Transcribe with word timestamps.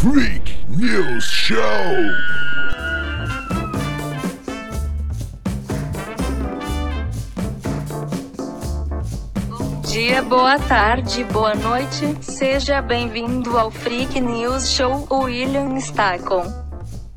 Freak 0.00 0.56
News 0.66 1.24
Show. 1.24 1.60
dia, 9.82 10.22
boa 10.22 10.58
tarde, 10.58 11.22
boa 11.24 11.54
noite. 11.54 12.16
Seja 12.22 12.80
bem-vindo 12.80 13.58
ao 13.58 13.70
Freak 13.70 14.18
News 14.18 14.70
Show. 14.70 15.06
William 15.10 15.76
está 15.76 16.18
com 16.18 16.44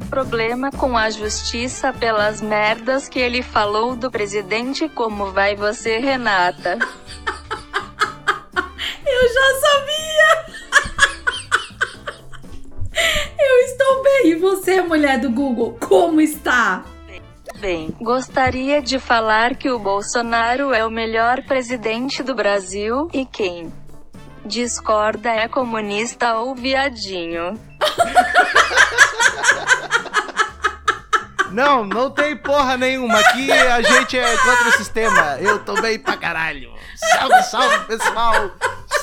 problema 0.10 0.70
com 0.70 0.98
a 0.98 1.10
justiça 1.10 1.94
pelas 1.94 2.42
merdas 2.42 3.08
que 3.08 3.18
ele 3.18 3.42
falou 3.42 3.96
do 3.96 4.12
presidente. 4.12 4.90
Como 4.90 5.32
vai 5.32 5.56
você, 5.56 6.00
Renata? 6.00 6.78
Eu 9.06 9.34
já 9.34 9.62
mulher 15.04 15.20
do 15.20 15.30
Google, 15.30 15.78
como 15.82 16.22
está? 16.22 16.86
bem, 17.60 17.94
gostaria 18.00 18.82
de 18.82 19.00
falar 19.00 19.56
que 19.56 19.70
o 19.70 19.78
Bolsonaro 19.78 20.74
é 20.74 20.86
o 20.86 20.90
melhor 20.90 21.44
presidente 21.44 22.24
do 22.24 22.34
Brasil, 22.34 23.10
e 23.12 23.26
quem 23.26 23.72
discorda 24.46 25.30
é 25.30 25.50
comunista 25.50 26.38
ou 26.38 26.56
viadinho. 26.56 27.60
Não, 31.52 31.86
não 31.86 32.10
tem 32.10 32.36
porra 32.36 32.76
nenhuma. 32.78 33.20
Aqui 33.20 33.52
a 33.52 33.80
gente 33.80 34.18
é 34.18 34.38
contra 34.38 34.70
o 34.70 34.72
sistema. 34.72 35.38
Eu 35.40 35.60
tô 35.60 35.80
bem 35.80 36.00
pra 36.00 36.18
caralho. 36.18 36.74
Salve, 36.96 37.44
salve, 37.44 37.86
pessoal. 37.86 38.50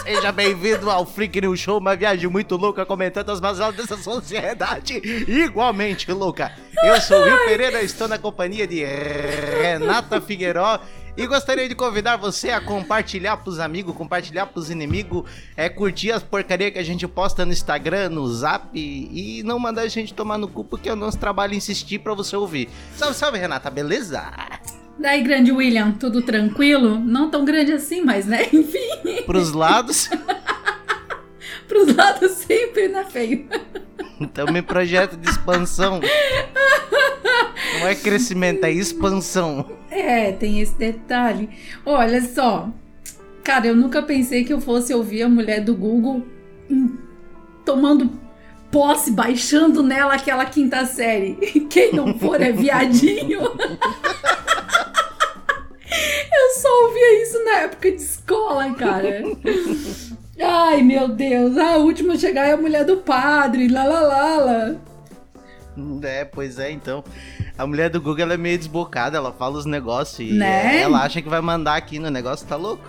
Seja 0.03 0.33
bem-vindo 0.33 0.91
ao 0.91 1.05
Freak 1.05 1.41
News 1.41 1.61
Show, 1.61 1.79
uma 1.79 1.95
viagem 1.95 2.29
muito 2.29 2.57
louca 2.57 2.87
comentando 2.87 3.31
as 3.31 3.41
mazelas 3.41 3.77
dessa 3.77 3.97
sociedade 3.97 4.95
igualmente 5.29 6.11
louca. 6.11 6.53
Eu 6.83 7.01
sou 7.01 7.19
o 7.21 7.25
Will 7.25 7.45
Pereira, 7.45 7.83
estou 7.83 8.09
na 8.09 8.19
companhia 8.19 8.67
de 8.67 8.83
Renata 8.83 10.21
Figueiró 10.21 10.81
e 11.17 11.27
gostaria 11.27 11.69
de 11.69 11.75
convidar 11.75 12.17
você 12.17 12.51
a 12.51 12.61
compartilhar 12.61 13.37
pros 13.39 13.59
amigos, 13.59 13.95
compartilhar 13.95 14.47
pros 14.47 14.71
inimigos, 14.71 15.29
é, 15.57 15.69
curtir 15.69 16.13
as 16.13 16.23
porcarias 16.23 16.73
que 16.73 16.79
a 16.79 16.85
gente 16.85 17.07
posta 17.07 17.45
no 17.45 17.53
Instagram, 17.53 18.09
no 18.09 18.27
Zap 18.27 18.69
e 18.75 19.43
não 19.45 19.59
mandar 19.59 19.83
a 19.83 19.89
gente 19.89 20.15
tomar 20.15 20.39
no 20.39 20.49
cu 20.49 20.65
porque 20.65 20.89
é 20.89 20.93
o 20.93 20.97
nosso 20.97 21.19
trabalho 21.19 21.55
insistir 21.55 21.99
pra 21.99 22.15
você 22.15 22.35
ouvir. 22.37 22.71
Salve, 22.97 23.15
salve, 23.15 23.39
Renata, 23.39 23.69
beleza? 23.71 24.23
Daí, 25.01 25.23
grande 25.23 25.51
William, 25.51 25.93
tudo 25.93 26.21
tranquilo? 26.21 26.99
Não 26.99 27.31
tão 27.31 27.43
grande 27.43 27.73
assim, 27.73 28.03
mas 28.03 28.27
né, 28.27 28.47
enfim. 28.53 29.23
Pros 29.25 29.53
lados. 29.53 30.11
Pros 31.67 31.95
lados 31.97 32.33
sempre, 32.33 32.89
né, 32.89 33.07
feio? 33.09 33.49
Estamos 34.21 34.55
em 34.55 34.63
projeto 34.63 35.17
de 35.17 35.31
expansão. 35.31 36.01
Não 37.79 37.87
é 37.87 37.95
crescimento, 37.95 38.65
é 38.65 38.71
expansão. 38.71 39.71
É, 39.91 40.33
tem 40.33 40.61
esse 40.61 40.75
detalhe. 40.75 41.49
Olha 41.87 42.21
só. 42.21 42.69
Cara, 43.43 43.69
eu 43.69 43.75
nunca 43.75 44.03
pensei 44.03 44.45
que 44.45 44.53
eu 44.53 44.61
fosse 44.61 44.93
ouvir 44.93 45.23
a 45.23 45.29
mulher 45.29 45.65
do 45.65 45.75
Google 45.75 46.27
hum, 46.71 46.99
tomando 47.65 48.11
posse, 48.71 49.11
baixando 49.11 49.83
nela 49.83 50.15
aquela 50.15 50.45
quinta 50.45 50.85
série. 50.85 51.35
Quem 51.71 51.95
não 51.95 52.19
for 52.19 52.41
é 52.43 52.53
viadinho. 52.53 53.41
Eu 56.33 56.61
só 56.61 56.87
ouvia 56.87 57.23
isso 57.23 57.45
na 57.45 57.57
época 57.63 57.91
de 57.91 57.97
escola, 57.97 58.75
cara. 58.75 59.23
Ai, 60.43 60.83
meu 60.83 61.09
Deus. 61.09 61.57
A 61.59 61.77
última 61.77 62.15
a 62.15 62.19
chegar 62.19 62.47
é 62.47 62.53
a 62.53 62.57
mulher 62.57 62.85
do 62.85 62.99
padre, 62.99 63.69
lá, 63.69 63.85
lá, 63.85 64.01
lá, 64.01 64.37
lá. 64.37 64.77
É, 66.03 66.25
pois 66.25 66.59
é, 66.59 66.71
então. 66.71 67.05
A 67.59 67.67
mulher 67.67 67.91
do 67.91 68.01
Google 68.01 68.33
é 68.33 68.37
meio 68.37 68.57
desbocada, 68.57 69.19
ela 69.19 69.33
fala 69.33 69.59
os 69.59 69.67
negócios 69.67 70.31
e 70.31 70.33
né? 70.33 70.81
ela 70.81 71.03
acha 71.03 71.21
que 71.21 71.29
vai 71.29 71.41
mandar 71.41 71.77
aqui 71.77 71.99
no 71.99 72.11
negócio, 72.11 72.47
tá 72.47 72.57
louco? 72.57 72.89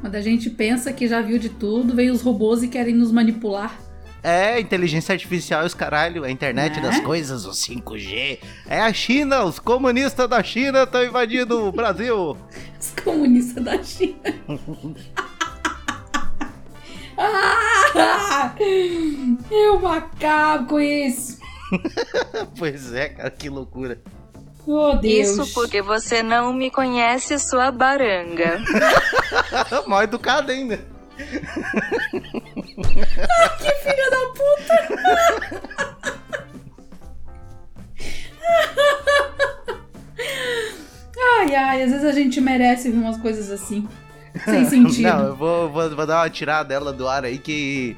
Quando 0.00 0.14
a 0.14 0.20
gente 0.20 0.48
pensa 0.48 0.92
que 0.92 1.06
já 1.06 1.20
viu 1.20 1.38
de 1.38 1.48
tudo, 1.48 1.94
vem 1.94 2.10
os 2.10 2.22
robôs 2.22 2.62
e 2.62 2.68
querem 2.68 2.94
nos 2.94 3.12
manipular. 3.12 3.78
É, 4.22 4.58
inteligência 4.60 5.12
artificial 5.12 5.64
os 5.64 5.74
caralho, 5.74 6.24
a 6.24 6.30
internet 6.30 6.78
É? 6.78 6.82
das 6.82 7.00
coisas, 7.00 7.44
o 7.46 7.50
5G. 7.50 8.38
É 8.68 8.80
a 8.80 8.92
China, 8.92 9.44
os 9.44 9.58
comunistas 9.58 10.28
da 10.28 10.42
China 10.42 10.82
estão 10.82 11.04
invadindo 11.04 11.66
o 11.66 11.72
Brasil. 11.72 12.36
Os 12.78 12.94
comunistas 13.02 13.64
da 13.64 13.82
China. 13.82 14.16
ah, 17.18 18.54
eu 19.50 19.88
acabo 19.88 20.66
com 20.68 20.80
isso. 20.80 21.38
pois 22.56 22.92
é, 22.92 23.08
cara, 23.08 23.30
que 23.30 23.48
loucura. 23.48 24.00
Oh, 24.66 24.94
Deus. 24.96 25.30
Isso 25.30 25.54
porque 25.54 25.82
você 25.82 26.22
não 26.22 26.52
me 26.52 26.70
conhece, 26.70 27.38
sua 27.38 27.72
baranga. 27.72 28.60
Mal 29.86 30.02
educado 30.02 30.52
ainda. 30.52 30.78
Que 33.58 33.72
filha 33.82 34.10
da 34.10 34.26
puta! 34.34 35.88
ai, 41.40 41.54
ai, 41.54 41.82
às 41.82 41.90
vezes 41.90 42.04
a 42.04 42.12
gente 42.12 42.40
merece 42.40 42.90
ver 42.90 42.98
umas 42.98 43.16
coisas 43.18 43.50
assim. 43.50 43.86
Sem 44.44 44.64
sentido. 44.68 45.02
Não, 45.08 45.24
eu 45.26 45.36
vou, 45.36 45.68
vou, 45.70 45.94
vou 45.94 46.06
dar 46.06 46.22
uma 46.22 46.30
tirada 46.30 46.68
dela 46.68 46.92
do 46.92 47.08
ar 47.08 47.24
aí 47.24 47.38
que. 47.38 47.96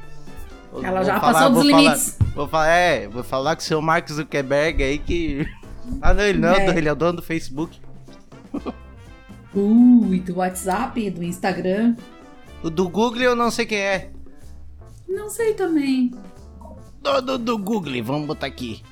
Ela 0.82 1.02
já 1.02 1.18
falar- 1.18 1.32
passou 1.32 1.50
dos 1.50 1.62
vou 1.62 1.70
falar- 1.70 1.82
limites. 1.82 2.18
vou 2.34 2.48
falar, 2.48 2.68
é, 2.68 3.08
vou 3.08 3.24
falar 3.24 3.56
com 3.56 3.62
o 3.62 3.64
seu 3.64 3.82
Mark 3.82 4.08
Zuckerberg 4.10 4.82
aí 4.82 4.98
que. 4.98 5.46
Ah, 6.00 6.14
não, 6.14 6.22
ele 6.22 6.38
não. 6.38 6.54
É. 6.54 6.68
ele 6.78 6.88
é 6.88 6.92
o 6.92 6.94
dono 6.94 7.14
do 7.14 7.22
Facebook. 7.22 7.80
Uh, 9.52 10.14
e 10.14 10.20
do 10.20 10.36
WhatsApp, 10.36 11.10
do 11.10 11.24
Instagram. 11.24 11.96
O 12.62 12.70
do 12.70 12.88
Google 12.88 13.22
eu 13.22 13.34
não 13.34 13.50
sei 13.50 13.66
quem 13.66 13.78
é. 13.78 14.10
Não 15.10 15.28
sei 15.28 15.54
também. 15.54 16.12
Dono 17.02 17.36
do 17.36 17.58
Google, 17.58 18.02
vamos 18.02 18.26
botar 18.28 18.46
aqui. 18.46 18.82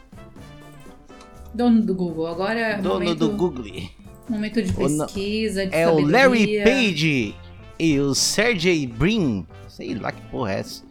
Dono 1.55 1.81
do 1.81 1.95
Google. 1.95 2.27
Agora 2.27 2.59
é 2.59 2.77
Dono 2.79 2.95
momento, 2.95 3.19
do 3.19 3.31
Google. 3.31 3.89
momento 4.29 4.61
de 4.61 4.73
pesquisa, 4.73 5.67
de 5.67 5.75
É 5.75 5.89
o 5.89 6.01
Larry 6.01 6.41
sabedoria. 6.41 6.65
Page 6.65 7.37
e 7.79 8.01
o 8.01 8.15
Sergey 8.15 8.87
Brin. 8.87 9.47
Sei 9.69 9.95
lá 9.95 10.11
que 10.11 10.21
porra 10.23 10.55
é 10.55 10.61
essa. 10.61 10.83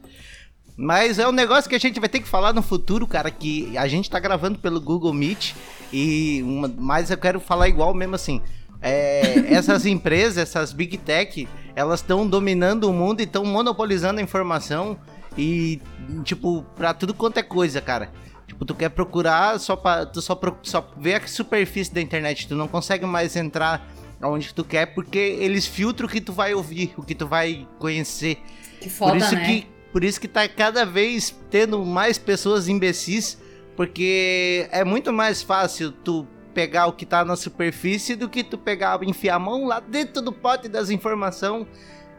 Mas 0.77 1.19
é 1.19 1.27
um 1.27 1.31
negócio 1.31 1.67
que 1.69 1.75
a 1.75 1.79
gente 1.79 1.99
vai 1.99 2.07
ter 2.07 2.19
que 2.19 2.27
falar 2.27 2.53
no 2.53 2.61
futuro, 2.61 3.07
cara, 3.07 3.31
que 3.31 3.75
a 3.77 3.88
gente 3.88 4.09
tá 4.09 4.19
gravando 4.19 4.59
pelo 4.59 4.79
Google 4.79 5.11
Meet 5.11 5.55
e 5.91 6.41
uma, 6.44 6.71
mas 6.77 7.09
eu 7.09 7.17
quero 7.17 7.39
falar 7.39 7.67
igual 7.67 7.94
mesmo 7.94 8.15
assim. 8.15 8.41
É, 8.79 9.39
essas 9.51 9.88
empresas, 9.88 10.38
essas 10.38 10.71
big 10.71 10.97
tech, 10.99 11.47
elas 11.75 11.99
estão 11.99 12.27
dominando 12.27 12.83
o 12.83 12.94
mundo 12.94 13.21
e 13.21 13.23
estão 13.23 13.44
monopolizando 13.44 14.19
a 14.19 14.23
informação 14.23 14.97
e 15.37 15.81
tipo 16.23 16.63
pra 16.75 16.93
tudo 16.93 17.13
quanto 17.13 17.37
é 17.37 17.43
coisa, 17.43 17.79
cara. 17.81 18.11
Tipo, 18.47 18.63
tu 18.65 18.73
quer 18.73 18.89
procurar 18.89 19.59
só 19.59 19.75
para 19.75 20.05
tu 20.05 20.21
só 20.21 20.33
pro- 20.33 20.57
só 20.63 20.89
vê 20.97 21.15
a 21.15 21.27
superfície 21.27 21.93
da 21.93 22.01
internet, 22.01 22.47
tu 22.47 22.55
não 22.55 22.67
consegue 22.67 23.05
mais 23.05 23.35
entrar 23.35 23.85
aonde 24.21 24.53
tu 24.53 24.63
quer 24.63 24.87
porque 24.95 25.17
eles 25.17 25.67
filtram 25.67 26.07
o 26.07 26.09
que 26.09 26.21
tu 26.21 26.31
vai 26.33 26.53
ouvir, 26.53 26.93
o 26.97 27.03
que 27.03 27.13
tu 27.13 27.27
vai 27.27 27.67
conhecer. 27.77 28.37
Que 28.81 28.89
foda, 28.89 29.11
por 29.11 29.17
isso 29.17 29.35
né? 29.35 29.45
que 29.45 29.67
por 29.91 30.03
isso 30.03 30.19
que 30.21 30.27
tá 30.27 30.47
cada 30.47 30.85
vez 30.85 31.35
tendo 31.49 31.83
mais 31.85 32.17
pessoas 32.17 32.67
imbecis, 32.67 33.37
porque 33.75 34.67
é 34.71 34.83
muito 34.83 35.11
mais 35.11 35.41
fácil 35.41 35.91
tu 35.91 36.25
pegar 36.53 36.87
o 36.87 36.93
que 36.93 37.05
tá 37.05 37.23
na 37.25 37.35
superfície 37.35 38.15
do 38.15 38.27
que 38.29 38.43
tu 38.43 38.57
pegar, 38.57 39.01
enfiar 39.03 39.35
a 39.35 39.39
mão 39.39 39.65
lá 39.65 39.79
dentro 39.79 40.21
do 40.21 40.31
pote 40.31 40.67
das 40.67 40.89
informações 40.89 41.67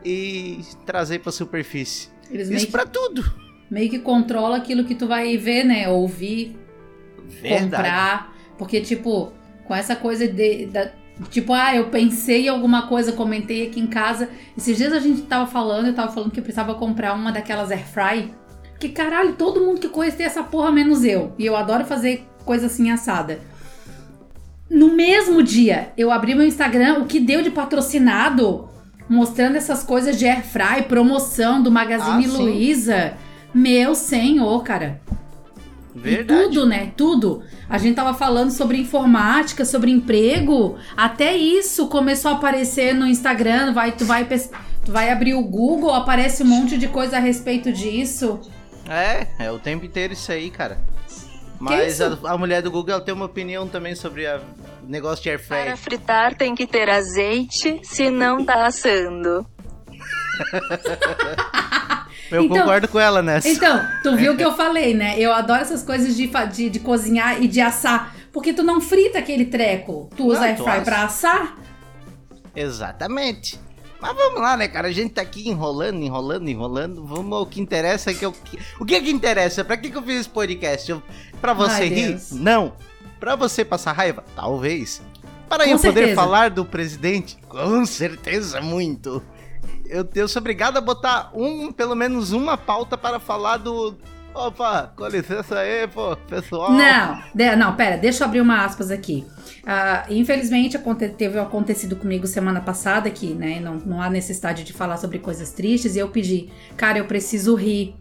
e 0.05 0.61
trazer 0.87 1.21
pra 1.21 1.33
superfície. 1.33 2.09
Eles 2.31 2.49
Isso 2.51 2.67
que, 2.67 2.73
pra 2.73 2.85
tudo. 2.87 3.25
meio 3.71 3.89
que 3.91 3.99
controla 3.99 4.57
aquilo 4.57 4.85
que 4.85 4.95
tu 4.95 5.07
vai 5.07 5.37
ver, 5.37 5.65
né? 5.65 5.89
Ouvir, 5.89 6.57
Verdade. 7.41 7.65
comprar. 7.65 8.35
Porque, 8.59 8.81
tipo, 8.81 9.33
com 9.65 9.75
essa 9.75 9.95
coisa 9.97 10.27
de. 10.27 10.67
da- 10.67 10.91
tipo, 11.31 11.53
ah, 11.53 11.75
eu 11.75 11.87
pensei 11.91 12.47
em 12.47 12.49
alguma 12.49 12.87
coisa, 12.87 13.13
comentei 13.13 13.67
aqui 13.67 13.81
em 13.81 13.87
casa. 13.87 14.29
Esses 14.57 14.77
dias 14.77 14.93
a 14.93 15.01
gente 15.01 15.23
tava 15.23 15.47
falando, 15.51 15.87
eu 15.87 15.95
tava 15.95 16.13
falando 16.13 16.31
que 16.31 16.39
eu 16.41 16.45
precisava 16.45 16.75
comprar 16.75 17.13
uma 17.15 17.33
daquelas 17.33 17.71
air 17.71 17.85
fry. 17.87 18.33
Que 18.79 18.89
caralho, 18.91 19.33
todo 19.35 19.61
mundo 19.61 19.81
que 19.81 19.89
conhece 19.89 20.17
tem 20.17 20.27
essa 20.27 20.43
porra, 20.43 20.71
menos 20.71 21.05
eu. 21.05 21.33
E 21.39 21.45
eu 21.45 21.57
adoro 21.57 21.85
fazer 21.85 22.25
coisa 22.45 22.67
assim 22.67 22.91
assada. 22.91 23.41
No 24.71 24.95
mesmo 24.95 25.43
dia, 25.43 25.93
eu 25.97 26.11
abri 26.11 26.35
meu 26.35 26.47
Instagram, 26.47 26.99
o 27.01 27.07
que 27.07 27.19
deu 27.19 27.43
de 27.43 27.51
patrocinado, 27.51 28.69
mostrando 29.09 29.57
essas 29.57 29.83
coisas 29.83 30.19
de 30.19 30.27
air 30.27 30.45
fry, 30.45 30.83
promoção 30.89 31.63
do 31.63 31.71
Magazine 31.71 32.27
Ah. 32.27 32.39
Luiza. 32.39 33.15
Meu 33.55 33.95
senhor, 33.95 34.63
cara. 34.63 35.01
E 35.95 36.01
Verdade. 36.01 36.45
tudo, 36.45 36.67
né? 36.67 36.93
Tudo. 36.97 37.43
A 37.69 37.77
gente 37.79 37.97
tava 37.97 38.15
falando 38.15 38.51
sobre 38.51 38.79
informática, 38.79 39.65
sobre 39.65 39.91
emprego. 39.91 40.77
Até 40.97 41.37
isso 41.37 41.89
começou 41.89 42.31
a 42.31 42.35
aparecer 42.35 42.95
no 42.95 43.07
Instagram. 43.07 43.73
Vai, 43.73 43.93
tu, 43.93 44.05
vai, 44.05 44.25
tu 44.25 44.93
vai 44.93 45.11
abrir 45.11 45.35
o 45.35 45.43
Google, 45.43 45.93
aparece 45.93 46.43
um 46.43 46.47
monte 46.47 46.79
de 46.79 46.87
coisa 46.89 47.17
a 47.17 47.21
respeito 47.21 47.73
disso. 47.73 48.39
É, 48.89 49.27
é 49.39 49.51
o 49.51 49.59
tempo 49.59 49.85
inteiro 49.85 50.13
isso 50.13 50.31
aí, 50.31 50.51
cara. 50.51 50.79
Mas 51.59 52.01
a, 52.01 52.17
a 52.25 52.39
mulher 52.39 52.63
do 52.63 52.71
Google 52.71 53.01
tem 53.01 53.13
uma 53.13 53.25
opinião 53.27 53.67
também 53.67 53.95
sobre 53.95 54.25
o 54.27 54.41
negócio 54.89 55.23
de 55.23 55.31
air 55.31 55.39
fryer. 55.45 55.65
Para 55.67 55.77
fritar 55.77 56.35
tem 56.35 56.55
que 56.55 56.67
ter 56.67 56.89
azeite, 56.89 57.81
senão 57.85 58.45
tá 58.45 58.67
assando. 58.67 59.47
Eu 62.31 62.43
Então- 62.43 62.59
concordo 62.59 62.87
com 62.89 63.01
ela 63.01 63.23
nessa. 63.23 63.49
Então, 63.49 63.83
tu 64.03 64.15
viu 64.15 64.35
o 64.35 64.37
que 64.37 64.45
eu 64.45 64.53
falei, 64.57 64.93
né? 64.93 65.19
Eu 65.19 65.33
adoro 65.33 65.63
essas 65.63 65.83
coisas 65.83 66.15
de, 66.15 66.31
de, 66.53 66.69
de 66.69 66.79
cozinhar 66.81 67.43
e 67.43 67.49
de 67.49 67.59
assar. 67.61 68.15
Porque 68.33 68.53
tu 68.53 68.63
não 68.63 68.81
frita 68.83 69.19
aquele 69.19 69.47
treco. 69.47 70.11
Tu 70.15 70.27
usa 70.27 70.41
Não, 70.41 70.47
air 70.47 70.57
fry 70.59 70.69
assa. 70.69 70.83
pra 70.83 71.03
assar? 71.05 71.57
Exatamente. 72.55 73.59
Mas 74.01 74.15
vamos 74.15 74.41
lá, 74.43 74.57
né, 74.59 74.69
cara? 74.69 74.89
A 74.89 74.93
gente 74.93 75.15
tá 75.15 75.23
aqui 75.23 75.49
enrolando, 75.49 76.03
enrolando, 76.03 76.49
enrolando. 76.49 77.05
Vamos 77.07 77.33
ao 77.37 77.47
que 77.47 77.61
interessa, 77.61 78.13
que 78.13 78.25
é 78.25 78.29
o 78.29 78.33
que. 78.33 78.59
O 78.79 78.85
que 78.85 78.95
é 78.95 79.01
que 79.01 79.11
interessa? 79.11 79.65
Pra 79.65 79.77
que, 79.79 79.91
que 79.91 79.97
eu 79.97 80.03
fiz 80.03 80.21
esse 80.21 80.29
podcast? 80.29 80.91
Eu... 80.91 81.03
Pra 81.41 81.55
você 81.55 81.83
Ai, 81.85 81.89
rir? 81.89 82.09
Deus. 82.09 82.31
Não. 82.33 82.75
Pra 83.19 83.35
você 83.37 83.65
passar 83.65 83.93
raiva? 83.93 84.25
Talvez. 84.37 85.03
Para 85.49 85.65
Com 85.65 85.71
eu 85.71 85.77
poder 85.79 85.93
certeza. 85.95 86.15
falar 86.15 86.51
do 86.51 86.65
presidente? 86.65 87.39
Com 87.49 87.85
certeza, 87.87 88.61
muito. 88.61 89.23
Eu, 89.87 90.07
eu 90.15 90.29
sou 90.29 90.41
obrigado 90.41 90.77
a 90.77 90.81
botar 90.81 91.31
um, 91.35 91.73
pelo 91.73 91.95
menos 91.95 92.33
uma 92.33 92.57
pauta 92.57 92.97
para 92.99 93.19
falar 93.19 93.57
do. 93.57 93.97
Opa, 94.35 94.93
com 94.95 95.07
licença 95.09 95.59
aí, 95.59 95.89
pô, 95.89 96.15
pessoal. 96.29 96.71
Não, 96.73 97.19
de- 97.35 97.57
não, 97.57 97.75
pera, 97.75 97.97
deixa 97.97 98.23
eu 98.23 98.29
abrir 98.29 98.41
uma 98.43 98.63
aspas 98.65 98.91
aqui. 98.91 99.27
Ah, 99.67 100.05
infelizmente, 100.11 100.79
teve 101.17 101.39
acontecido 101.41 101.97
comigo 101.97 102.27
semana 102.27 102.61
passada 102.61 103.11
que, 103.11 103.33
né, 103.35 103.59
não, 103.59 103.77
não 103.79 104.03
há 104.03 104.09
necessidade 104.11 104.63
de 104.65 104.73
falar 104.73 104.99
sobre 104.99 105.19
coisas 105.19 105.51
tristes 105.53 105.97
e 105.97 105.99
eu 105.99 106.09
pedi, 106.11 106.51
cara, 106.77 106.99
eu 106.99 107.07
preciso 107.07 107.55
rir. 107.57 107.97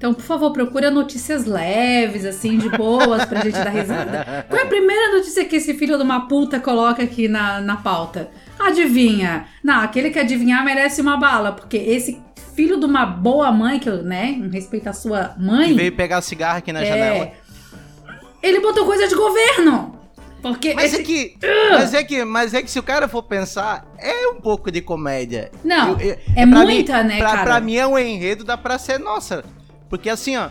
Então, 0.00 0.14
por 0.14 0.22
favor, 0.24 0.50
procura 0.50 0.90
notícias 0.90 1.44
leves, 1.44 2.24
assim, 2.24 2.56
de 2.56 2.70
boas, 2.70 3.22
pra 3.26 3.42
gente 3.42 3.52
dar 3.52 3.68
risada. 3.68 4.46
Qual 4.48 4.58
é 4.58 4.64
a 4.64 4.66
primeira 4.66 5.14
notícia 5.14 5.44
que 5.44 5.56
esse 5.56 5.74
filho 5.74 5.98
de 5.98 6.02
uma 6.02 6.26
puta 6.26 6.58
coloca 6.58 7.02
aqui 7.02 7.28
na, 7.28 7.60
na 7.60 7.76
pauta? 7.76 8.30
Adivinha? 8.58 9.44
Não, 9.62 9.78
aquele 9.82 10.08
que 10.08 10.18
adivinhar 10.18 10.64
merece 10.64 11.02
uma 11.02 11.18
bala, 11.18 11.52
porque 11.52 11.76
esse 11.76 12.18
filho 12.56 12.80
de 12.80 12.86
uma 12.86 13.04
boa 13.04 13.52
mãe, 13.52 13.78
que 13.78 13.90
eu, 13.90 14.02
né, 14.02 14.30
em 14.38 14.48
respeito 14.48 14.88
à 14.88 14.94
sua 14.94 15.34
mãe. 15.38 15.68
Que 15.68 15.74
veio 15.74 15.92
pegar 15.92 16.22
cigarro 16.22 16.56
aqui 16.56 16.72
na 16.72 16.82
janela. 16.82 17.24
É. 17.26 17.32
Ele 18.42 18.58
botou 18.60 18.86
coisa 18.86 19.06
de 19.06 19.14
governo. 19.14 20.00
Porque 20.40 20.72
Mas 20.72 20.94
esse- 20.94 21.02
é 21.02 21.04
que. 21.04 21.36
Mas 21.72 21.92
é 21.92 22.02
que. 22.02 22.24
Mas 22.24 22.54
é 22.54 22.62
que 22.62 22.70
se 22.70 22.78
o 22.78 22.82
cara 22.82 23.06
for 23.06 23.22
pensar, 23.22 23.84
é 23.98 24.26
um 24.28 24.40
pouco 24.40 24.70
de 24.70 24.80
comédia. 24.80 25.50
Não, 25.62 25.90
Eu- 26.00 26.12
eu- 26.12 26.18
é 26.34 26.46
muita, 26.46 27.02
mim, 27.02 27.08
né, 27.10 27.18
pra, 27.18 27.30
cara? 27.32 27.42
Pra 27.42 27.60
mim 27.60 27.76
é 27.76 27.86
um 27.86 27.98
enredo 27.98 28.42
da 28.44 28.56
pra 28.56 28.78
ser 28.78 28.98
nossa. 28.98 29.44
Porque 29.90 30.08
assim, 30.08 30.36
ó. 30.36 30.48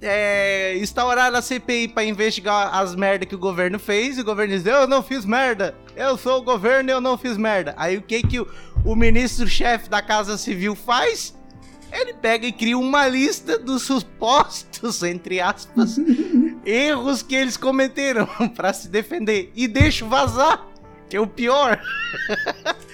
É, 0.00 0.76
instauraram 0.78 1.36
a 1.36 1.42
CPI 1.42 1.88
pra 1.88 2.04
investigar 2.04 2.72
as 2.74 2.94
merdas 2.94 3.28
que 3.28 3.34
o 3.34 3.38
governo 3.38 3.78
fez, 3.78 4.16
e 4.16 4.20
o 4.20 4.24
governo 4.24 4.54
diz: 4.54 4.64
Eu 4.64 4.86
não 4.86 5.02
fiz 5.02 5.24
merda, 5.24 5.74
eu 5.96 6.16
sou 6.16 6.38
o 6.38 6.42
governo 6.42 6.90
e 6.90 6.92
eu 6.92 7.00
não 7.00 7.18
fiz 7.18 7.36
merda. 7.36 7.74
Aí 7.76 7.96
o 7.96 8.02
que 8.02 8.22
que 8.22 8.40
o, 8.40 8.46
o 8.84 8.94
ministro-chefe 8.94 9.90
da 9.90 10.00
Casa 10.00 10.38
Civil 10.38 10.76
faz? 10.76 11.34
Ele 11.90 12.14
pega 12.14 12.46
e 12.46 12.52
cria 12.52 12.78
uma 12.78 13.06
lista 13.08 13.58
dos 13.58 13.82
supostos, 13.82 15.02
entre 15.02 15.40
aspas, 15.40 15.96
erros 16.64 17.22
que 17.22 17.34
eles 17.34 17.56
cometeram 17.56 18.26
pra 18.54 18.72
se 18.72 18.88
defender 18.88 19.52
e 19.54 19.68
deixa 19.68 20.04
vazar, 20.04 20.66
que 21.08 21.16
é 21.16 21.20
o 21.20 21.26
pior. 21.26 21.80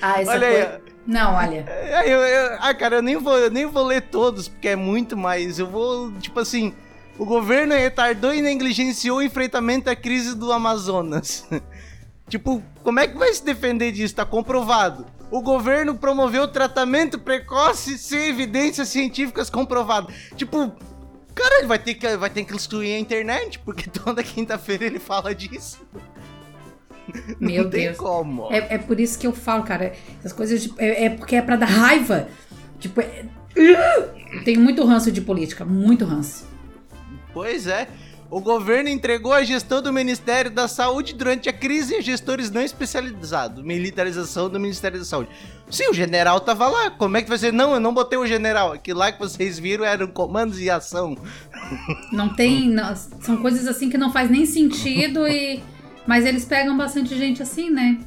Ah, 0.02 0.20
essa 0.20 0.30
Olha 0.32 0.46
aí, 0.46 0.66
coisa... 0.66 0.89
Não, 1.06 1.34
olha. 1.34 1.64
É, 1.68 2.12
eu- 2.12 2.20
eu- 2.20 2.56
ah, 2.60 2.74
cara, 2.74 2.96
eu 2.96 3.02
nem, 3.02 3.16
vou, 3.16 3.36
eu 3.38 3.50
nem 3.50 3.66
vou 3.66 3.84
ler 3.84 4.02
todos, 4.02 4.48
porque 4.48 4.68
é 4.68 4.76
muito 4.76 5.16
mais. 5.16 5.58
Eu 5.58 5.66
vou, 5.66 6.12
tipo 6.20 6.38
assim, 6.38 6.72
o 7.18 7.24
governo 7.24 7.74
retardou 7.74 8.32
e 8.34 8.40
negligenciou 8.42 9.18
o 9.18 9.22
enfrentamento 9.22 9.90
à 9.90 9.96
crise 9.96 10.34
do 10.36 10.52
Amazonas. 10.52 11.46
tipo, 12.28 12.62
como 12.82 13.00
é 13.00 13.08
que 13.08 13.16
vai 13.18 13.32
se 13.32 13.44
defender 13.44 13.92
disso? 13.92 14.14
Tá 14.14 14.24
comprovado. 14.24 15.06
O 15.30 15.40
governo 15.42 15.94
promoveu 15.94 16.46
tratamento 16.48 17.18
precoce 17.18 17.96
sem 17.98 18.28
evidências 18.28 18.88
científicas 18.88 19.48
comprovadas. 19.48 20.14
Tipo, 20.36 20.72
cara, 21.34 21.58
ele 21.58 21.66
vai 21.66 21.78
ter 21.78 21.94
que, 21.94 22.16
vai 22.16 22.28
ter 22.30 22.44
que 22.44 22.54
instruir 22.54 22.94
a 22.96 22.98
internet, 22.98 23.58
porque 23.60 23.88
toda 23.90 24.22
quinta-feira 24.22 24.84
ele 24.84 24.98
fala 24.98 25.34
disso. 25.34 25.80
Meu 27.40 27.64
Não 27.64 27.70
tem 27.70 27.86
Deus. 27.86 27.96
como. 27.96 28.52
É, 28.52 28.74
é 28.74 28.78
por 28.78 29.00
isso 29.00 29.18
que 29.18 29.26
eu 29.26 29.32
falo, 29.32 29.62
cara. 29.64 29.92
Essas 30.20 30.32
coisas. 30.32 30.62
de- 30.62 30.72
é, 30.78 31.06
é 31.06 31.10
porque 31.10 31.36
é 31.36 31.42
pra 31.42 31.56
dar 31.56 31.66
raiva. 31.66 32.28
Tipo, 32.78 33.00
é... 33.00 33.24
Tenho 34.44 34.60
muito 34.60 34.84
ranço 34.84 35.10
de 35.10 35.20
política. 35.20 35.64
Muito 35.64 36.04
ranço. 36.04 36.46
Pois 37.32 37.66
é. 37.66 37.88
O 38.30 38.40
governo 38.40 38.88
entregou 38.88 39.32
a 39.32 39.42
gestão 39.42 39.82
do 39.82 39.92
Ministério 39.92 40.52
da 40.52 40.68
Saúde 40.68 41.14
durante 41.14 41.48
a 41.48 41.52
crise 41.52 41.96
a 41.96 42.00
gestores 42.00 42.48
não 42.48 42.62
especializados. 42.62 43.64
Militarização 43.64 44.48
do 44.48 44.60
Ministério 44.60 45.00
da 45.00 45.04
Saúde. 45.04 45.30
Sim, 45.68 45.88
o 45.90 45.92
general 45.94 46.38
tava 46.38 46.68
lá. 46.68 46.90
Como 46.92 47.16
é 47.16 47.22
que 47.22 47.28
vai 47.28 47.38
ser? 47.38 47.52
Não, 47.52 47.74
eu 47.74 47.80
não 47.80 47.92
botei 47.92 48.16
o 48.16 48.26
general. 48.26 48.72
Aquilo 48.72 49.00
lá 49.00 49.10
que 49.10 49.18
vocês 49.18 49.58
viram 49.58 49.84
eram 49.84 50.06
comandos 50.06 50.60
e 50.60 50.70
ação. 50.70 51.16
Não 52.12 52.28
tem. 52.34 52.68
não- 52.70 52.94
são 52.94 53.36
coisas 53.38 53.66
assim 53.66 53.90
que 53.90 53.98
não 53.98 54.12
faz 54.12 54.30
nem 54.30 54.46
sentido 54.46 55.26
e. 55.28 55.60
Mas 56.06 56.24
eles 56.24 56.44
pegam 56.44 56.76
bastante 56.76 57.16
gente 57.16 57.42
assim, 57.42 57.70
né? 57.70 57.98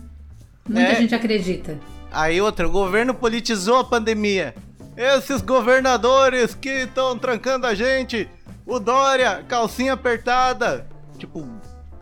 Muita 0.67 0.91
É. 0.91 0.95
gente 0.95 1.13
acredita. 1.15 1.77
Aí 2.11 2.39
outra, 2.41 2.67
o 2.67 2.71
governo 2.71 3.13
politizou 3.13 3.77
a 3.77 3.83
pandemia. 3.83 4.53
Esses 4.95 5.41
governadores 5.41 6.53
que 6.53 6.69
estão 6.69 7.17
trancando 7.17 7.65
a 7.65 7.73
gente. 7.73 8.29
O 8.65 8.79
Dória, 8.79 9.43
calcinha 9.47 9.93
apertada. 9.93 10.85
Tipo, 11.17 11.47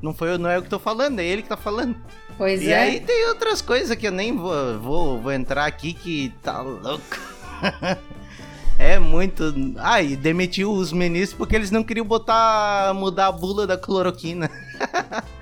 não 0.01 0.13
foi 0.13 0.31
eu, 0.33 0.37
não 0.37 0.49
é 0.49 0.57
eu 0.57 0.61
que 0.61 0.69
tô 0.69 0.77
falando, 0.79 1.19
é 1.19 1.25
ele 1.25 1.41
que 1.41 1.49
tá 1.49 1.57
falando. 1.57 1.95
Pois 2.37 2.61
E 2.61 2.71
é. 2.71 2.77
aí 2.77 2.99
tem 2.99 3.27
outras 3.29 3.61
coisas 3.61 3.95
que 3.95 4.07
eu 4.07 4.11
nem 4.11 4.35
vou, 4.35 4.79
vou, 4.79 5.21
vou 5.21 5.31
entrar 5.31 5.65
aqui 5.65 5.93
que 5.93 6.33
tá 6.41 6.61
louco. 6.61 7.17
é 8.77 8.97
muito. 8.99 9.53
Ah, 9.77 10.01
e 10.01 10.15
demitiu 10.15 10.71
os 10.71 10.91
ministros 10.91 11.37
porque 11.37 11.55
eles 11.55 11.71
não 11.71 11.83
queriam 11.83 12.05
botar. 12.05 12.93
mudar 12.93 13.27
a 13.27 13.31
bula 13.31 13.65
da 13.67 13.77
cloroquina. 13.77 14.49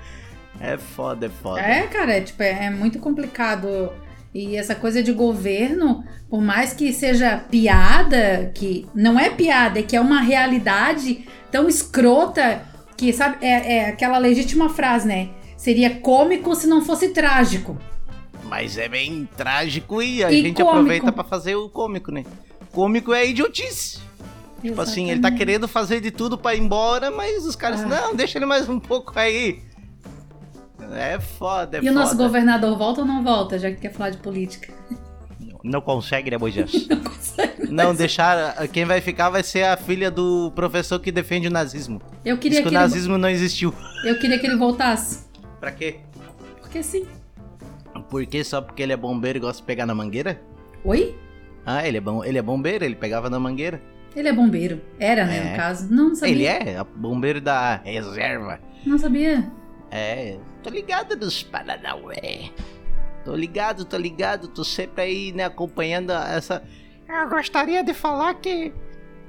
é 0.60 0.76
foda, 0.76 1.26
é 1.26 1.28
foda. 1.28 1.60
É, 1.60 1.86
cara, 1.86 2.12
é, 2.16 2.20
tipo, 2.20 2.42
é, 2.42 2.66
é 2.66 2.70
muito 2.70 2.98
complicado. 2.98 3.90
E 4.32 4.56
essa 4.56 4.74
coisa 4.76 5.02
de 5.02 5.12
governo, 5.12 6.04
por 6.28 6.40
mais 6.40 6.72
que 6.72 6.92
seja 6.92 7.38
piada, 7.50 8.52
que 8.54 8.86
não 8.94 9.18
é 9.18 9.30
piada, 9.30 9.80
é 9.80 9.82
que 9.82 9.96
é 9.96 10.00
uma 10.00 10.20
realidade 10.20 11.26
tão 11.50 11.68
escrota 11.68 12.62
que, 12.96 13.12
sabe, 13.12 13.38
é, 13.44 13.76
é 13.78 13.88
aquela 13.88 14.18
legítima 14.18 14.68
frase, 14.68 15.08
né? 15.08 15.30
Seria 15.56 15.90
cômico 15.96 16.54
se 16.54 16.66
não 16.66 16.80
fosse 16.84 17.08
trágico. 17.08 17.76
Mas 18.44 18.76
é 18.78 18.88
bem 18.88 19.28
trágico 19.36 20.02
e 20.02 20.22
a 20.22 20.30
E 20.30 20.42
gente 20.42 20.56
cômico. 20.56 20.70
aproveita 20.70 21.12
pra 21.12 21.24
fazer 21.24 21.54
o 21.56 21.68
cômico, 21.68 22.12
né? 22.12 22.24
Cômico 22.72 23.12
é 23.12 23.26
idiotice. 23.26 23.98
Tipo 24.62 24.80
assim, 24.80 25.04
ele 25.04 25.20
tá 25.20 25.28
Exatamente. 25.28 25.38
querendo 25.38 25.66
fazer 25.68 26.00
de 26.00 26.10
tudo 26.10 26.36
pra 26.36 26.54
ir 26.54 26.60
embora, 26.60 27.10
mas 27.10 27.44
os 27.46 27.56
caras, 27.56 27.80
Ah. 27.80 27.86
não, 27.86 28.14
deixa 28.14 28.38
ele 28.38 28.46
mais 28.46 28.68
um 28.68 28.78
pouco 28.78 29.18
aí. 29.18 29.60
É 30.92 31.18
foda, 31.20 31.78
é 31.78 31.82
E 31.82 31.88
o 31.88 31.92
nosso 31.92 32.12
foda. 32.12 32.24
governador 32.24 32.76
volta 32.76 33.00
ou 33.02 33.06
não 33.06 33.22
volta, 33.22 33.58
já 33.58 33.70
que 33.70 33.76
quer 33.76 33.92
falar 33.92 34.10
de 34.10 34.18
política? 34.18 34.72
Não 35.62 35.80
consegue, 35.80 36.30
né, 36.30 36.38
Moisés? 36.38 36.72
Não 36.88 37.00
consegue. 37.02 37.70
Não, 37.70 37.94
deixar. 37.94 38.66
Quem 38.68 38.86
vai 38.86 39.00
ficar 39.02 39.28
vai 39.28 39.42
ser 39.42 39.62
a 39.64 39.76
filha 39.76 40.10
do 40.10 40.50
professor 40.54 40.98
que 40.98 41.12
defende 41.12 41.48
o 41.48 41.50
nazismo. 41.50 42.00
Eu 42.24 42.36
Diz 42.36 42.42
queria, 42.42 42.62
que 42.62 42.66
o 42.68 42.70
que 42.70 42.74
ele, 42.76 42.82
nazismo 42.82 43.18
não 43.18 43.28
existiu. 43.28 43.74
eu 44.04 44.18
queria 44.18 44.38
que 44.38 44.46
ele 44.46 44.56
voltasse. 44.56 45.26
Pra 45.60 45.70
quê? 45.70 45.96
Porque 46.60 46.82
sim. 46.82 47.06
Por 48.08 48.24
quê? 48.26 48.42
Só 48.42 48.60
porque 48.62 48.82
ele 48.82 48.92
é 48.94 48.96
bombeiro 48.96 49.36
e 49.38 49.40
gosta 49.40 49.60
de 49.60 49.66
pegar 49.66 49.84
na 49.84 49.94
mangueira? 49.94 50.40
Oi? 50.82 51.14
Ah, 51.66 51.86
ele 51.86 51.98
é, 51.98 52.00
bom, 52.00 52.24
ele 52.24 52.38
é 52.38 52.42
bombeiro, 52.42 52.82
ele 52.84 52.94
pegava 52.94 53.28
na 53.28 53.38
mangueira. 53.38 53.80
Ele 54.16 54.28
é 54.28 54.32
bombeiro. 54.32 54.80
Era, 54.98 55.26
né, 55.26 55.36
É. 55.36 55.50
no 55.50 55.56
caso. 55.56 55.92
Não, 55.94 56.08
não 56.08 56.14
sabia. 56.14 56.32
Ele 56.34 56.46
é 56.46 56.84
bombeiro 56.96 57.40
da 57.40 57.76
reserva. 57.84 58.58
Não 58.84 58.98
sabia. 58.98 59.48
É, 59.90 60.38
tô 60.62 60.70
ligado 60.70 61.16
dos 61.16 61.42
Paranauê. 61.42 62.50
Tô 63.24 63.34
ligado, 63.34 63.84
tô 63.84 63.96
ligado, 63.96 64.48
tô 64.48 64.64
sempre 64.64 65.02
aí, 65.02 65.32
né, 65.32 65.44
acompanhando 65.44 66.12
essa. 66.12 66.62
Eu 67.08 67.28
gostaria 67.28 67.82
de 67.82 67.92
falar 67.92 68.34
que 68.34 68.72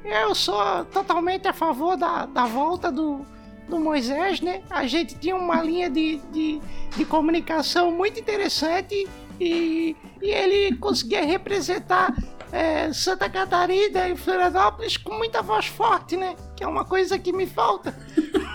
eu 0.04 0.34
sou 0.34 0.86
totalmente 0.86 1.48
a 1.48 1.54
favor 1.54 1.98
da, 1.98 2.26
da 2.26 2.46
volta 2.46 2.92
do, 2.92 3.26
do 3.68 3.80
Moisés, 3.80 4.40
né? 4.40 4.64
A 4.70 4.86
gente 4.88 5.18
tinha 5.18 5.36
uma 5.36 5.62
linha 5.62 5.90
de, 5.90 6.18
de, 6.32 6.62
de 6.96 7.06
comunicação 7.06 7.92
muito 7.92 8.20
interessante 8.20 9.08
e, 9.40 9.96
e 10.22 10.30
ele 10.30 10.78
conseguia 10.78 11.26
representar 11.26 12.14
é, 12.52 12.92
Santa 12.94 13.30
Catarina 13.30 14.10
e 14.10 14.16
Florianópolis 14.16 14.98
com 14.98 15.16
muita 15.16 15.42
voz 15.42 15.66
forte, 15.66 16.18
né? 16.18 16.36
Que 16.56 16.64
é 16.64 16.68
uma 16.68 16.86
coisa 16.86 17.18
que 17.18 17.34
me 17.34 17.48
falta. 17.48 17.96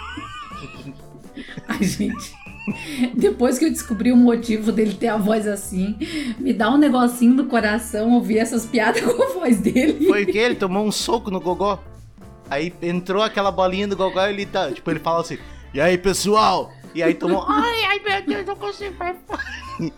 Ai, 1.68 1.82
gente. 1.82 2.34
Depois 3.14 3.58
que 3.58 3.64
eu 3.64 3.70
descobri 3.70 4.10
o 4.10 4.16
motivo 4.16 4.72
dele 4.72 4.94
ter 4.94 5.08
a 5.08 5.16
voz 5.16 5.46
assim, 5.46 5.96
me 6.38 6.52
dá 6.52 6.68
um 6.70 6.76
negocinho 6.76 7.34
no 7.34 7.46
coração 7.46 8.12
ouvir 8.12 8.38
essas 8.38 8.66
piadas 8.66 9.02
com 9.06 9.22
a 9.22 9.40
voz 9.40 9.60
dele. 9.60 10.06
Foi 10.06 10.24
o 10.24 10.26
que? 10.26 10.38
Ele 10.38 10.56
tomou 10.56 10.84
um 10.84 10.90
soco 10.90 11.30
no 11.30 11.40
gogó? 11.40 11.80
Aí 12.48 12.72
entrou 12.80 13.22
aquela 13.22 13.50
bolinha 13.50 13.88
do 13.88 13.96
Gogó 13.96 14.24
e 14.26 14.30
ele 14.30 14.46
tá. 14.46 14.70
Tipo, 14.70 14.90
ele 14.90 15.00
fala 15.00 15.20
assim: 15.20 15.38
E 15.74 15.80
aí, 15.80 15.98
pessoal? 15.98 16.72
E 16.94 17.02
aí 17.02 17.14
tomou. 17.14 17.44
Ai, 17.48 17.84
ai, 17.84 18.00
meu 18.00 18.22
Deus, 18.22 18.46
não 18.46 18.56
consigo. 18.56 18.94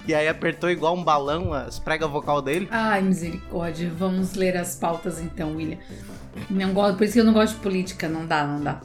E 0.06 0.14
aí 0.14 0.26
apertou 0.26 0.70
igual 0.70 0.96
um 0.96 1.04
balão 1.04 1.52
as 1.52 1.78
pregas 1.78 2.10
vocal 2.10 2.42
dele. 2.42 2.66
Ai, 2.70 3.02
misericórdia. 3.02 3.92
Vamos 3.96 4.34
ler 4.34 4.56
as 4.56 4.75
pautas 4.75 5.20
então, 5.20 5.56
William. 5.56 5.78
Não 6.50 6.72
gosto, 6.72 6.96
por 6.96 7.04
isso 7.04 7.12
que 7.12 7.20
eu 7.20 7.25
não 7.25 7.32
gosto 7.32 7.54
de 7.54 7.60
política. 7.60 8.08
Não 8.08 8.26
dá, 8.26 8.44
não 8.44 8.60
dá. 8.60 8.80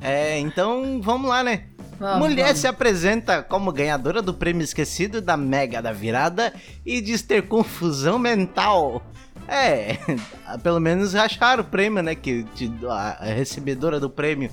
É, 0.00 0.38
então 0.38 1.00
vamos 1.00 1.30
lá, 1.30 1.42
né? 1.42 1.64
Vamos, 1.98 2.28
Mulher 2.28 2.46
vamos. 2.46 2.60
se 2.60 2.66
apresenta 2.66 3.42
como 3.42 3.72
ganhadora 3.72 4.20
do 4.20 4.34
prêmio 4.34 4.62
esquecido 4.62 5.20
da 5.20 5.36
Mega 5.36 5.80
da 5.80 5.92
Virada 5.92 6.52
e 6.84 7.00
diz 7.00 7.22
ter 7.22 7.42
confusão 7.48 8.18
mental. 8.18 9.02
É, 9.48 9.96
pelo 10.62 10.80
menos 10.80 11.14
acharam 11.14 11.62
o 11.62 11.66
prêmio, 11.66 12.02
né? 12.02 12.14
Que 12.14 12.44
a 12.88 13.16
a 13.20 13.24
recebedora 13.26 13.98
do 13.98 14.10
prêmio 14.10 14.50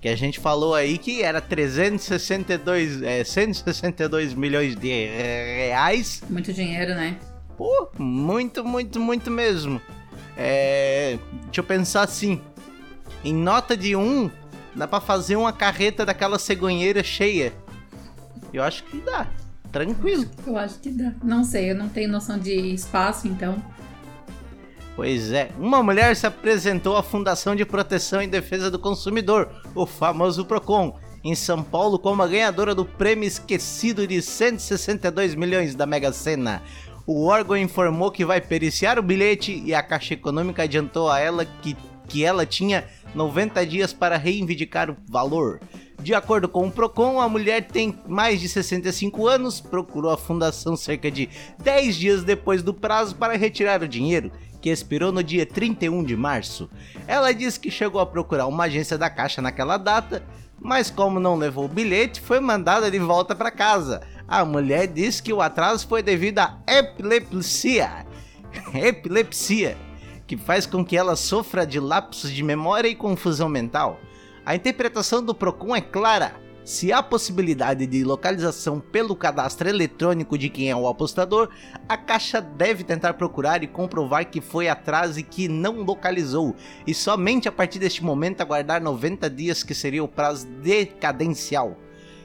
que 0.00 0.08
a 0.08 0.16
gente 0.16 0.38
falou 0.38 0.74
aí 0.74 0.96
que 0.96 1.22
era 1.22 1.40
362, 1.40 3.02
é, 3.02 3.24
162 3.24 4.34
milhões 4.34 4.76
de 4.76 4.88
reais. 4.88 6.22
Muito 6.28 6.52
dinheiro, 6.52 6.94
né? 6.94 7.16
Pô, 7.56 7.88
muito, 7.98 8.64
muito, 8.64 9.00
muito 9.00 9.30
mesmo. 9.30 9.80
É, 10.36 11.18
deixa 11.46 11.60
eu 11.60 11.64
pensar 11.64 12.02
assim. 12.02 12.40
Em 13.24 13.34
nota 13.34 13.76
de 13.76 13.96
um, 13.96 14.30
dá 14.78 14.86
pra 14.86 15.00
fazer 15.00 15.36
uma 15.36 15.52
carreta 15.52 16.06
daquela 16.06 16.38
cegonheira 16.38 17.02
cheia. 17.02 17.52
Eu 18.52 18.62
acho 18.62 18.84
que 18.84 19.00
dá. 19.00 19.26
Tranquilo. 19.70 20.24
Eu 20.46 20.56
acho 20.56 20.78
que 20.78 20.90
dá. 20.90 21.12
Não 21.22 21.44
sei, 21.44 21.72
eu 21.72 21.74
não 21.74 21.88
tenho 21.88 22.08
noção 22.08 22.38
de 22.38 22.54
espaço, 22.72 23.28
então. 23.28 23.62
Pois 24.96 25.30
é, 25.30 25.50
uma 25.58 25.82
mulher 25.82 26.16
se 26.16 26.26
apresentou 26.26 26.96
à 26.96 27.02
Fundação 27.02 27.54
de 27.54 27.64
Proteção 27.64 28.20
e 28.22 28.26
Defesa 28.26 28.68
do 28.68 28.80
Consumidor, 28.80 29.48
o 29.74 29.86
famoso 29.86 30.44
Procon, 30.44 30.98
em 31.22 31.36
São 31.36 31.62
Paulo 31.62 31.98
como 31.98 32.22
a 32.22 32.26
ganhadora 32.26 32.74
do 32.74 32.84
prêmio 32.84 33.26
esquecido 33.26 34.06
de 34.06 34.20
162 34.20 35.34
milhões 35.36 35.74
da 35.74 35.86
Mega 35.86 36.12
Sena. 36.12 36.62
O 37.06 37.26
órgão 37.26 37.56
informou 37.56 38.10
que 38.10 38.24
vai 38.24 38.40
periciar 38.40 38.98
o 38.98 39.02
bilhete 39.02 39.62
e 39.64 39.72
a 39.72 39.82
Caixa 39.82 40.14
Econômica 40.14 40.64
adiantou 40.64 41.08
a 41.08 41.18
ela 41.18 41.44
que, 41.44 41.76
que 42.08 42.24
ela 42.24 42.46
tinha 42.46 42.86
90 43.14 43.64
dias 43.66 43.92
para 43.92 44.16
reivindicar 44.16 44.90
o 44.90 44.96
valor. 45.08 45.60
De 46.00 46.14
acordo 46.14 46.48
com 46.48 46.66
o 46.66 46.70
Procon, 46.70 47.20
a 47.20 47.28
mulher 47.28 47.66
tem 47.66 47.98
mais 48.06 48.40
de 48.40 48.48
65 48.48 49.26
anos, 49.26 49.60
procurou 49.60 50.12
a 50.12 50.16
fundação 50.16 50.76
cerca 50.76 51.10
de 51.10 51.28
10 51.58 51.96
dias 51.96 52.24
depois 52.24 52.62
do 52.62 52.72
prazo 52.72 53.16
para 53.16 53.36
retirar 53.36 53.82
o 53.82 53.88
dinheiro, 53.88 54.30
que 54.62 54.70
expirou 54.70 55.10
no 55.10 55.22
dia 55.22 55.44
31 55.44 56.04
de 56.04 56.16
março. 56.16 56.70
Ela 57.06 57.32
disse 57.32 57.58
que 57.58 57.70
chegou 57.70 58.00
a 58.00 58.06
procurar 58.06 58.46
uma 58.46 58.64
agência 58.64 58.96
da 58.96 59.10
Caixa 59.10 59.42
naquela 59.42 59.76
data, 59.76 60.24
mas 60.60 60.90
como 60.90 61.20
não 61.20 61.36
levou 61.36 61.64
o 61.64 61.68
bilhete, 61.68 62.20
foi 62.20 62.40
mandada 62.40 62.90
de 62.90 62.98
volta 62.98 63.34
para 63.34 63.50
casa. 63.50 64.00
A 64.26 64.44
mulher 64.44 64.86
disse 64.86 65.22
que 65.22 65.32
o 65.32 65.40
atraso 65.40 65.86
foi 65.86 66.02
devido 66.02 66.38
à 66.38 66.58
epilepsia. 66.66 68.06
epilepsia, 68.74 69.76
que 70.28 70.36
faz 70.36 70.66
com 70.66 70.84
que 70.84 70.94
ela 70.94 71.16
sofra 71.16 71.66
de 71.66 71.80
lapsos 71.80 72.30
de 72.30 72.42
memória 72.42 72.86
e 72.86 72.94
confusão 72.94 73.48
mental. 73.48 73.98
A 74.44 74.54
interpretação 74.54 75.22
do 75.22 75.34
Procon 75.34 75.74
é 75.74 75.80
clara. 75.80 76.34
Se 76.66 76.92
há 76.92 77.02
possibilidade 77.02 77.86
de 77.86 78.04
localização 78.04 78.78
pelo 78.78 79.16
cadastro 79.16 79.70
eletrônico 79.70 80.36
de 80.36 80.50
quem 80.50 80.70
é 80.70 80.76
o 80.76 80.86
apostador, 80.86 81.48
a 81.88 81.96
Caixa 81.96 82.42
deve 82.42 82.84
tentar 82.84 83.14
procurar 83.14 83.62
e 83.62 83.66
comprovar 83.66 84.26
que 84.26 84.42
foi 84.42 84.68
atraso 84.68 85.18
e 85.18 85.22
que 85.22 85.48
não 85.48 85.80
localizou, 85.80 86.54
e 86.86 86.92
somente 86.92 87.48
a 87.48 87.52
partir 87.52 87.78
deste 87.78 88.04
momento 88.04 88.42
aguardar 88.42 88.82
90 88.82 89.30
dias 89.30 89.62
que 89.62 89.74
seria 89.74 90.04
o 90.04 90.08
prazo 90.08 90.46
decadencial. 90.46 91.74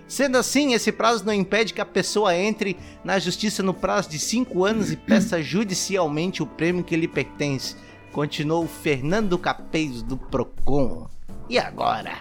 Sendo 0.05 0.37
assim, 0.37 0.73
esse 0.73 0.91
prazo 0.91 1.25
não 1.25 1.33
impede 1.33 1.73
que 1.73 1.79
a 1.79 1.85
pessoa 1.85 2.35
entre 2.35 2.77
na 3.01 3.17
justiça 3.19 3.63
no 3.63 3.73
prazo 3.73 4.09
de 4.09 4.19
5 4.19 4.65
anos 4.65 4.91
e 4.91 4.97
peça 4.97 5.41
judicialmente 5.41 6.43
o 6.43 6.45
prêmio 6.45 6.83
que 6.83 6.97
lhe 6.97 7.07
pertence. 7.07 7.77
Continuou 8.13 8.67
Fernando 8.67 9.39
Capês 9.39 10.03
do 10.03 10.15
Procon. 10.15 11.09
E 11.49 11.57
agora? 11.57 12.19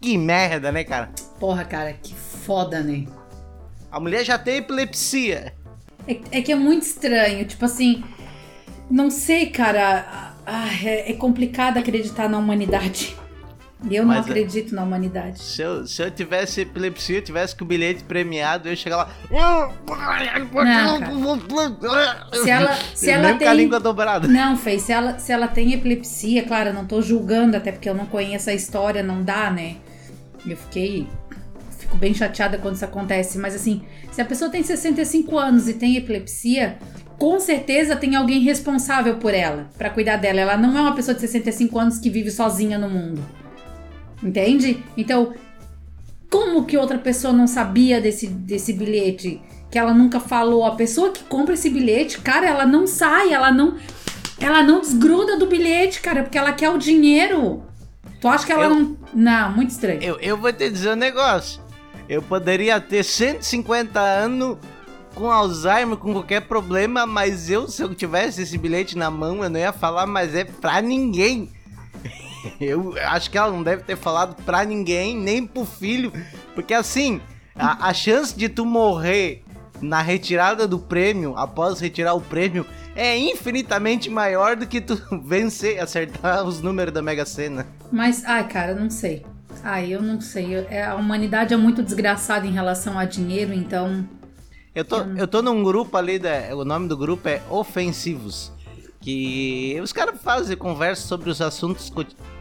Que 0.00 0.16
merda, 0.16 0.70
né, 0.70 0.84
cara? 0.84 1.10
Porra, 1.40 1.64
cara, 1.64 1.92
que 1.92 2.14
foda, 2.14 2.80
né? 2.80 3.08
A 3.90 3.98
mulher 3.98 4.24
já 4.24 4.38
tem 4.38 4.58
epilepsia. 4.58 5.54
É, 6.06 6.38
é 6.38 6.40
que 6.40 6.52
é 6.52 6.54
muito 6.54 6.82
estranho. 6.82 7.44
Tipo 7.44 7.64
assim, 7.64 8.04
não 8.88 9.10
sei, 9.10 9.46
cara. 9.46 10.34
Ah, 10.46 10.68
é, 10.84 11.10
é 11.10 11.14
complicado 11.14 11.78
acreditar 11.78 12.28
na 12.28 12.38
humanidade. 12.38 13.16
Eu 13.90 14.04
não 14.04 14.14
Mas 14.14 14.26
é- 14.26 14.30
acredito 14.30 14.74
na 14.74 14.82
humanidade. 14.84 15.42
Se 15.42 15.60
eu, 15.62 15.86
se 15.86 16.02
eu 16.02 16.10
tivesse 16.10 16.60
epilepsia, 16.60 17.18
eu 17.18 17.22
tivesse 17.22 17.56
com 17.56 17.64
o 17.64 17.66
bilhete 17.68 18.04
premiado, 18.04 18.68
eu 18.68 18.72
ia 18.72 18.76
chegar 18.76 18.96
lá. 18.96 19.10
Se 22.32 22.50
ela, 22.50 22.74
se 22.94 23.10
ela 23.10 23.22
lembro 23.28 23.38
com 23.38 23.44
a 23.44 23.48
tem. 23.48 23.56
língua 23.56 23.80
dobrada. 23.80 24.28
Não, 24.28 24.56
Fê, 24.56 24.78
se 24.78 24.92
ela, 24.92 25.18
se 25.18 25.32
ela 25.32 25.48
tem 25.48 25.72
epilepsia, 25.72 26.44
claro, 26.44 26.70
eu 26.70 26.74
não 26.74 26.86
tô 26.86 27.02
julgando, 27.02 27.56
até 27.56 27.72
porque 27.72 27.88
eu 27.88 27.94
não 27.94 28.06
conheço 28.06 28.50
a 28.50 28.54
história, 28.54 29.02
não 29.02 29.22
dá, 29.22 29.50
né? 29.50 29.76
Eu 30.46 30.56
fiquei. 30.56 31.06
Fico 31.78 31.96
bem 31.96 32.14
chateada 32.14 32.58
quando 32.58 32.76
isso 32.76 32.84
acontece, 32.84 33.38
mas 33.38 33.54
assim, 33.54 33.82
se 34.10 34.20
a 34.20 34.24
pessoa 34.24 34.50
tem 34.50 34.62
65 34.62 35.36
anos 35.38 35.68
e 35.68 35.74
tem 35.74 35.96
epilepsia, 35.96 36.78
com 37.18 37.38
certeza 37.38 37.96
tem 37.96 38.14
alguém 38.16 38.40
responsável 38.40 39.16
por 39.16 39.34
ela, 39.34 39.68
pra 39.76 39.90
cuidar 39.90 40.16
dela. 40.16 40.40
Ela 40.40 40.56
não 40.56 40.76
é 40.76 40.80
uma 40.80 40.94
pessoa 40.94 41.14
de 41.14 41.20
65 41.20 41.78
anos 41.78 41.98
que 41.98 42.08
vive 42.08 42.30
sozinha 42.30 42.78
no 42.78 42.88
mundo. 42.88 43.22
Entende? 44.22 44.82
Então, 44.96 45.34
como 46.30 46.64
que 46.64 46.76
outra 46.76 46.98
pessoa 46.98 47.32
não 47.32 47.46
sabia 47.46 48.00
desse, 48.00 48.26
desse 48.26 48.72
bilhete? 48.72 49.40
Que 49.70 49.78
ela 49.78 49.92
nunca 49.92 50.20
falou. 50.20 50.64
A 50.64 50.74
pessoa 50.74 51.10
que 51.10 51.24
compra 51.24 51.54
esse 51.54 51.68
bilhete, 51.70 52.20
cara, 52.20 52.46
ela 52.46 52.66
não 52.66 52.86
sai, 52.86 53.32
ela 53.32 53.50
não. 53.50 53.76
Ela 54.38 54.62
não 54.62 54.80
desgruda 54.80 55.36
do 55.38 55.46
bilhete, 55.46 56.00
cara, 56.00 56.22
porque 56.22 56.36
ela 56.36 56.52
quer 56.52 56.68
o 56.70 56.78
dinheiro. 56.78 57.62
Tu 58.20 58.28
acha 58.28 58.44
que 58.46 58.52
ela 58.52 58.64
Eu- 58.64 58.70
não. 58.70 58.96
Não, 59.14 59.52
muito 59.52 59.70
estranho. 59.70 60.02
Eu, 60.02 60.18
eu 60.20 60.36
vou 60.36 60.52
te 60.52 60.68
dizer 60.70 60.92
um 60.92 60.96
negócio. 60.96 61.60
Eu 62.08 62.20
poderia 62.22 62.80
ter 62.80 63.02
150 63.04 64.00
anos 64.00 64.56
com 65.14 65.30
Alzheimer, 65.30 65.96
com 65.96 66.12
qualquer 66.12 66.40
problema, 66.42 67.06
mas 67.06 67.50
eu, 67.50 67.68
se 67.68 67.82
eu 67.82 67.94
tivesse 67.94 68.42
esse 68.42 68.56
bilhete 68.58 68.96
na 68.96 69.10
mão, 69.10 69.42
eu 69.44 69.50
não 69.50 69.60
ia 69.60 69.72
falar, 69.72 70.06
mas 70.06 70.34
é 70.34 70.44
pra 70.44 70.80
ninguém. 70.80 71.48
Eu 72.60 72.94
acho 73.06 73.30
que 73.30 73.38
ela 73.38 73.50
não 73.50 73.62
deve 73.62 73.82
ter 73.82 73.96
falado 73.96 74.34
pra 74.44 74.64
ninguém, 74.64 75.16
nem 75.16 75.46
pro 75.46 75.64
filho, 75.64 76.12
porque 76.54 76.74
assim, 76.74 77.20
a, 77.54 77.88
a 77.88 77.94
chance 77.94 78.36
de 78.36 78.48
tu 78.48 78.64
morrer 78.64 79.42
na 79.80 80.00
retirada 80.00 80.66
do 80.68 80.78
prêmio, 80.78 81.36
após 81.36 81.80
retirar 81.80 82.14
o 82.14 82.20
prêmio, 82.20 82.64
é 82.94 83.18
infinitamente 83.18 84.08
maior 84.08 84.54
do 84.56 84.66
que 84.66 84.80
tu 84.80 85.00
vencer, 85.24 85.80
acertar 85.80 86.44
os 86.44 86.60
números 86.60 86.92
da 86.94 87.02
Mega 87.02 87.24
Sena. 87.26 87.66
Mas, 87.90 88.24
ai, 88.24 88.46
cara, 88.46 88.74
não 88.74 88.88
sei. 88.90 89.24
Ai, 89.64 89.92
eu 89.92 90.00
não 90.00 90.20
sei. 90.20 90.54
Eu- 90.56 90.66
é- 90.70 90.84
A 90.84 90.94
humanidade 90.94 91.52
é 91.52 91.56
muito 91.56 91.82
desgraçada 91.82 92.46
em 92.46 92.52
relação 92.52 92.98
a 92.98 93.04
dinheiro, 93.04 93.52
então. 93.52 94.06
Eu 94.74 94.84
tô, 94.84 95.00
eu 95.00 95.26
tô 95.26 95.42
num 95.42 95.62
grupo 95.62 95.96
ali, 95.96 96.18
da, 96.18 96.54
o 96.56 96.64
nome 96.64 96.88
do 96.88 96.96
grupo 96.96 97.28
é 97.28 97.42
Ofensivos. 97.50 98.51
Que 99.02 99.76
os 99.82 99.92
caras 99.92 100.18
fazem 100.22 100.56
conversa 100.56 101.06
sobre 101.08 101.28
os 101.28 101.42
assuntos 101.42 101.92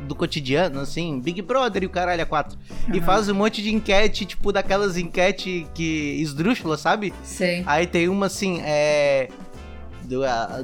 do 0.02 0.14
cotidiano, 0.14 0.80
assim, 0.80 1.20
Big 1.20 1.42
Brother 1.42 1.82
e 1.82 1.86
o 1.88 1.90
caralho 1.90 2.22
a 2.22 2.26
quatro. 2.26 2.58
E 2.94 2.98
Aham. 2.98 3.02
faz 3.06 3.28
um 3.28 3.34
monte 3.34 3.64
de 3.64 3.74
enquete, 3.74 4.26
tipo 4.28 4.52
daquelas 4.52 4.96
enquete 4.96 5.68
que 5.74 6.18
esdrúxula, 6.22 6.78
sabe? 6.78 7.12
Sei. 7.24 7.64
Aí 7.66 7.88
tem 7.88 8.08
uma 8.08 8.28
assim, 8.28 8.62
é. 8.64 9.28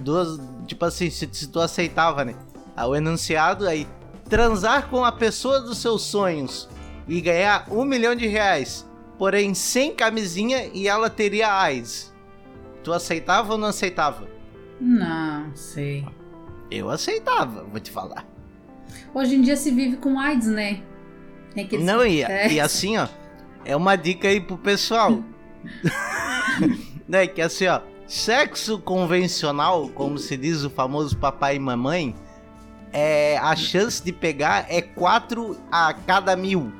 Duas. 0.02 0.40
Tipo 0.68 0.86
assim, 0.86 1.10
se, 1.10 1.28
se 1.32 1.48
tu 1.48 1.60
aceitava, 1.60 2.24
né? 2.24 2.36
Ah, 2.76 2.86
O 2.88 2.96
enunciado 2.96 3.68
aí. 3.68 3.88
Transar 4.30 4.90
com 4.90 5.04
a 5.04 5.12
pessoa 5.12 5.62
dos 5.62 5.78
seus 5.80 6.04
sonhos 6.04 6.70
e 7.08 7.22
ganhar 7.22 7.66
um 7.72 7.86
milhão 7.86 8.14
de 8.14 8.28
reais, 8.28 8.86
porém 9.18 9.54
sem 9.54 9.96
camisinha 9.96 10.70
e 10.74 10.88
ela 10.88 11.10
teria 11.10 11.52
AIDS. 11.54 12.14
Tu 12.84 12.92
aceitava 12.94 13.54
ou 13.54 13.58
não 13.58 13.70
aceitava? 13.70 14.28
Não, 14.80 15.56
sei. 15.56 16.06
Eu 16.70 16.90
aceitava, 16.90 17.64
vou 17.64 17.80
te 17.80 17.90
falar. 17.92 18.26
Hoje 19.14 19.36
em 19.36 19.42
dia 19.42 19.56
se 19.56 19.72
vive 19.72 19.98
com 19.98 20.20
AIDS, 20.20 20.48
né? 20.48 20.82
Tem 21.54 21.66
aqueles- 21.66 21.86
Não, 21.86 22.06
e, 22.06 22.22
É. 22.28 22.52
e 22.52 22.60
assim, 22.60 22.98
ó, 22.98 23.08
é 23.66 23.76
uma 23.76 23.96
dica 23.96 24.28
aí 24.28 24.40
pro 24.40 24.58
pessoal. 24.58 25.24
né, 27.08 27.28
que 27.28 27.42
assim, 27.42 27.68
ó, 27.68 27.82
sexo 28.08 28.80
convencional, 28.80 29.90
como 29.90 30.18
se 30.18 30.38
diz 30.38 30.64
o 30.64 30.70
famoso 30.70 31.18
papai 31.18 31.56
e 31.56 31.60
mamãe, 31.60 32.16
é, 32.94 33.38
a 33.38 33.56
chance 33.56 34.04
de 34.04 34.12
pegar 34.12 34.66
é 34.70 34.82
4 34.82 35.58
a 35.72 35.94
cada 35.94 36.36
mil. 36.36 36.72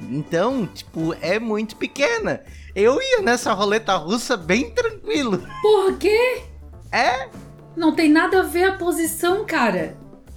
Então, 0.00 0.66
tipo, 0.66 1.14
é 1.20 1.38
muito 1.38 1.76
pequena. 1.76 2.42
Eu 2.74 3.00
ia 3.00 3.22
nessa 3.22 3.52
roleta 3.54 3.96
russa 3.96 4.36
bem 4.36 4.70
tranquilo. 4.70 5.42
Porra, 5.62 5.94
quê? 5.96 6.42
É? 6.90 7.28
Não 7.76 7.94
tem 7.94 8.10
nada 8.10 8.40
a 8.40 8.42
ver 8.42 8.64
a 8.64 8.76
posição, 8.76 9.44
cara. 9.44 9.96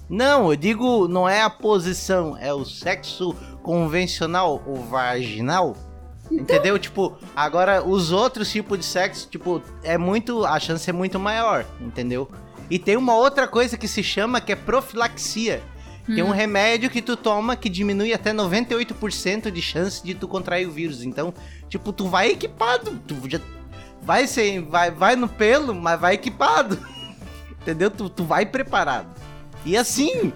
Não, 0.10 0.50
eu 0.52 0.56
digo, 0.56 1.08
não 1.08 1.30
é 1.30 1.42
a 1.42 1.50
posição, 1.50 2.36
é 2.38 2.54
o 2.54 2.66
sexo 2.66 3.36
convencional, 3.62 4.62
o 4.66 4.76
vaginal. 4.76 5.76
Entendeu? 6.32 6.78
Tipo, 6.78 7.18
agora 7.36 7.84
os 7.84 8.12
outros 8.12 8.52
tipos 8.52 8.78
de 8.78 8.86
sexo, 8.86 9.28
tipo, 9.30 9.62
é 9.84 9.98
muito. 9.98 10.46
A 10.46 10.60
chance 10.60 10.88
é 10.90 10.94
muito 10.94 11.20
maior, 11.20 11.66
entendeu? 11.82 12.30
E 12.70 12.78
tem 12.78 12.98
uma 12.98 13.16
outra 13.16 13.48
coisa 13.48 13.78
que 13.78 13.88
se 13.88 14.04
chama 14.04 14.40
que 14.42 14.52
é 14.52 14.56
profilaxia. 14.56 15.62
Que 16.06 16.22
é 16.22 16.24
um 16.24 16.32
remédio 16.32 16.90
que 16.90 17.04
tu 17.04 17.16
toma 17.16 17.56
que 17.56 17.70
diminui 17.70 18.14
até 18.14 18.34
98% 18.34 19.52
de 19.52 19.62
chance 19.62 20.04
de 20.04 20.16
tu 20.16 20.28
contrair 20.28 20.68
o 20.68 20.72
vírus. 20.72 21.04
Então, 21.04 21.32
tipo, 21.70 21.94
tu 21.94 22.08
vai 22.08 22.32
equipado. 22.32 23.00
Tu 23.06 23.16
já 23.28 23.40
vai 24.10 24.26
sem. 24.26 24.64
Vai, 24.64 24.90
vai 24.90 25.16
no 25.16 25.28
pelo, 25.30 25.76
mas 25.76 26.00
vai 26.00 26.16
equipado. 26.16 26.80
Entendeu? 27.62 27.92
Tu, 27.92 28.10
tu 28.10 28.24
vai 28.24 28.44
preparado. 28.44 29.08
E 29.64 29.78
assim, 29.78 30.34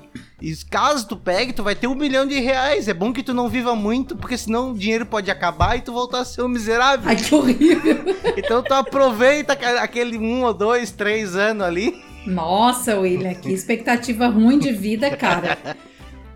caso 0.70 1.08
tu 1.08 1.18
pegue, 1.18 1.54
tu 1.54 1.64
vai 1.64 1.74
ter 1.74 1.88
um 1.88 1.96
milhão 1.96 2.28
de 2.28 2.40
reais. 2.40 2.88
É 2.88 2.94
bom 2.94 3.12
que 3.12 3.24
tu 3.24 3.34
não 3.34 3.50
viva 3.50 3.76
muito, 3.76 4.16
porque 4.16 4.38
senão 4.38 4.72
o 4.74 4.78
dinheiro 4.78 5.08
pode 5.08 5.32
acabar 5.32 5.76
e 5.76 5.82
tu 5.82 5.92
voltar 5.92 6.20
a 6.20 6.26
ser 6.26 6.44
um 6.44 6.48
miserável. 6.48 7.10
Ai, 7.10 7.16
que 7.16 7.34
horrível. 7.34 8.04
Então 8.38 8.62
tu 8.62 8.74
aproveita 8.74 9.54
aque- 9.54 9.66
aquele 9.66 10.18
um 10.18 10.44
ou 10.44 10.54
dois, 10.54 10.92
três 10.92 11.36
anos 11.36 11.66
ali. 11.66 12.00
Nossa, 12.28 13.00
William, 13.00 13.34
que 13.34 13.50
expectativa 13.52 14.28
ruim 14.28 14.60
de 14.60 14.72
vida, 14.72 15.16
cara. 15.16 15.58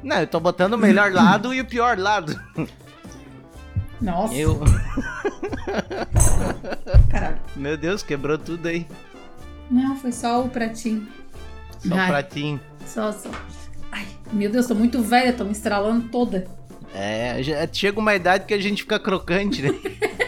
Não, 0.01 0.17
eu 0.21 0.27
tô 0.27 0.39
botando 0.39 0.73
o 0.73 0.77
melhor 0.77 1.11
lado 1.11 1.53
e 1.53 1.59
o 1.61 1.65
pior 1.65 1.97
lado. 1.99 2.39
Nossa, 4.01 4.33
Eu. 4.35 4.59
caralho. 7.09 7.37
Meu 7.55 7.77
Deus, 7.77 8.03
quebrou 8.03 8.37
tudo 8.37 8.67
aí. 8.67 8.85
Não, 9.69 9.95
foi 9.97 10.11
só 10.11 10.43
o 10.43 10.49
pratinho. 10.49 11.07
Só 11.79 11.95
Ai, 11.95 12.07
pratinho. 12.07 12.59
Só, 12.85 13.11
só. 13.11 13.29
Ai, 13.91 14.05
meu 14.31 14.49
Deus, 14.51 14.67
tô 14.67 14.75
muito 14.75 15.01
velha, 15.01 15.33
tô 15.33 15.43
me 15.43 15.51
estralando 15.51 16.07
toda. 16.09 16.47
É, 16.93 17.41
já- 17.43 17.67
chega 17.71 17.99
uma 17.99 18.15
idade 18.15 18.45
que 18.45 18.53
a 18.53 18.61
gente 18.61 18.83
fica 18.83 18.99
crocante, 18.99 19.61
né? 19.61 19.69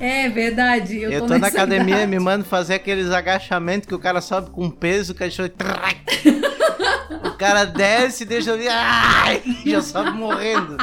É 0.00 0.28
verdade. 0.28 0.96
Eu, 1.02 1.10
Eu, 1.10 1.20
tô, 1.22 1.26
tô 1.26 1.38
na 1.38 1.48
academia, 1.48 1.96
idade. 1.96 2.10
me 2.10 2.20
mando 2.20 2.44
fazer 2.44 2.74
aqueles 2.74 3.10
agachamentos 3.10 3.86
que 3.88 3.94
o 3.94 3.98
cara 3.98 4.20
sobe 4.20 4.48
com 4.50 4.70
peso, 4.70 5.12
o 5.12 5.14
cachorro. 5.14 5.50
o 7.24 7.30
cara 7.32 7.64
desce 7.64 8.22
e 8.22 8.26
deixa 8.26 8.50
eu 8.50 8.58
ver. 8.58 8.68
Ai, 8.70 9.42
já 9.66 9.82
sobe 9.82 10.12
morrendo. 10.12 10.76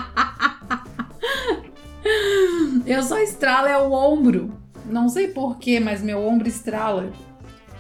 Eu 2.85 3.03
só 3.03 3.17
estralo 3.19 3.67
é 3.67 3.77
o 3.77 3.91
ombro. 3.91 4.53
Não 4.85 5.09
sei 5.09 5.27
porquê, 5.29 5.79
mas 5.79 6.01
meu 6.01 6.23
ombro 6.25 6.47
estrala. 6.47 7.11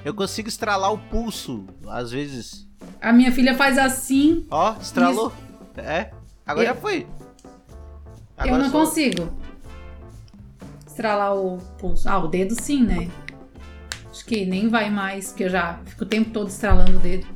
Eu 0.03 0.13
consigo 0.13 0.47
estralar 0.47 0.91
o 0.93 0.97
pulso, 0.97 1.65
às 1.87 2.11
vezes. 2.11 2.67
A 3.01 3.11
minha 3.11 3.31
filha 3.31 3.55
faz 3.55 3.77
assim, 3.77 4.45
Ó, 4.49 4.75
estralou. 4.79 5.31
É, 5.77 6.11
agora 6.45 6.67
Eu- 6.67 6.73
já 6.73 6.79
foi. 6.79 7.07
eu 8.45 8.57
não 8.57 8.69
só- 8.69 8.79
consigo. 8.79 9.29
Estralar 10.87 11.35
o 11.35 11.57
pulso. 11.79 12.07
Ah, 12.07 12.17
o 12.19 12.27
dedo 12.27 12.55
sim, 12.59 12.83
né? 12.83 13.09
Acho 14.09 14.25
que 14.25 14.45
nem 14.45 14.69
vai 14.69 14.89
mais, 14.89 15.27
porque 15.27 15.43
eu 15.43 15.49
já 15.49 15.79
fico 15.85 16.03
o 16.03 16.07
tempo 16.07 16.29
todo 16.31 16.47
estralando 16.47 16.95
o 16.97 16.99
dedo. 16.99 17.27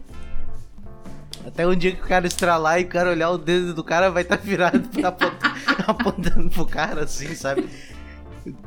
Até 1.45 1.65
um 1.65 1.75
dia 1.75 1.95
que 1.95 2.01
o 2.01 2.07
cara 2.07 2.27
estralar 2.27 2.79
e 2.79 2.83
o 2.83 2.87
cara 2.87 3.11
olhar 3.11 3.29
o 3.29 3.37
dedo 3.37 3.73
do 3.73 3.83
cara 3.83 4.11
vai 4.11 4.23
estar 4.23 4.37
virado 4.37 4.87
pra 4.89 5.09
apontando 5.87 6.49
pro 6.49 6.65
cara, 6.65 7.03
assim, 7.03 7.33
sabe? 7.33 7.67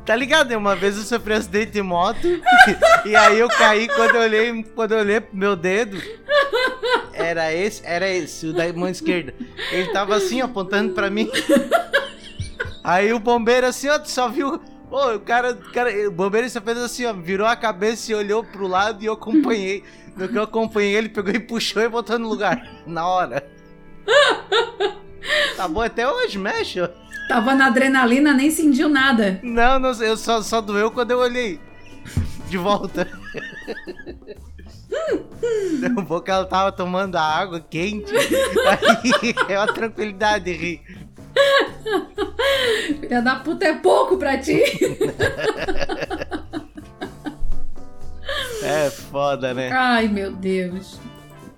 Tá 0.05 0.15
ligado? 0.15 0.49
né? 0.49 0.57
Uma 0.57 0.75
vez 0.75 0.97
eu 0.97 1.03
sofri 1.03 1.33
um 1.33 1.37
acidente 1.37 1.71
de 1.71 1.81
moto 1.81 2.27
e 3.05 3.15
aí 3.15 3.39
eu 3.39 3.47
caí 3.47 3.87
quando 3.87 4.15
eu 4.15 4.21
olhei, 4.21 4.63
quando 4.75 4.91
eu 4.93 4.99
olhei 4.99 5.21
pro 5.21 5.35
meu 5.35 5.55
dedo. 5.55 6.01
Era 7.13 7.53
esse, 7.53 7.81
era 7.85 8.09
esse, 8.09 8.47
o 8.47 8.53
da 8.53 8.71
mão 8.73 8.89
esquerda. 8.89 9.33
Ele 9.71 9.91
tava 9.91 10.15
assim, 10.15 10.41
apontando 10.41 10.93
pra 10.93 11.09
mim. 11.09 11.29
Aí 12.83 13.13
o 13.13 13.19
bombeiro 13.19 13.67
assim, 13.67 13.87
ó, 13.87 13.97
tu 13.97 14.09
só 14.09 14.27
viu. 14.27 14.59
Pô, 14.89 15.15
o 15.15 15.19
cara, 15.19 15.51
o 15.51 15.71
cara, 15.71 15.89
o 16.07 16.11
bombeiro 16.11 16.49
só 16.49 16.61
fez 16.61 16.77
assim, 16.77 17.05
ó, 17.05 17.13
virou 17.13 17.47
a 17.47 17.55
cabeça 17.55 18.11
e 18.11 18.15
olhou 18.15 18.43
pro 18.43 18.67
lado 18.67 19.01
e 19.01 19.05
eu 19.05 19.13
acompanhei. 19.13 19.83
No 20.15 20.27
que 20.27 20.37
eu 20.37 20.43
acompanhei, 20.43 20.95
ele 20.95 21.09
pegou 21.09 21.33
e 21.33 21.39
puxou 21.39 21.81
e 21.81 21.89
botou 21.89 22.19
no 22.19 22.29
lugar. 22.29 22.67
Na 22.85 23.07
hora. 23.07 23.45
Tá 25.55 25.67
bom 25.67 25.81
até 25.81 26.07
hoje, 26.09 26.37
mexe. 26.37 26.79
Tava 27.27 27.55
na 27.55 27.67
adrenalina, 27.67 28.33
nem 28.33 28.51
sentiu 28.51 28.89
nada. 28.89 29.39
Não, 29.41 29.79
não 29.79 29.91
eu 30.03 30.17
só, 30.17 30.41
só 30.41 30.61
doeu 30.61 30.91
quando 30.91 31.11
eu 31.11 31.19
olhei. 31.19 31.59
De 32.49 32.57
volta. 32.57 33.07
Deu 35.79 35.95
bom 36.03 36.19
que 36.19 36.29
ela 36.29 36.45
tava 36.45 36.71
tomando 36.71 37.15
a 37.15 37.21
água 37.21 37.59
quente. 37.59 38.13
Aí 38.15 39.33
é 39.47 39.57
uma 39.57 39.73
tranquilidade 39.73 40.45
de 40.45 40.53
rir. 40.53 40.81
Filha 42.99 43.21
da 43.21 43.37
puta 43.37 43.65
é 43.65 43.73
pouco 43.75 44.17
pra 44.17 44.37
ti. 44.37 44.61
É 48.63 48.89
foda, 48.89 49.53
né? 49.53 49.71
Ai, 49.71 50.07
meu 50.07 50.31
Deus. 50.31 50.99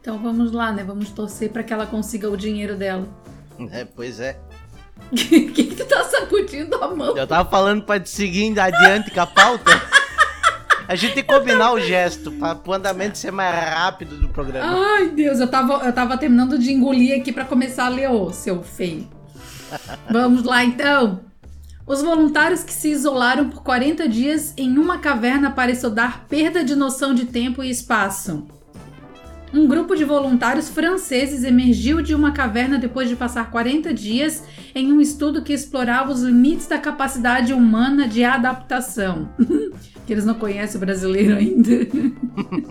Então 0.02 0.20
vamos 0.20 0.52
lá, 0.52 0.72
né? 0.72 0.84
Vamos 0.84 1.10
torcer 1.10 1.50
pra 1.50 1.64
que 1.64 1.74
ela 1.74 1.86
consiga 1.86 2.30
o 2.30 2.38
dinheiro 2.38 2.76
dela. 2.76 3.08
É, 3.72 3.86
pois 3.86 4.20
é. 4.20 4.38
O 5.12 5.16
que, 5.16 5.52
que 5.52 5.76
tu 5.76 5.86
tá 5.86 6.04
sacudindo 6.06 6.76
a 6.82 6.88
mão? 6.96 7.16
Eu 7.18 7.28
tava 7.28 7.50
falando 7.50 7.84
pra 7.84 8.00
te 8.00 8.10
seguir 8.10 8.58
adiante 8.60 9.12
com 9.12 9.20
a 9.20 9.28
pauta. 9.28 9.72
A 10.88 10.96
gente 10.96 11.16
tem 11.16 11.24
que 11.24 11.34
combinar 11.34 11.74
o 11.74 11.80
gesto 11.80 12.32
pra 12.32 12.58
o 12.66 12.74
andamento 12.74 13.18
ser 13.18 13.32
mais 13.32 13.54
rápido 13.56 14.18
do 14.18 14.30
programa. 14.30 14.96
Ai, 14.96 15.10
Deus, 15.10 15.40
eu 15.40 15.48
tava, 15.48 15.86
eu 15.86 15.92
tava 15.92 16.18
terminando 16.18 16.58
de 16.60 16.72
engolir 16.72 17.20
aqui 17.20 17.32
pra 17.32 17.44
começar 17.44 17.86
a 17.86 17.90
ler, 17.90 18.10
ô, 18.10 18.32
seu 18.32 18.62
feio. 18.64 19.08
Vamos 20.10 20.44
lá, 20.44 20.64
então. 20.64 21.22
Os 21.88 22.02
voluntários 22.02 22.64
que 22.64 22.74
se 22.74 22.90
isolaram 22.90 23.50
por 23.50 23.62
40 23.62 24.10
dias 24.10 24.54
em 24.58 24.78
uma 24.80 24.98
caverna 24.98 25.52
para 25.52 25.72
estudar 25.72 26.26
perda 26.28 26.64
de 26.64 26.76
noção 26.76 27.14
de 27.14 27.26
tempo 27.26 27.64
e 27.64 27.70
espaço. 27.70 28.48
Um 29.54 29.68
grupo 29.68 29.96
de 29.96 30.04
voluntários 30.04 30.68
franceses 30.68 31.44
emergiu 31.44 32.02
de 32.02 32.16
uma 32.16 32.32
caverna 32.32 32.80
depois 32.80 33.08
de 33.08 33.16
passar 33.16 33.52
40 33.52 33.94
dias 33.94 34.44
em 34.74 34.92
um 34.92 35.00
estudo 35.00 35.44
que 35.44 35.54
explorava 35.54 36.12
os 36.12 36.24
limites 36.24 36.68
da 36.68 36.80
capacidade 36.80 37.54
humana 37.54 38.08
de 38.08 38.24
adaptação. 38.24 39.30
que 40.06 40.12
eles 40.12 40.26
não 40.26 40.36
conhecem 40.36 40.78
o 40.78 40.80
brasileiro 40.80 41.36
ainda. 41.36 41.88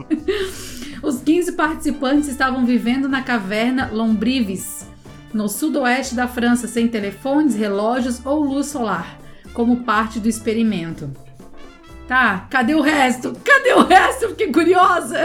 Os 1.03 1.21
15 1.21 1.53
participantes 1.53 2.29
estavam 2.29 2.65
vivendo 2.65 3.09
na 3.09 3.23
caverna 3.23 3.91
Lombrives, 3.93 4.87
no 5.35 5.49
sudoeste 5.49 6.15
da 6.15 6.29
França, 6.29 6.69
sem 6.69 6.87
telefones, 6.87 7.55
relógios 7.57 8.25
ou 8.25 8.43
luz 8.43 8.69
solar, 8.69 9.19
como 9.53 9.85
parte 9.85 10.21
do 10.21 10.29
experimento. 10.29 11.11
Tá, 12.07 12.47
cadê 12.49 12.75
o 12.75 12.81
resto? 12.81 13.33
Cadê 13.45 13.73
o 13.73 13.83
resto? 13.83 14.29
Fiquei 14.29 14.53
curiosa. 14.53 15.19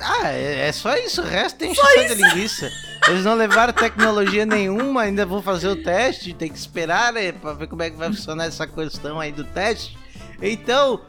Ah, 0.00 0.32
é, 0.32 0.68
é 0.68 0.72
só 0.72 0.96
isso. 0.96 1.22
O 1.22 1.24
resto 1.24 1.58
tem 1.58 1.70
encheção 1.70 2.06
de 2.06 2.14
linguiça. 2.14 2.68
Eles 3.06 3.24
não 3.24 3.34
levaram 3.34 3.72
tecnologia 3.72 4.44
nenhuma, 4.44 5.02
ainda 5.02 5.24
vão 5.24 5.40
fazer 5.40 5.68
o 5.68 5.76
teste. 5.76 6.34
Tem 6.34 6.50
que 6.50 6.58
esperar 6.58 7.12
né, 7.12 7.30
pra 7.30 7.52
ver 7.52 7.68
como 7.68 7.82
é 7.82 7.90
que 7.90 7.96
vai 7.96 8.08
funcionar 8.08 8.46
essa 8.46 8.66
questão 8.66 9.20
aí 9.20 9.30
do 9.30 9.44
teste. 9.44 9.96
Então, 10.40 11.00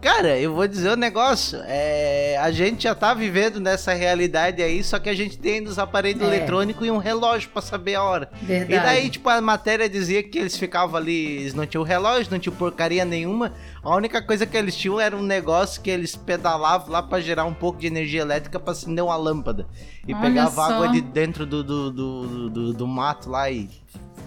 cara, 0.00 0.38
eu 0.38 0.54
vou 0.54 0.66
dizer 0.68 0.90
o 0.90 0.92
um 0.92 0.96
negócio. 0.96 1.58
É, 1.64 2.36
a 2.40 2.50
gente 2.50 2.82
já 2.84 2.94
tá 2.94 3.14
vivendo 3.14 3.58
nessa 3.60 3.92
realidade 3.94 4.62
aí, 4.62 4.82
só 4.84 4.98
que 4.98 5.08
a 5.08 5.14
gente 5.14 5.38
tem 5.38 5.60
nos 5.60 5.78
aparelhos 5.78 6.22
É. 6.22 6.26
eletrônicos 6.26 6.86
e 6.86 6.90
um 6.90 6.98
relógio 6.98 7.48
pra 7.50 7.62
saber 7.62 7.94
a 7.94 8.02
hora. 8.02 8.30
Verdade. 8.42 8.72
E 8.74 8.78
daí, 8.78 9.10
tipo, 9.10 9.28
a 9.28 9.40
matéria 9.40 9.88
dizia 9.88 10.22
que 10.22 10.38
eles 10.38 10.56
ficavam 10.56 10.96
ali, 10.96 11.38
eles 11.38 11.54
não 11.54 11.66
tinham 11.66 11.82
relógio, 11.84 12.30
não 12.30 12.38
tinham 12.38 12.54
porcaria 12.54 13.04
nenhuma. 13.04 13.52
A 13.82 13.94
única 13.96 14.20
coisa 14.22 14.44
que 14.46 14.56
eles 14.56 14.76
tinham 14.76 15.00
era 15.00 15.16
um 15.16 15.22
negócio 15.22 15.80
que 15.80 15.90
eles 15.90 16.14
pedalavam 16.14 16.90
lá 16.90 17.02
pra 17.02 17.20
gerar 17.20 17.44
um 17.44 17.54
pouco 17.54 17.78
de 17.78 17.86
energia 17.86 18.20
elétrica 18.20 18.60
pra 18.60 18.72
acender 18.72 19.02
uma 19.02 19.16
lâmpada. 19.16 19.66
E 20.06 20.12
Olha 20.12 20.22
pegava 20.22 20.50
só. 20.54 20.62
água 20.62 20.88
de 20.90 21.00
dentro 21.00 21.46
do, 21.46 21.62
do, 21.64 21.90
do, 21.90 22.50
do, 22.50 22.72
do 22.74 22.86
mato 22.86 23.30
lá 23.30 23.50
e 23.50 23.70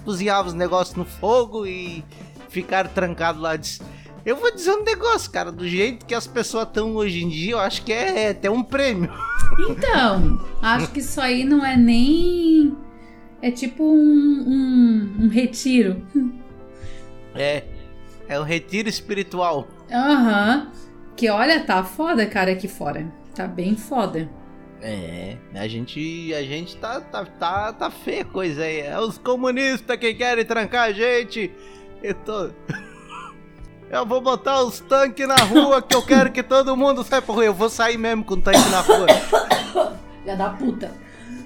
cozinhava 0.03 0.47
os 0.47 0.53
negócios 0.53 0.95
no 0.95 1.05
fogo 1.05 1.65
e 1.67 2.03
ficaram 2.49 2.89
trancados 2.89 3.41
lá. 3.41 3.55
Disse, 3.55 3.81
Eu 4.27 4.35
vou 4.35 4.53
dizer 4.53 4.71
um 4.71 4.83
negócio, 4.83 5.31
cara, 5.31 5.53
do 5.53 5.65
jeito 5.65 6.05
que 6.05 6.13
as 6.13 6.27
pessoas 6.27 6.67
estão 6.67 6.97
hoje 6.97 7.23
em 7.23 7.29
dia, 7.29 7.53
eu 7.53 7.59
acho 7.59 7.81
que 7.81 7.93
é, 7.93 8.25
é 8.25 8.29
até 8.31 8.51
um 8.51 8.61
prêmio. 8.61 9.09
Então, 9.69 10.45
acho 10.61 10.91
que 10.91 10.99
isso 10.99 11.21
aí 11.21 11.45
não 11.45 11.65
é 11.65 11.77
nem. 11.77 12.75
É 13.41 13.49
tipo 13.49 13.81
um, 13.85 14.43
um, 14.45 15.15
um 15.23 15.27
retiro. 15.29 16.05
É, 17.33 17.63
é 18.27 18.37
um 18.37 18.43
retiro 18.43 18.89
espiritual. 18.89 19.65
Aham. 19.89 20.73
Que 21.15 21.29
olha, 21.29 21.63
tá 21.63 21.81
foda, 21.85 22.25
cara, 22.25 22.51
aqui 22.51 22.67
fora. 22.67 23.09
Tá 23.33 23.47
bem 23.47 23.77
foda. 23.77 24.29
É, 24.81 25.37
a 25.55 25.69
gente, 25.69 26.33
a 26.33 26.43
gente 26.43 26.75
tá, 26.75 26.99
tá, 26.99 27.23
tá, 27.23 27.71
tá 27.71 27.89
feia 27.89 28.23
a 28.23 28.25
coisa 28.25 28.63
aí. 28.63 28.81
É 28.81 28.99
os 28.99 29.17
comunistas 29.17 29.95
que 29.95 30.13
querem 30.13 30.43
trancar 30.43 30.89
a 30.89 30.91
gente. 30.91 31.49
Eu 32.03 32.13
tô. 32.13 32.49
Eu 33.89 34.05
vou 34.05 34.19
botar 34.19 34.61
os 34.63 34.79
tanques 34.81 35.27
na 35.27 35.35
rua 35.35 35.81
que 35.81 35.95
eu 35.95 36.01
quero 36.01 36.31
que 36.31 36.43
todo 36.43 36.75
mundo 36.75 37.03
saia 37.03 37.21
pra 37.21 37.33
rua. 37.33 37.45
Eu 37.45 37.53
vou 37.53 37.69
sair 37.69 37.97
mesmo 37.97 38.23
com 38.23 38.39
tanque 38.39 38.69
na 38.69 38.81
rua. 38.81 39.07
Filha 40.21 40.35
da 40.35 40.49
puta. 40.49 40.91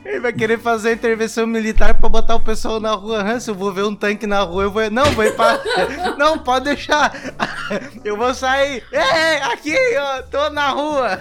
Ele 0.03 0.19
vai 0.19 0.33
querer 0.33 0.59
fazer 0.59 0.93
intervenção 0.93 1.45
militar 1.45 1.99
pra 1.99 2.09
botar 2.09 2.35
o 2.35 2.39
pessoal 2.39 2.79
na 2.79 2.93
rua. 2.93 3.21
Hans, 3.21 3.47
eu 3.47 3.53
vou 3.53 3.71
ver 3.71 3.83
um 3.83 3.95
tanque 3.95 4.25
na 4.25 4.41
rua, 4.41 4.63
eu 4.63 4.71
vou. 4.71 4.89
Não, 4.89 5.05
vou 5.11 5.23
ir 5.23 5.35
pra. 5.35 5.59
Não, 6.17 6.39
pode 6.39 6.65
deixar. 6.65 7.13
Eu 8.03 8.17
vou 8.17 8.33
sair. 8.33 8.83
É, 8.91 9.37
aqui, 9.43 9.75
ó, 9.97 10.21
tô 10.23 10.49
na 10.49 10.69
rua. 10.69 11.19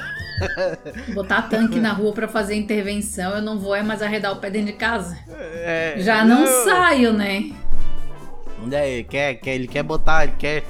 Botar 1.15 1.43
tanque 1.43 1.79
na 1.79 1.93
rua 1.93 2.13
pra 2.13 2.27
fazer 2.27 2.55
intervenção, 2.55 3.33
eu 3.33 3.43
não 3.43 3.59
vou 3.59 3.75
é 3.75 3.83
mais 3.83 4.01
arredar 4.01 4.33
o 4.33 4.37
pé 4.37 4.49
dentro 4.49 4.69
de 4.69 4.73
casa. 4.73 5.19
É, 5.29 5.97
Já 5.99 6.25
não, 6.25 6.47
saio, 6.65 7.13
né? 7.13 7.51
É, 8.73 8.91
ele 8.91 9.05
quer, 9.05 9.35
quer, 9.35 9.55
ele 9.55 9.69
quer 9.69 9.83
botar, 9.83 10.25
ele 10.25 10.35
quer. 10.39 10.65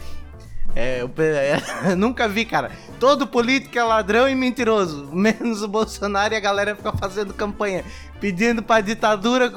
É, 0.75 1.03
eu, 1.03 1.09
pe- 1.09 1.23
é, 1.23 1.61
nunca 1.97 2.29
vi, 2.29 2.45
cara. 2.45 2.71
Todo 2.99 3.27
político 3.27 3.79
é 3.79 3.83
ladrão 3.83 4.29
e 4.29 4.35
mentiroso. 4.35 5.09
Menos 5.13 5.63
o 5.63 5.69
Bolsonaro 5.69 6.35
e 6.35 6.37
a 6.37 6.41
galera 6.41 6.77
fica 6.77 6.93
fazendo 6.93 7.35
campanha. 7.35 7.85
Pedindo 8.21 8.63
pra 8.63 8.81
ditadura 8.81 9.51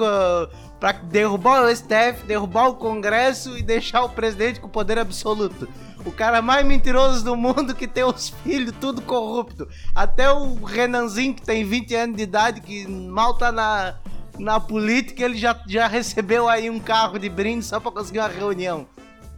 pra 0.79 0.91
derrubar 0.91 1.63
o 1.63 1.75
STF, 1.75 2.25
derrubar 2.25 2.69
o 2.69 2.75
Congresso 2.75 3.57
e 3.57 3.61
deixar 3.61 4.03
o 4.03 4.09
presidente 4.09 4.59
com 4.59 4.67
poder 4.69 4.97
absoluto. 4.97 5.67
O 6.05 6.11
cara 6.11 6.41
mais 6.41 6.65
mentiroso 6.65 7.23
do 7.23 7.35
mundo 7.35 7.73
que 7.73 7.87
tem 7.87 8.03
os 8.03 8.29
filhos 8.43 8.73
tudo 8.81 9.01
corrupto. 9.01 9.67
Até 9.95 10.29
o 10.31 10.55
Renanzinho, 10.63 11.33
que 11.33 11.41
tem 11.41 11.63
20 11.63 11.95
anos 11.95 12.17
de 12.17 12.23
idade, 12.23 12.59
que 12.59 12.85
mal 12.87 13.33
tá 13.35 13.51
na, 13.53 13.95
na 14.37 14.59
política, 14.59 15.23
ele 15.23 15.37
já, 15.37 15.57
já 15.67 15.87
recebeu 15.87 16.49
aí 16.49 16.69
um 16.69 16.79
carro 16.79 17.17
de 17.17 17.29
brinde 17.29 17.63
só 17.63 17.79
pra 17.79 17.91
conseguir 17.91 18.19
uma 18.19 18.27
reunião. 18.27 18.85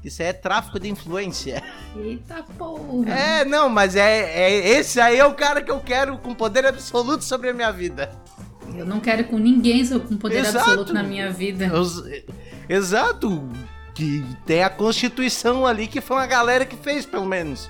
Isso 0.05 0.21
aí 0.21 0.27
é 0.27 0.33
tráfico 0.33 0.79
de 0.79 0.87
influência. 0.87 1.63
Eita 1.97 2.43
porra. 2.57 3.09
É, 3.11 3.43
não, 3.43 3.67
mas 3.67 3.95
é, 3.95 4.21
é 4.31 4.69
esse 4.77 5.01
aí 5.01 5.17
é 5.17 5.25
o 5.25 5.33
cara 5.33 5.61
que 5.63 5.71
eu 5.71 5.79
quero 5.79 6.17
com 6.19 6.33
poder 6.35 6.63
absoluto 6.65 7.23
sobre 7.23 7.49
a 7.49 7.53
minha 7.53 7.71
vida. 7.71 8.11
Eu 8.75 8.85
não 8.85 8.99
quero 8.99 9.23
com 9.25 9.37
ninguém 9.39 9.83
com 9.87 10.15
poder 10.15 10.39
Exato. 10.39 10.57
absoluto 10.59 10.93
na 10.93 11.01
minha 11.01 11.31
vida. 11.31 11.71
Exato. 12.69 13.49
Que 13.93 14.23
tem 14.45 14.63
a 14.63 14.69
Constituição 14.69 15.65
ali 15.65 15.87
que 15.87 16.01
foi 16.01 16.17
uma 16.17 16.27
galera 16.27 16.65
que 16.65 16.75
fez, 16.75 17.05
pelo 17.05 17.25
menos. 17.25 17.69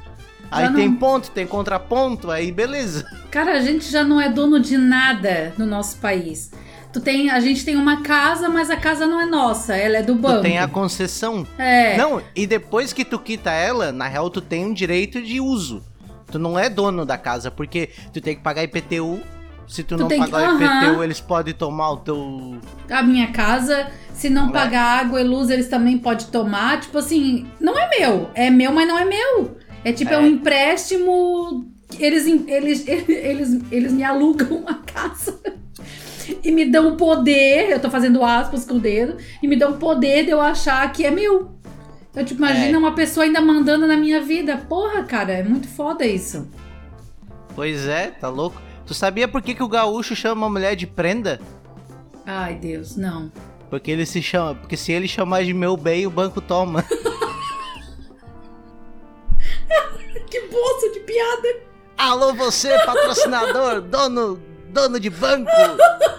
Aí 0.51 0.65
Já 0.65 0.73
tem 0.73 0.89
não- 0.89 0.95
ponto, 0.97 1.31
tem 1.31 1.45
contraponto, 1.47 2.29
aí 2.31 2.51
beleza. 2.51 3.05
Cara, 3.31 3.53
a 3.53 3.59
gente 3.61 3.89
já 3.89 4.03
não 4.03 4.19
é 4.19 4.29
dono 4.29 4.59
de 4.59 4.77
nada 4.77 5.53
no 5.57 5.65
nosso 5.65 5.97
país. 5.97 6.51
Tu 6.95 7.01
tem, 7.01 7.29
a 7.29 7.41
gente 7.41 7.65
tem 7.65 7.75
uma 7.75 8.01
casa, 8.03 8.47
mas 8.47 8.69
a 8.69 8.77
casa 8.77 9.05
não 9.05 9.19
é 9.19 9.25
nossa, 9.25 9.75
ela 9.75 9.97
é 9.97 10.01
do 10.01 10.15
banco. 10.15 10.37
Tu 10.37 10.43
tem 10.43 10.59
a 10.59 10.65
concessão. 10.65 11.45
É. 11.57 11.97
Não, 11.97 12.21
e 12.33 12.47
depois 12.47 12.93
que 12.93 13.03
tu 13.03 13.19
quita 13.19 13.51
ela, 13.51 13.91
na 13.91 14.07
real 14.07 14.29
tu 14.29 14.39
tem 14.39 14.65
um 14.65 14.71
direito 14.71 15.21
de 15.21 15.41
uso. 15.41 15.83
Tu 16.31 16.39
não 16.39 16.57
é 16.57 16.69
dono 16.69 17.05
da 17.05 17.17
casa, 17.17 17.51
porque 17.51 17.89
tu 18.13 18.21
tem 18.21 18.33
que 18.33 18.41
pagar 18.41 18.63
IPTU. 18.63 19.19
Se 19.67 19.83
tu, 19.83 19.97
Tu 19.97 20.03
não 20.03 20.07
que- 20.07 20.15
pagar 20.17 20.53
o 20.53 20.55
IPTU, 20.63 21.03
eles 21.03 21.19
podem 21.19 21.53
tomar 21.53 21.91
o 21.91 21.97
teu. 21.97 22.59
A 22.89 23.03
minha 23.03 23.27
casa, 23.33 23.87
se 24.13 24.29
não 24.29 24.49
pagar 24.49 25.01
água 25.01 25.19
e 25.19 25.23
luz, 25.25 25.49
eles 25.49 25.67
também 25.67 25.97
podem 25.97 26.27
tomar. 26.27 26.79
Tipo 26.79 26.97
assim, 26.99 27.45
não 27.59 27.77
é 27.77 27.89
meu. 27.99 28.29
É 28.35 28.49
meu, 28.49 28.71
mas 28.71 28.87
não 28.87 28.97
é 28.97 29.03
meu. 29.03 29.57
É 29.83 29.91
tipo, 29.91 30.11
é, 30.11 30.15
É. 30.15 30.19
um 30.19 30.27
empréstimo. 30.27 31.65
Eles, 31.99 32.25
eles, 32.47 32.87
eles, 32.87 33.59
eles 33.69 33.91
me 33.91 34.03
alugam 34.05 34.59
uma 34.59 34.75
casa. 34.75 35.37
E 36.43 36.51
me 36.51 36.65
dão 36.65 36.95
poder, 36.95 37.69
eu 37.71 37.79
tô 37.79 37.89
fazendo 37.89 38.23
aspas 38.23 38.65
com 38.65 38.75
o 38.75 38.79
dedo, 38.79 39.17
e 39.41 39.47
me 39.47 39.55
dão 39.55 39.73
poder 39.73 40.25
de 40.25 40.31
eu 40.31 40.41
achar 40.41 40.91
que 40.91 41.05
é 41.05 41.11
meu. 41.11 41.51
Então, 42.11 42.23
tipo, 42.23 42.39
imagina 42.41 42.75
É. 42.75 42.77
uma 42.77 42.95
pessoa 42.95 43.25
ainda 43.25 43.41
mandando 43.41 43.85
na 43.85 43.97
minha 43.97 44.21
vida. 44.21 44.57
Porra, 44.69 45.03
cara, 45.03 45.33
é 45.33 45.43
muito 45.43 45.67
foda 45.67 46.05
isso. 46.05 46.47
Pois 47.55 47.85
é, 47.87 48.07
tá 48.07 48.29
louco? 48.29 48.61
Tu 48.85 48.93
sabia 48.93 49.27
por 49.27 49.41
que, 49.41 49.53
que 49.55 49.63
o 49.63 49.67
gaúcho 49.67 50.15
chama 50.15 50.45
a 50.45 50.49
mulher 50.49 50.75
de 50.75 50.87
prenda? 50.87 51.39
Ai, 52.25 52.55
Deus, 52.55 52.95
não. 52.95 53.31
Porque 53.69 53.91
ele 53.91 54.05
se 54.05 54.21
chama. 54.21 54.55
Porque 54.55 54.77
se 54.77 54.91
ele 54.91 55.07
chamar 55.07 55.43
de 55.43 55.53
meu 55.53 55.75
bem, 55.75 56.05
o 56.07 56.09
banco 56.09 56.39
toma. 56.39 56.85
Que 60.29 60.41
bolsa 60.47 60.89
de 60.91 60.99
piada! 61.01 61.59
Alô, 61.97 62.33
você, 62.33 62.69
patrocinador, 62.85 63.81
dono, 63.81 64.39
dono 64.75 64.99
de 64.99 65.09
banco, 65.09 65.49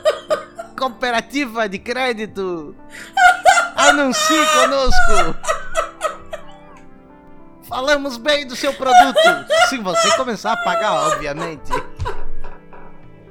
cooperativa 0.79 1.69
de 1.69 1.79
crédito, 1.79 2.75
anuncie 3.77 4.47
conosco. 4.47 5.37
Falamos 7.69 8.17
bem 8.17 8.47
do 8.47 8.57
seu 8.57 8.73
produto, 8.73 9.19
se 9.69 9.77
você 9.77 10.17
começar 10.17 10.53
a 10.53 10.57
pagar, 10.57 10.95
obviamente. 10.95 11.71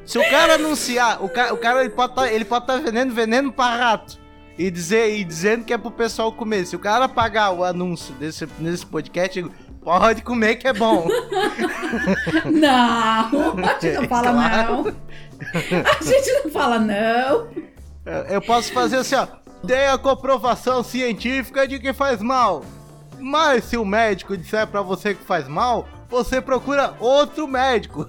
Se 0.06 0.20
o 0.20 0.30
cara 0.30 0.54
anunciar, 0.56 1.24
o 1.24 1.28
cara, 1.28 1.54
o 1.54 1.58
cara 1.58 1.80
ele 1.80 1.90
pode 1.90 2.14
tá, 2.14 2.22
pode 2.48 2.68
tá 2.68 2.78
vendendo 2.78 3.12
veneno 3.12 3.52
pra 3.52 3.76
rato 3.76 4.20
e 4.56 4.70
dizer 4.70 5.18
e 5.18 5.24
dizendo 5.24 5.66
que 5.66 5.74
é 5.74 5.78
pro 5.78 5.90
pessoal 5.90 6.32
comer. 6.32 6.68
Se 6.68 6.76
o 6.76 6.80
cara 6.80 7.10
pagar 7.10 7.52
o 7.52 7.64
anúncio 7.64 8.14
desse 8.16 8.48
nesse 8.60 8.86
podcast, 8.86 9.44
pode 9.86 10.24
comer 10.24 10.56
que 10.56 10.68
é 10.68 10.74
bom. 10.74 11.08
Não, 12.52 13.54
a 13.64 13.80
gente 13.80 13.94
não 14.00 14.08
fala 14.10 14.32
Claro. 14.34 14.84
não. 14.84 14.96
A 16.00 16.04
gente 16.04 16.44
não 16.44 16.52
fala 16.52 16.80
não. 16.80 17.48
Eu 18.30 18.42
posso 18.42 18.72
fazer 18.74 18.98
assim, 18.98 19.16
ó. 19.16 19.28
Tem 19.66 19.88
a 19.88 19.98
comprovação 19.98 20.84
científica 20.84 21.68
de 21.68 21.80
que 21.80 21.94
faz 21.94 22.22
mal. 22.22 22.64
Mas 23.20 23.64
se 23.66 23.78
o 23.78 23.86
médico 23.86 24.36
disser 24.38 24.68
pra 24.68 24.82
você 24.82 25.14
que 25.16 25.24
faz 25.24 25.48
mal, 25.48 25.88
você 26.10 26.42
procura 26.42 26.94
outro 27.00 27.48
médico. 27.48 28.08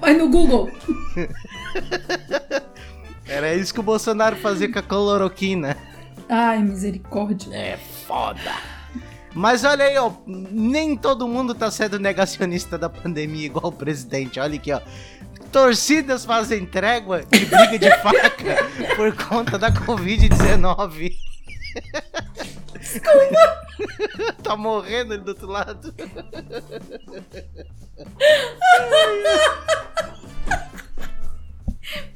Vai 0.00 0.14
no 0.14 0.28
Google. 0.28 0.70
Era 3.26 3.54
isso 3.54 3.72
que 3.72 3.80
o 3.80 3.84
Bolsonaro 3.84 4.36
fazia 4.36 4.70
com 4.70 4.78
a 4.78 4.82
cloroquina. 4.82 5.76
Ai, 6.28 6.58
misericórdia. 6.62 7.54
É 7.54 7.76
foda. 8.06 8.52
Mas 9.34 9.64
olha 9.64 9.84
aí, 9.84 9.96
ó, 9.96 10.12
nem 10.26 10.96
todo 10.96 11.28
mundo 11.28 11.54
tá 11.54 11.70
sendo 11.70 11.98
negacionista 11.98 12.76
da 12.76 12.88
pandemia 12.88 13.46
igual 13.46 13.66
o 13.66 13.72
presidente. 13.72 14.40
Olha 14.40 14.56
aqui, 14.56 14.72
ó. 14.72 14.80
Torcidas 15.52 16.24
fazem 16.24 16.66
trégua 16.66 17.22
e 17.32 17.44
briga 17.44 17.78
de 17.78 17.90
faca 17.98 18.68
por 18.96 19.14
conta 19.16 19.58
da 19.58 19.72
Covid-19. 19.72 21.14
tá 24.42 24.56
morrendo 24.56 25.14
ele 25.14 25.22
do 25.22 25.28
outro 25.28 25.46
lado. 25.48 25.94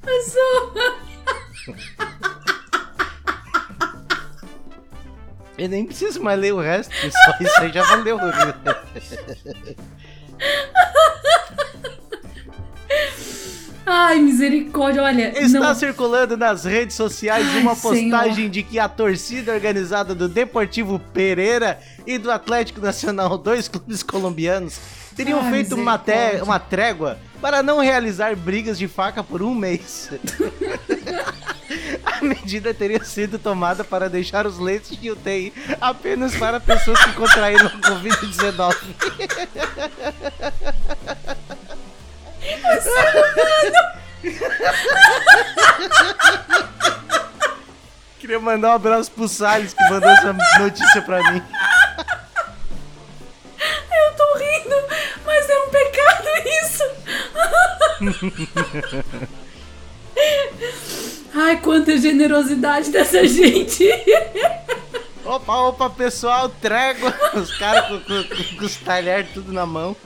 Pessoa. 0.03 0.75
Eu 5.57 5.69
nem 5.69 5.85
preciso 5.87 6.23
mais 6.23 6.39
ler 6.39 6.53
o 6.53 6.61
resto, 6.61 6.93
só 6.93 7.35
isso 7.41 7.61
aí 7.61 7.73
já 7.73 7.83
valeu. 7.85 8.19
Ai, 13.87 14.19
misericórdia, 14.19 15.03
olha. 15.03 15.39
Está 15.39 15.61
não... 15.61 15.75
circulando 15.75 16.37
nas 16.37 16.65
redes 16.65 16.97
sociais 16.97 17.47
Ai, 17.47 17.61
uma 17.61 17.77
postagem 17.77 18.35
Senhor. 18.35 18.51
de 18.51 18.63
que 18.63 18.79
a 18.79 18.89
torcida 18.89 19.53
organizada 19.53 20.15
do 20.15 20.29
Deportivo 20.29 20.99
Pereira 21.13 21.79
e 22.07 22.17
do 22.17 22.31
Atlético 22.31 22.81
Nacional, 22.81 23.37
dois 23.39 23.69
clubes 23.69 24.03
colombianos, 24.03 24.81
teriam 25.15 25.41
Ai, 25.41 25.51
feito 25.53 25.75
uma, 25.75 25.99
te- 25.99 26.41
uma 26.43 26.59
trégua 26.59 27.19
para 27.41 27.63
não 27.63 27.79
realizar 27.79 28.35
brigas 28.35 28.79
de 28.79 28.89
faca 28.89 29.23
por 29.23 29.43
um 29.43 29.55
mês. 29.55 30.11
Medida 32.43 32.73
teria 32.73 33.05
sido 33.05 33.39
tomada 33.39 33.85
para 33.85 34.09
deixar 34.09 34.47
os 34.47 34.59
leitos 34.59 34.99
de 34.99 35.11
UTI 35.11 35.53
apenas 35.81 36.35
para 36.37 36.59
pessoas 36.59 36.99
que 37.05 37.13
contraíram 37.13 37.67
a 37.67 37.71
Covid-19. 37.71 38.75
Queria 48.19 48.41
mandar 48.41 48.71
um 48.71 48.73
abraço 48.73 49.11
pro 49.11 49.29
Salles 49.29 49.75
que 49.75 49.85
mandou 49.85 50.09
essa 50.09 50.33
notícia 50.59 51.03
pra 51.03 51.31
mim. 51.31 51.43
Eu 53.93 54.15
tô 54.17 54.39
rindo, 54.39 54.77
mas 55.27 55.51
é 55.51 55.61
um 55.61 55.69
pecado 55.69 56.27
isso. 56.63 56.85
Ai, 61.35 61.61
quanta 61.61 61.97
generosidade 61.99 62.91
dessa 62.91 63.27
gente. 63.27 63.85
Opa, 65.25 65.57
opa, 65.69 65.89
pessoal, 65.91 66.49
trégua. 66.61 67.13
Os 67.35 67.57
caras 67.57 67.87
com, 67.89 67.99
com- 68.01 68.57
com 68.59 68.65
os 68.67 68.77
talheres 68.77 69.31
tudo 69.33 69.55
na 69.55 69.65
mão. 69.65 69.97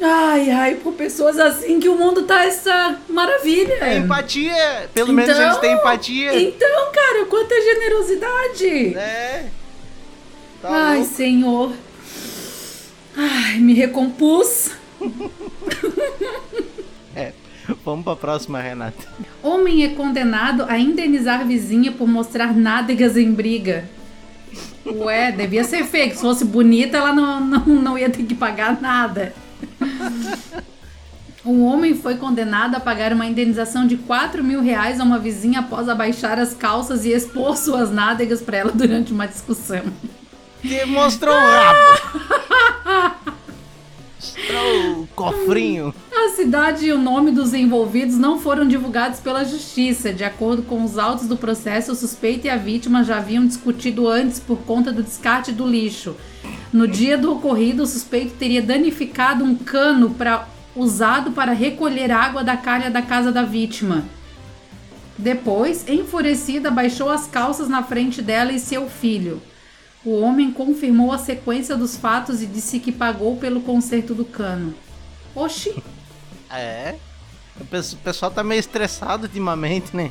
Ai, 0.00 0.48
ai, 0.50 0.74
por 0.76 0.92
pessoas 0.94 1.38
assim 1.40 1.80
que 1.80 1.88
o 1.88 1.96
mundo 1.96 2.22
tá 2.22 2.44
essa 2.44 2.98
maravilha. 3.08 3.74
É 3.80 3.96
empatia. 3.96 4.88
Pelo 4.94 5.12
menos 5.12 5.30
Então- 5.30 5.44
eles 5.46 5.58
têm 5.58 5.72
empatia. 5.72 6.40
Então, 6.40 6.92
cara, 6.92 7.24
quanta 7.26 7.54
generosidade. 7.60 8.96
É. 8.96 9.46
Tá 10.62 10.68
Ai, 10.70 10.98
louco. 10.98 11.14
Senhor. 11.14 11.72
Ai, 13.16 13.58
me 13.58 13.74
recompus. 13.74 14.67
É. 17.16 17.32
Vamos 17.84 18.04
pra 18.04 18.16
próxima, 18.16 18.60
Renata. 18.60 19.06
Homem 19.42 19.84
é 19.84 19.88
condenado 19.88 20.64
a 20.68 20.78
indenizar 20.78 21.46
vizinha 21.46 21.92
por 21.92 22.06
mostrar 22.08 22.54
nádegas 22.54 23.16
em 23.16 23.32
briga. 23.32 23.84
Ué, 24.86 25.32
devia 25.32 25.64
ser 25.64 25.84
feio. 25.84 26.14
Se 26.14 26.20
fosse 26.20 26.44
bonita, 26.44 26.96
ela 26.96 27.12
não, 27.12 27.40
não, 27.40 27.66
não 27.66 27.98
ia 27.98 28.08
ter 28.08 28.22
que 28.22 28.34
pagar 28.34 28.80
nada. 28.80 29.34
Um 31.44 31.64
homem 31.64 31.94
foi 31.94 32.16
condenado 32.16 32.74
a 32.74 32.80
pagar 32.80 33.12
uma 33.12 33.26
indenização 33.26 33.86
de 33.86 33.96
4 33.96 34.42
mil 34.42 34.60
reais 34.60 35.00
a 35.00 35.04
uma 35.04 35.18
vizinha 35.18 35.60
após 35.60 35.88
abaixar 35.88 36.38
as 36.38 36.54
calças 36.54 37.04
e 37.04 37.10
expor 37.10 37.56
suas 37.56 37.90
nádegas 37.90 38.40
para 38.40 38.58
ela 38.58 38.72
durante 38.72 39.12
uma 39.12 39.26
discussão. 39.26 39.82
Demonstrou 40.62 41.34
o 41.34 41.38
rabo. 41.38 42.38
Cofrinho. 45.18 45.92
A 46.14 46.28
cidade 46.28 46.86
e 46.86 46.92
o 46.92 46.98
nome 46.98 47.32
dos 47.32 47.52
envolvidos 47.52 48.16
não 48.16 48.38
foram 48.38 48.64
divulgados 48.64 49.18
pela 49.18 49.42
justiça. 49.42 50.12
De 50.12 50.22
acordo 50.22 50.62
com 50.62 50.84
os 50.84 50.96
autos 50.96 51.26
do 51.26 51.36
processo, 51.36 51.90
o 51.90 51.96
suspeito 51.96 52.46
e 52.46 52.50
a 52.50 52.56
vítima 52.56 53.02
já 53.02 53.16
haviam 53.16 53.44
discutido 53.44 54.06
antes 54.06 54.38
por 54.38 54.58
conta 54.58 54.92
do 54.92 55.02
descarte 55.02 55.50
do 55.50 55.66
lixo. 55.66 56.14
No 56.72 56.86
dia 56.86 57.18
do 57.18 57.32
ocorrido, 57.32 57.82
o 57.82 57.86
suspeito 57.86 58.34
teria 58.38 58.62
danificado 58.62 59.42
um 59.42 59.56
cano 59.56 60.10
para 60.10 60.46
usado 60.76 61.32
para 61.32 61.50
recolher 61.50 62.12
água 62.12 62.44
da 62.44 62.56
calha 62.56 62.88
da 62.88 63.02
casa 63.02 63.32
da 63.32 63.42
vítima. 63.42 64.04
Depois, 65.18 65.84
enfurecida, 65.88 66.70
baixou 66.70 67.10
as 67.10 67.26
calças 67.26 67.68
na 67.68 67.82
frente 67.82 68.22
dela 68.22 68.52
e 68.52 68.60
seu 68.60 68.88
filho. 68.88 69.42
O 70.04 70.20
homem 70.20 70.52
confirmou 70.52 71.10
a 71.10 71.18
sequência 71.18 71.76
dos 71.76 71.96
fatos 71.96 72.40
e 72.40 72.46
disse 72.46 72.78
que 72.78 72.92
pagou 72.92 73.36
pelo 73.36 73.62
conserto 73.62 74.14
do 74.14 74.24
cano. 74.24 74.72
Oxi! 75.38 75.82
É. 76.50 76.96
O 77.60 77.64
pes- 77.64 77.92
o 77.92 77.96
pessoal 77.98 78.30
tá 78.30 78.42
meio 78.42 78.58
estressado 78.60 79.24
ultimamente, 79.24 79.96
né? 79.96 80.10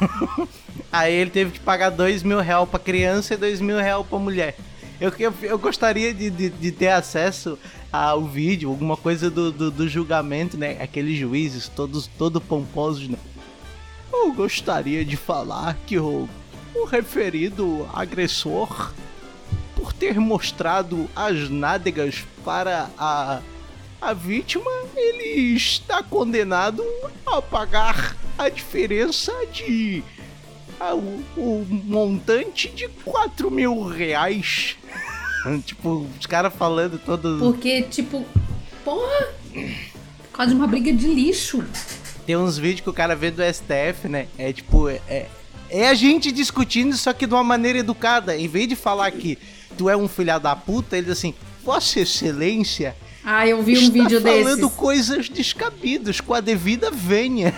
Aí 0.92 1.14
ele 1.14 1.30
teve 1.30 1.52
que 1.52 1.60
pagar 1.60 1.90
dois 1.90 2.22
mil 2.22 2.40
reais 2.40 2.68
pra 2.68 2.78
criança 2.78 3.34
e 3.34 3.36
dois 3.36 3.60
mil 3.60 3.76
reais 3.78 4.04
pra 4.06 4.18
mulher. 4.18 4.56
Eu, 5.00 5.12
eu, 5.18 5.34
eu 5.42 5.58
gostaria 5.58 6.12
de, 6.12 6.28
de, 6.30 6.50
de 6.50 6.72
ter 6.72 6.88
acesso 6.88 7.58
ao 7.92 8.24
vídeo, 8.24 8.68
alguma 8.68 8.96
coisa 8.96 9.30
do, 9.30 9.50
do, 9.50 9.70
do 9.70 9.88
julgamento, 9.88 10.56
né? 10.56 10.76
Aqueles 10.82 11.18
juízes 11.18 11.68
todos 11.68 12.06
todo 12.18 12.40
pomposos, 12.40 13.08
né? 13.08 13.18
Eu 14.12 14.32
gostaria 14.32 15.04
de 15.04 15.16
falar 15.16 15.76
que 15.86 15.98
o, 15.98 16.28
o 16.74 16.84
referido 16.84 17.88
agressor, 17.94 18.92
por 19.74 19.92
ter 19.92 20.18
mostrado 20.18 21.08
as 21.16 21.48
nádegas 21.48 22.24
para 22.44 22.90
a, 22.98 23.40
a 24.00 24.14
vítima, 24.14 24.70
ele 24.96 25.54
está 25.54 26.02
condenado 26.02 26.82
a 27.26 27.42
pagar 27.42 28.16
a 28.38 28.48
diferença 28.48 29.32
de. 29.52 30.02
ah, 30.80 30.94
o, 30.94 31.22
o 31.36 31.66
montante 31.84 32.68
de 32.68 32.88
4 33.04 33.50
mil 33.50 33.84
reais. 33.84 34.76
tipo, 35.66 36.06
os 36.18 36.26
caras 36.26 36.54
falando 36.54 36.98
todo. 36.98 37.38
Porque, 37.38 37.82
tipo, 37.82 38.24
porra! 38.84 39.28
Por 39.52 40.36
causa 40.36 40.52
de 40.52 40.56
uma 40.56 40.66
briga 40.66 40.92
de 40.92 41.06
lixo. 41.06 41.62
Tem 42.24 42.36
uns 42.36 42.56
vídeos 42.56 42.80
que 42.80 42.90
o 42.90 42.94
cara 42.94 43.14
vê 43.14 43.30
do 43.30 43.42
STF, 43.42 44.08
né? 44.08 44.28
É 44.38 44.52
tipo, 44.52 44.88
é, 44.88 45.26
é 45.68 45.88
a 45.88 45.94
gente 45.94 46.32
discutindo, 46.32 46.96
só 46.96 47.12
que 47.12 47.26
de 47.26 47.34
uma 47.34 47.44
maneira 47.44 47.78
educada. 47.78 48.36
Em 48.36 48.48
vez 48.48 48.68
de 48.68 48.76
falar 48.76 49.10
que 49.10 49.36
tu 49.76 49.90
é 49.90 49.96
um 49.96 50.08
filha 50.08 50.38
da 50.38 50.56
puta, 50.56 50.96
ele 50.96 51.06
diz 51.06 51.18
assim, 51.18 51.34
Vossa 51.62 52.00
Excelência. 52.00 52.96
Ah, 53.24 53.46
eu 53.46 53.62
vi 53.62 53.76
um 53.76 53.80
está 53.80 53.92
vídeo 53.92 54.20
falando 54.20 54.56
desses. 54.56 54.74
coisas 54.76 55.28
descabidas, 55.28 56.20
com 56.20 56.32
a 56.34 56.40
devida 56.40 56.90
venha. 56.90 57.54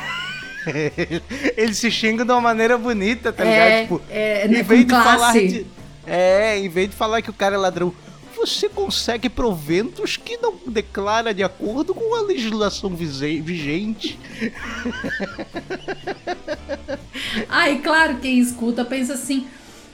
ele 1.56 1.74
se 1.74 1.90
xinga 1.90 2.24
de 2.24 2.30
uma 2.32 2.40
maneira 2.40 2.76
bonita, 2.78 3.32
tá 3.32 3.44
ligado? 3.44 3.60
É, 3.68 3.82
Tipo, 3.82 4.02
é, 4.10 4.46
em 4.46 4.50
né, 4.50 4.62
vez 4.62 4.86
de 4.86 4.90
falar 4.92 5.16
classe. 5.16 5.48
de. 5.48 5.66
É, 6.06 6.58
em 6.58 6.68
vez 6.68 6.90
de 6.90 6.96
falar 6.96 7.22
que 7.22 7.30
o 7.30 7.32
cara 7.32 7.54
é 7.54 7.58
ladrão, 7.58 7.92
você 8.36 8.68
consegue 8.68 9.28
proventos 9.28 10.16
que 10.16 10.36
não 10.38 10.54
declara 10.66 11.32
de 11.32 11.44
acordo 11.44 11.94
com 11.94 12.14
a 12.16 12.22
legislação 12.22 12.90
vigente. 12.94 14.18
Ah, 17.48 17.68
e 17.70 17.78
claro, 17.78 18.16
quem 18.18 18.38
escuta 18.38 18.84
pensa 18.84 19.14
assim: 19.14 19.46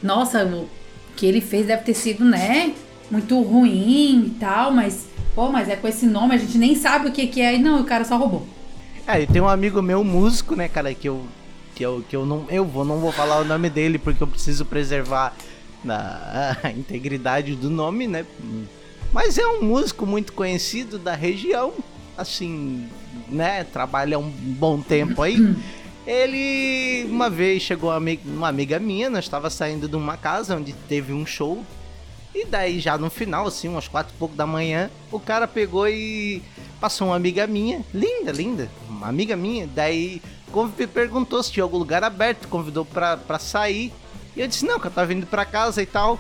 nossa, 0.03 0.45
o 0.45 0.69
que 1.17 1.27
ele 1.27 1.41
fez 1.41 1.67
deve 1.67 1.83
ter 1.83 1.95
sido, 1.95 2.25
né? 2.25 2.73
Muito 3.11 3.41
ruim 3.43 4.27
e 4.27 4.31
tal, 4.39 4.71
mas, 4.73 5.08
pô, 5.39 5.53
mas 5.53 5.69
é 5.69 5.77
com 5.77 5.87
esse 5.87 6.05
nome, 6.05 6.35
a 6.35 6.37
gente 6.37 6.59
nem 6.59 6.75
sabe 6.75 7.09
o 7.09 7.13
que, 7.13 7.29
que 7.29 7.41
é. 7.41 7.55
E 7.55 7.59
não, 7.61 7.81
o 7.81 7.85
cara 7.85 8.05
só 8.05 8.17
roubou. 8.17 8.45
É, 9.07 9.23
e 9.23 9.27
tem 9.29 9.41
um 9.41 9.49
amigo 9.49 9.81
meu, 9.81 10.03
músico, 10.03 10.57
né, 10.57 10.67
cara, 10.67 10.93
que 10.93 11.09
eu. 11.09 11.25
Que 11.77 11.87
eu, 11.87 12.05
que 12.09 12.17
eu 12.17 12.27
não. 12.27 12.45
Eu 12.51 12.65
vou, 12.65 12.85
não 12.85 12.99
vou 12.99 13.13
falar 13.13 13.39
o 13.39 13.45
nome 13.45 13.71
dele 13.71 14.01
porque 14.01 14.21
eu 14.21 14.27
preciso 14.27 14.65
preservar 14.65 15.33
na, 15.85 16.57
a 16.61 16.73
integridade 16.73 17.55
do 17.55 17.71
nome, 17.71 18.09
né? 18.09 18.27
Mas 19.13 19.39
é 19.39 19.47
um 19.47 19.63
músico 19.63 20.05
muito 20.05 20.33
conhecido 20.33 20.99
da 20.99 21.15
região. 21.15 21.73
Assim, 22.17 22.89
né? 23.29 23.63
Trabalha 23.63 24.19
um 24.19 24.29
bom 24.29 24.81
tempo 24.81 25.23
aí. 25.23 25.55
Ele 26.05 27.07
uma 27.09 27.31
vez 27.31 27.63
chegou 27.63 27.93
uma 28.25 28.49
amiga, 28.49 28.81
minha, 28.81 29.09
nós 29.09 29.25
estava 29.25 29.49
saindo 29.51 29.87
de 29.87 29.95
uma 29.95 30.17
casa 30.17 30.57
onde 30.57 30.73
teve 30.73 31.13
um 31.13 31.25
show. 31.25 31.65
E 32.35 32.45
daí 32.45 32.79
já 32.79 32.97
no 32.99 33.11
final, 33.11 33.47
assim, 33.47 33.69
umas 33.69 33.89
quatro 33.89 34.15
e 34.15 34.19
pouco 34.19 34.35
da 34.35 34.47
manhã, 34.47 34.91
o 35.11 35.19
cara 35.19 35.49
pegou 35.49 35.89
e 35.89 36.43
passou 36.81 37.09
uma 37.09 37.17
amiga 37.17 37.47
minha, 37.47 37.85
linda, 37.93 38.31
linda, 38.31 38.71
uma 38.89 39.09
amiga 39.09 39.37
minha. 39.37 39.67
Daí 39.67 40.23
perguntou 40.93 41.43
se 41.43 41.53
tinha 41.53 41.65
algum 41.65 41.79
lugar 41.79 42.05
aberto, 42.05 42.49
convidou 42.49 42.85
pra, 42.85 43.17
pra 43.17 43.39
sair. 43.39 43.93
E 44.37 44.41
eu 44.41 44.47
disse, 44.47 44.65
não, 44.65 44.79
que 44.79 44.87
eu 44.87 44.91
tava 44.91 45.07
vindo 45.07 45.27
pra 45.27 45.45
casa 45.45 45.83
e 45.83 45.87
tal. 45.87 46.19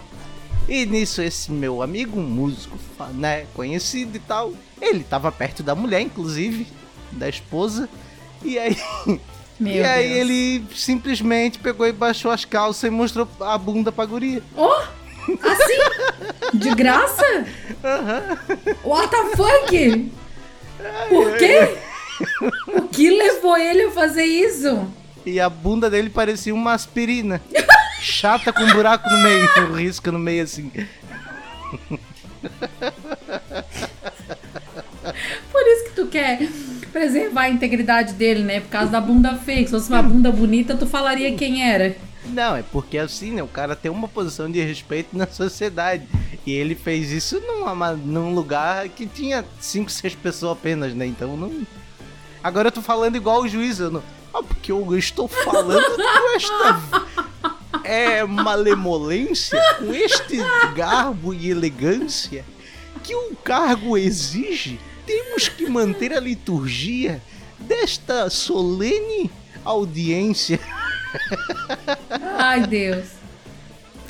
E 0.68 0.84
nisso, 0.84 1.22
esse 1.22 1.50
meu 1.50 1.82
amigo, 1.82 2.18
um 2.18 2.24
músico, 2.24 2.76
né, 3.14 3.46
conhecido 3.54 4.16
e 4.16 4.20
tal, 4.20 4.52
ele 4.80 5.02
tava 5.02 5.32
perto 5.32 5.62
da 5.62 5.74
mulher, 5.74 6.00
inclusive, 6.00 6.66
da 7.12 7.28
esposa. 7.28 7.88
E 8.42 8.58
aí, 8.58 8.76
Meu 9.58 9.74
e 9.76 9.82
aí 9.82 10.08
Deus. 10.08 10.20
ele 10.20 10.64
simplesmente 10.74 11.58
pegou 11.58 11.86
e 11.86 11.92
baixou 11.92 12.30
as 12.30 12.44
calças 12.44 12.84
e 12.84 12.90
mostrou 12.90 13.26
a 13.40 13.56
bunda 13.58 13.90
pra 13.90 14.04
guria. 14.04 14.42
Oh! 14.56 14.97
Assim? 15.42 16.58
De 16.58 16.74
graça? 16.74 17.46
What 18.84 19.10
the 19.10 19.36
fuck? 19.36 20.10
Por 21.08 21.36
quê? 21.36 21.78
O 22.68 22.82
que 22.88 23.10
levou 23.10 23.56
ele 23.56 23.84
a 23.84 23.90
fazer 23.90 24.24
isso? 24.24 24.86
E 25.26 25.38
a 25.40 25.48
bunda 25.48 25.90
dele 25.90 26.10
parecia 26.10 26.54
uma 26.54 26.72
aspirina. 26.72 27.40
Chata 28.00 28.52
com 28.52 28.62
um 28.62 28.72
buraco 28.72 29.08
no 29.10 29.18
meio, 29.18 29.48
um 29.70 29.74
risco 29.74 30.10
no 30.12 30.18
meio 30.18 30.44
assim. 30.44 30.70
Por 35.50 35.66
isso 35.66 35.84
que 35.84 35.90
tu 35.94 36.06
quer 36.06 36.48
preservar 36.92 37.42
a 37.42 37.50
integridade 37.50 38.14
dele, 38.14 38.42
né? 38.42 38.60
Por 38.60 38.70
causa 38.70 38.90
da 38.90 39.00
bunda 39.00 39.34
feia. 39.34 39.64
Se 39.64 39.70
fosse 39.70 39.88
uma 39.88 40.02
bunda 40.02 40.30
bonita, 40.30 40.76
tu 40.76 40.86
falaria 40.86 41.34
quem 41.34 41.62
era. 41.68 41.96
Não, 42.28 42.56
é 42.56 42.62
porque 42.62 42.98
assim, 42.98 43.32
né? 43.32 43.42
O 43.42 43.48
cara 43.48 43.74
tem 43.74 43.90
uma 43.90 44.06
posição 44.08 44.50
de 44.50 44.60
respeito 44.62 45.16
na 45.16 45.26
sociedade. 45.26 46.06
E 46.46 46.52
ele 46.52 46.74
fez 46.74 47.10
isso 47.10 47.40
numa, 47.40 47.74
ma- 47.74 47.92
num 47.92 48.34
lugar 48.34 48.88
que 48.88 49.06
tinha 49.06 49.44
cinco, 49.60 49.90
seis 49.90 50.14
pessoas 50.14 50.52
apenas, 50.52 50.94
né? 50.94 51.06
Então 51.06 51.36
não. 51.36 51.66
Agora 52.42 52.68
eu 52.68 52.72
tô 52.72 52.80
falando 52.82 53.16
igual 53.16 53.42
o 53.42 53.48
juiz, 53.48 53.78
eu 53.80 53.90
não. 53.90 54.02
Ah, 54.32 54.42
porque 54.42 54.70
eu 54.70 54.96
estou 54.96 55.26
falando 55.26 55.84
com 55.96 56.36
esta. 56.36 57.18
É 57.84 58.22
malemolência, 58.24 59.58
com 59.78 59.92
este 59.94 60.38
garbo 60.74 61.32
e 61.32 61.50
elegância 61.50 62.44
que 63.02 63.14
o 63.14 63.34
cargo 63.36 63.96
exige, 63.96 64.78
temos 65.06 65.48
que 65.48 65.66
manter 65.68 66.12
a 66.12 66.20
liturgia 66.20 67.22
desta 67.58 68.28
solene 68.28 69.30
audiência. 69.64 70.60
Ai, 72.38 72.66
Deus. 72.66 73.06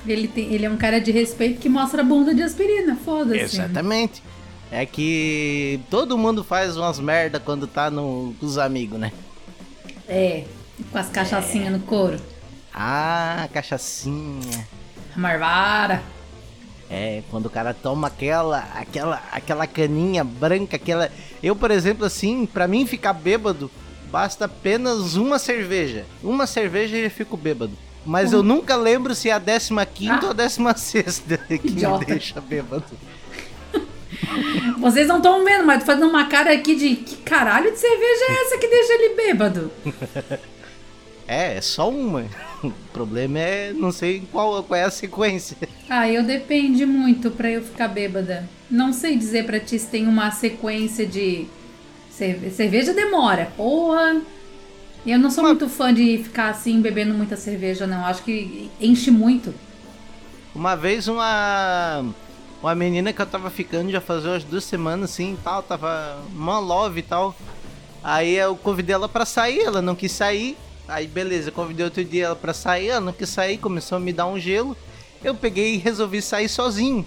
Ele, 0.06 0.28
tem, 0.28 0.52
ele 0.52 0.64
é 0.64 0.70
um 0.70 0.76
cara 0.76 1.00
de 1.00 1.10
respeito 1.10 1.60
que 1.60 1.68
mostra 1.68 2.02
a 2.02 2.04
bunda 2.04 2.34
de 2.34 2.42
aspirina. 2.42 2.96
Foda-se. 2.96 3.56
Exatamente. 3.56 4.22
É 4.70 4.84
que 4.84 5.80
todo 5.90 6.18
mundo 6.18 6.44
faz 6.44 6.76
umas 6.76 6.98
merda 6.98 7.40
quando 7.40 7.66
tá 7.66 7.90
no, 7.90 8.34
com 8.38 8.46
os 8.46 8.58
amigos, 8.58 8.98
né? 8.98 9.12
É. 10.06 10.44
Com 10.92 10.98
as 10.98 11.08
cachaçinhas 11.08 11.72
no 11.72 11.80
couro. 11.80 12.18
Ah, 12.72 13.48
cachaçinha. 13.52 14.66
Marvara. 15.16 16.02
É, 16.90 17.22
quando 17.30 17.46
o 17.46 17.50
cara 17.50 17.74
toma 17.74 18.06
aquela, 18.06 18.66
aquela, 18.74 19.22
aquela 19.32 19.66
caninha 19.66 20.24
branca, 20.24 20.76
aquela. 20.76 21.10
Eu, 21.42 21.54
por 21.54 21.70
exemplo, 21.70 22.04
assim, 22.04 22.46
pra 22.46 22.66
mim 22.66 22.86
ficar 22.86 23.12
bêbado, 23.12 23.70
basta 24.10 24.44
apenas 24.46 25.16
uma 25.16 25.38
cerveja. 25.38 26.04
Uma 26.22 26.46
cerveja 26.46 26.96
e 26.96 27.04
eu 27.04 27.10
fico 27.10 27.36
bêbado. 27.36 27.72
Mas 28.06 28.32
eu 28.32 28.42
nunca 28.42 28.74
lembro 28.76 29.14
se 29.14 29.28
é 29.28 29.32
a 29.32 29.40
15 29.40 29.70
quinta 29.94 30.20
Ah. 30.22 30.24
ou 30.26 30.30
a 30.30 30.32
16 30.32 31.22
que 31.48 31.60
me 31.62 31.70
Idiota. 31.72 32.04
deixa 32.06 32.40
bêbado. 32.40 32.84
Vocês 34.78 35.06
não 35.06 35.18
estão 35.18 35.44
vendo, 35.44 35.64
mas 35.66 35.80
tô 35.80 35.86
fazendo 35.86 36.08
uma 36.08 36.26
cara 36.26 36.52
aqui 36.52 36.74
de 36.74 36.96
que 36.96 37.16
caralho 37.16 37.70
de 37.70 37.78
cerveja 37.78 38.24
é 38.28 38.42
essa 38.44 38.58
que 38.58 38.66
deixa 38.68 38.92
ele 38.94 39.14
bêbado? 39.14 39.70
É, 41.30 41.58
é 41.58 41.60
só 41.60 41.90
uma. 41.90 42.24
O 42.64 42.70
problema 42.90 43.38
é 43.38 43.70
não 43.74 43.92
sei 43.92 44.22
qual, 44.32 44.62
qual 44.62 44.80
é 44.80 44.84
a 44.84 44.90
sequência. 44.90 45.58
Ah, 45.86 46.08
eu 46.08 46.22
depende 46.22 46.86
muito 46.86 47.30
pra 47.30 47.50
eu 47.50 47.62
ficar 47.62 47.86
bêbada. 47.88 48.48
Não 48.70 48.94
sei 48.94 49.14
dizer 49.14 49.44
pra 49.44 49.60
ti 49.60 49.78
se 49.78 49.88
tem 49.88 50.06
uma 50.06 50.30
sequência 50.30 51.06
de. 51.06 51.46
Cerve- 52.18 52.50
Cerveja 52.50 52.92
demora, 52.92 53.50
porra. 53.56 54.20
Eu 55.06 55.18
não 55.18 55.30
sou 55.30 55.44
Mas- 55.44 55.52
muito 55.52 55.68
fã 55.68 55.94
de 55.94 56.18
ficar 56.18 56.48
assim 56.50 56.80
bebendo 56.82 57.14
muita 57.14 57.36
cerveja, 57.36 57.86
não. 57.86 58.04
Acho 58.04 58.22
que 58.22 58.68
enche 58.80 59.10
muito. 59.10 59.54
Uma 60.54 60.74
vez 60.74 61.06
uma. 61.08 62.04
Uma 62.60 62.74
menina 62.74 63.12
que 63.12 63.22
eu 63.22 63.26
tava 63.26 63.48
ficando 63.50 63.92
já 63.92 64.00
fazia 64.00 64.30
umas 64.30 64.42
duas 64.42 64.64
semanas 64.64 65.10
assim 65.12 65.34
e 65.34 65.36
tal, 65.44 65.62
tava 65.62 66.18
uma 66.34 66.58
love 66.58 66.98
e 66.98 67.02
tal. 67.02 67.34
Aí 68.02 68.34
eu 68.34 68.56
convidei 68.56 68.92
ela 68.94 69.08
pra 69.08 69.24
sair, 69.24 69.60
ela 69.60 69.80
não 69.80 69.94
quis 69.94 70.10
sair. 70.10 70.56
Aí 70.88 71.06
beleza, 71.06 71.52
convidei 71.52 71.84
outro 71.84 72.04
dia 72.04 72.24
ela 72.26 72.34
pra 72.36 72.52
sair, 72.52 72.88
ela 72.88 73.00
não 73.00 73.12
quis 73.12 73.28
sair, 73.28 73.58
começou 73.58 73.96
a 73.96 74.00
me 74.00 74.12
dar 74.12 74.26
um 74.26 74.38
gelo. 74.40 74.76
Eu 75.22 75.36
peguei 75.36 75.74
e 75.74 75.78
resolvi 75.78 76.20
sair 76.20 76.48
sozinho. 76.48 77.06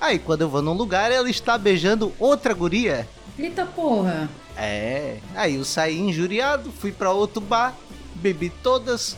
Aí 0.00 0.20
quando 0.20 0.42
eu 0.42 0.48
vou 0.48 0.62
num 0.62 0.74
lugar, 0.74 1.10
ela 1.10 1.28
está 1.28 1.58
beijando 1.58 2.12
outra 2.20 2.54
guria. 2.54 3.08
Eita 3.38 3.64
porra. 3.64 4.28
É, 4.56 5.18
aí 5.36 5.54
eu 5.54 5.64
saí 5.64 5.98
injuriado, 5.98 6.72
fui 6.80 6.90
pra 6.90 7.12
outro 7.12 7.40
bar, 7.40 7.74
bebi 8.16 8.50
todas, 8.62 9.16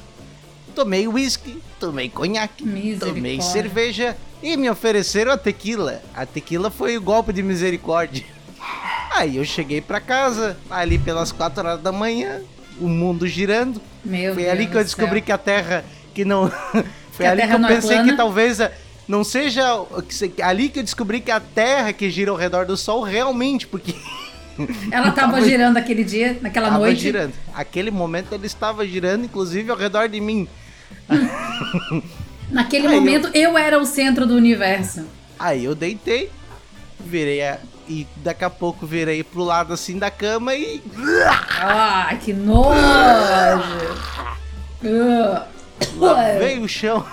tomei 0.74 1.09
uísque, 1.09 1.62
tomei 1.78 2.11
conhaque, 2.11 2.64
tomei 2.98 3.40
cerveja 3.40 4.16
e 4.42 4.56
me 4.56 4.68
ofereceram 4.68 5.33
a 5.33 5.38
tequila. 5.38 6.02
A 6.14 6.26
tequila 6.26 6.70
foi 6.70 6.96
o 6.98 7.00
golpe 7.00 7.33
de 7.33 7.42
misericórdia. 7.42 8.24
Aí 9.16 9.38
eu 9.38 9.44
cheguei 9.44 9.80
pra 9.80 10.00
casa, 10.00 10.56
ali 10.70 10.98
pelas 10.98 11.33
4 11.33 11.66
horas 11.66 11.80
da 11.83 11.90
manhã, 11.90 12.40
o 12.78 12.87
mundo 12.88 13.26
girando. 13.26 13.80
Meu 14.04 14.35
Foi 14.35 14.42
Deus 14.44 14.52
ali 14.54 14.66
que 14.66 14.76
eu 14.76 14.85
descobri 14.85 15.18
céu. 15.20 15.22
que 15.26 15.33
a 15.33 15.38
Terra 15.38 15.85
que 16.14 16.24
não 16.24 16.50
Foi 17.12 17.26
a 17.26 17.30
ali 17.33 17.42
que 17.46 17.52
eu 17.52 17.64
é 17.64 17.68
pensei 17.68 17.90
plana? 17.96 18.11
que 18.11 18.16
talvez 18.16 18.61
a- 18.61 18.70
não 19.10 19.24
seja 19.24 19.64
ali 20.42 20.68
que 20.68 20.78
eu 20.78 20.82
descobri 20.84 21.20
que 21.20 21.30
a 21.30 21.40
Terra 21.40 21.92
que 21.92 22.08
gira 22.08 22.30
ao 22.30 22.36
redor 22.36 22.64
do 22.64 22.76
Sol 22.76 23.02
realmente, 23.02 23.66
porque 23.66 23.92
Ela 24.92 25.10
tava 25.10 25.32
Tava- 25.32 25.42
girando 25.42 25.76
aquele 25.78 26.04
dia, 26.04 26.38
naquela 26.40 26.68
Tava 26.68 26.80
noite. 26.80 27.00
girando. 27.00 27.32
Aquele 27.54 27.90
momento 27.90 28.34
ele 28.34 28.46
estava 28.46 28.86
girando, 28.86 29.24
inclusive 29.24 29.70
ao 29.70 29.76
redor 29.76 30.08
de 30.08 30.20
mim. 30.20 30.46
Naquele 32.50 32.86
Aí 32.88 32.94
eu- 32.94 33.00
momento 33.00 33.30
eu... 33.32 33.56
era 33.58 33.78
o 33.78 33.84
centro 33.86 34.26
do 34.26 34.34
universo. 34.34 35.06
Aí 35.38 35.64
eu 35.64 35.74
deitei, 35.74 36.30
virei 36.98 37.42
a, 37.42 37.58
e 37.88 38.06
daqui 38.16 38.44
a 38.44 38.50
pouco 38.50 38.86
virei 38.86 39.22
pro 39.24 39.42
lado 39.44 39.72
assim 39.72 39.98
da 39.98 40.10
cama 40.10 40.54
e 40.54 40.82
Ah, 41.60 42.14
que 42.20 42.32
nojo! 42.32 42.70
Ah. 44.82 45.46
lavei 45.98 46.58
o 46.58 46.66
chão. 46.68 47.04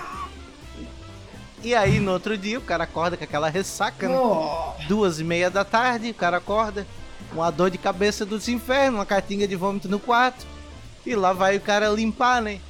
E 1.62 1.74
aí 1.74 1.98
no 1.98 2.12
outro 2.12 2.36
dia 2.38 2.58
o 2.58 2.62
cara 2.62 2.84
acorda 2.84 3.16
com 3.16 3.24
aquela 3.24 3.48
ressaca, 3.48 4.08
né? 4.08 4.16
Oh. 4.16 4.72
Duas 4.86 5.18
e 5.18 5.24
meia 5.24 5.50
da 5.50 5.64
tarde, 5.64 6.10
o 6.10 6.14
cara 6.14 6.36
acorda, 6.36 6.86
uma 7.32 7.50
dor 7.50 7.70
de 7.70 7.78
cabeça 7.78 8.24
dos 8.24 8.48
infernos, 8.48 8.98
uma 8.98 9.06
cartinha 9.06 9.46
de 9.48 9.56
vômito 9.56 9.88
no 9.88 9.98
quarto. 9.98 10.46
E 11.04 11.14
lá 11.16 11.32
vai 11.32 11.56
o 11.56 11.60
cara 11.60 11.88
limpar, 11.88 12.40
né? 12.42 12.60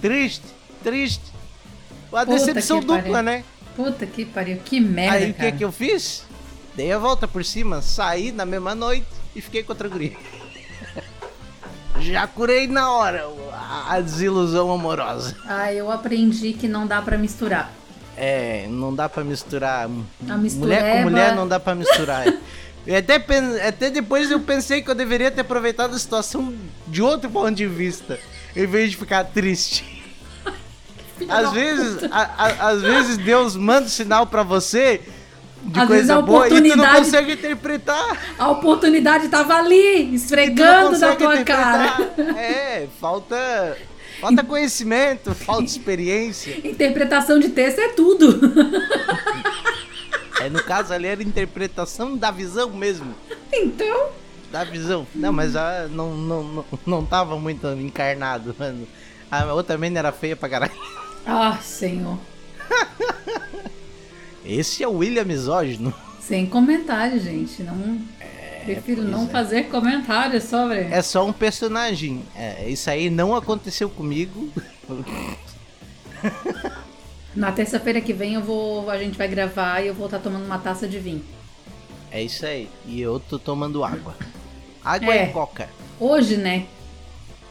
Triste, 0.00 0.44
triste. 0.82 1.22
Uma 2.10 2.24
Puta 2.24 2.32
decepção 2.38 2.80
dupla, 2.80 2.96
pariu. 2.98 3.22
né? 3.22 3.44
Puta 3.76 4.06
que 4.06 4.24
pariu, 4.24 4.58
que 4.64 4.80
merda, 4.80 5.16
Aí 5.18 5.30
o 5.30 5.34
que 5.34 5.52
que 5.52 5.64
eu 5.64 5.72
fiz? 5.72 6.24
Dei 6.76 6.92
a 6.92 6.98
volta 6.98 7.26
por 7.28 7.44
cima, 7.44 7.82
saí 7.82 8.30
na 8.32 8.46
mesma 8.46 8.74
noite 8.74 9.06
e 9.34 9.40
fiquei 9.40 9.62
com 9.62 9.72
outra 9.72 9.88
guria. 9.88 10.16
Já 12.00 12.26
curei 12.26 12.66
na 12.66 12.90
hora 12.92 13.24
a- 13.52 13.94
a 13.94 14.00
desilusão 14.00 14.70
amorosa. 14.72 15.36
Ah, 15.46 15.72
eu 15.72 15.90
aprendi 15.90 16.52
que 16.52 16.66
não 16.68 16.86
dá 16.86 17.00
pra 17.00 17.16
misturar. 17.16 17.72
É, 18.16 18.66
não 18.68 18.94
dá 18.94 19.08
pra 19.08 19.24
misturar. 19.24 19.88
Mulher 19.88 20.96
com 20.96 21.02
mulher 21.02 21.34
não 21.34 21.48
dá 21.48 21.58
pra 21.58 21.74
misturar. 21.74 22.26
Eu 22.86 22.96
até, 22.98 23.18
pen- 23.18 23.60
até 23.60 23.90
depois 23.90 24.30
eu 24.30 24.40
pensei 24.40 24.82
que 24.82 24.90
eu 24.90 24.94
deveria 24.94 25.30
ter 25.30 25.40
aproveitado 25.40 25.94
a 25.94 25.98
situação 25.98 26.54
de 26.86 27.02
outro 27.02 27.28
ponto 27.30 27.52
de 27.52 27.66
vista, 27.66 28.18
em 28.54 28.66
vez 28.66 28.90
de 28.90 28.96
ficar 28.96 29.24
triste. 29.24 30.02
Às 31.28 31.52
vezes, 31.52 32.04
a- 32.10 32.30
a- 32.36 32.68
às 32.70 32.82
vezes 32.82 33.16
Deus 33.16 33.56
manda 33.56 33.86
um 33.86 33.88
sinal 33.88 34.26
pra 34.26 34.42
você 34.42 35.00
de 35.62 35.78
Às 35.80 35.86
coisa 35.86 36.16
a 36.16 36.20
boa 36.22 36.46
e 36.48 36.70
tu 36.70 36.76
não 36.76 36.86
consegue 36.96 37.32
interpretar. 37.34 38.34
A 38.38 38.50
oportunidade 38.50 39.28
tava 39.28 39.54
ali, 39.54 40.12
esfregando 40.14 40.98
na 40.98 41.14
tua 41.14 41.42
cara. 41.44 41.96
É, 42.36 42.88
falta, 43.00 43.78
falta 44.24 44.42
conhecimento, 44.42 45.34
falta 45.34 45.64
experiência. 45.64 46.56
Interpretação 46.66 47.38
de 47.38 47.50
texto 47.50 47.78
é 47.78 47.88
tudo. 47.88 48.40
É, 50.40 50.48
no 50.48 50.62
caso 50.62 50.94
ali 50.94 51.06
era 51.06 51.22
interpretação 51.22 52.16
da 52.16 52.30
visão 52.30 52.70
mesmo. 52.70 53.14
então, 53.52 54.08
Da 54.50 54.64
visão. 54.64 55.06
Não, 55.14 55.32
mas 55.32 55.54
a, 55.54 55.88
não, 55.88 56.16
não, 56.16 56.42
não, 56.42 56.64
não 56.86 57.04
tava 57.04 57.38
muito 57.38 57.66
encarnado, 57.68 58.54
mano. 58.58 58.88
A 59.30 59.52
outra 59.52 59.76
menina 59.76 59.98
era 60.00 60.12
feia 60.12 60.34
pra 60.34 60.48
caralho. 60.48 60.72
ah, 61.26 61.58
senhor. 61.62 62.18
Esse 64.44 64.82
é 64.82 64.88
o 64.88 64.98
William 64.98 65.24
misógino. 65.24 65.92
Sem 66.20 66.46
comentário, 66.46 67.20
gente. 67.20 67.62
Não 67.62 68.00
prefiro 68.64 69.02
pois 69.02 69.10
não 69.12 69.24
é. 69.24 69.28
fazer 69.28 69.64
comentários 69.64 70.44
sobre. 70.44 70.80
É 70.80 71.02
só 71.02 71.24
um 71.26 71.32
personagem. 71.32 72.22
É, 72.36 72.68
isso 72.68 72.88
aí 72.90 73.10
não 73.10 73.34
aconteceu 73.34 73.88
comigo. 73.90 74.48
Na 77.34 77.50
terça-feira 77.50 78.00
que 78.00 78.12
vem 78.12 78.34
eu 78.34 78.40
vou, 78.42 78.88
a 78.90 78.96
gente 78.98 79.18
vai 79.18 79.26
gravar 79.26 79.80
e 79.80 79.88
eu 79.88 79.94
vou 79.94 80.06
estar 80.06 80.20
tomando 80.20 80.44
uma 80.44 80.58
taça 80.58 80.86
de 80.86 80.98
vinho. 80.98 81.24
É 82.10 82.22
isso 82.22 82.46
aí. 82.46 82.68
E 82.86 83.00
eu 83.00 83.18
tô 83.18 83.38
tomando 83.38 83.82
água. 83.82 84.14
Água 84.84 85.14
É. 85.14 85.24
e 85.28 85.32
coca. 85.32 85.68
Hoje, 85.98 86.36
né? 86.36 86.66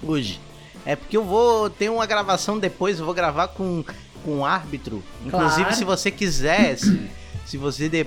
Hoje. 0.01 0.39
É 0.85 0.95
porque 0.95 1.17
eu 1.17 1.23
vou 1.23 1.69
ter 1.69 1.89
uma 1.89 2.05
gravação 2.05 2.57
depois, 2.57 2.99
eu 2.99 3.05
vou 3.05 3.13
gravar 3.13 3.49
com, 3.49 3.83
com 4.23 4.37
um 4.37 4.45
árbitro. 4.45 5.03
Inclusive, 5.25 5.61
Claro. 5.63 5.75
se 5.75 5.83
você 5.83 6.09
quiser, 6.11 6.77
se, 6.77 7.09
se 7.45 7.57
você 7.57 7.89
de- 7.89 8.05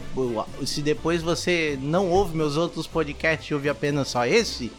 se 0.64 0.82
depois 0.82 1.22
você 1.22 1.78
não 1.80 2.08
ouve 2.10 2.36
meus 2.36 2.56
outros 2.56 2.86
podcasts 2.86 3.48
e 3.50 3.54
ouve 3.54 3.68
apenas 3.68 4.08
só 4.08 4.26
esse, 4.26 4.72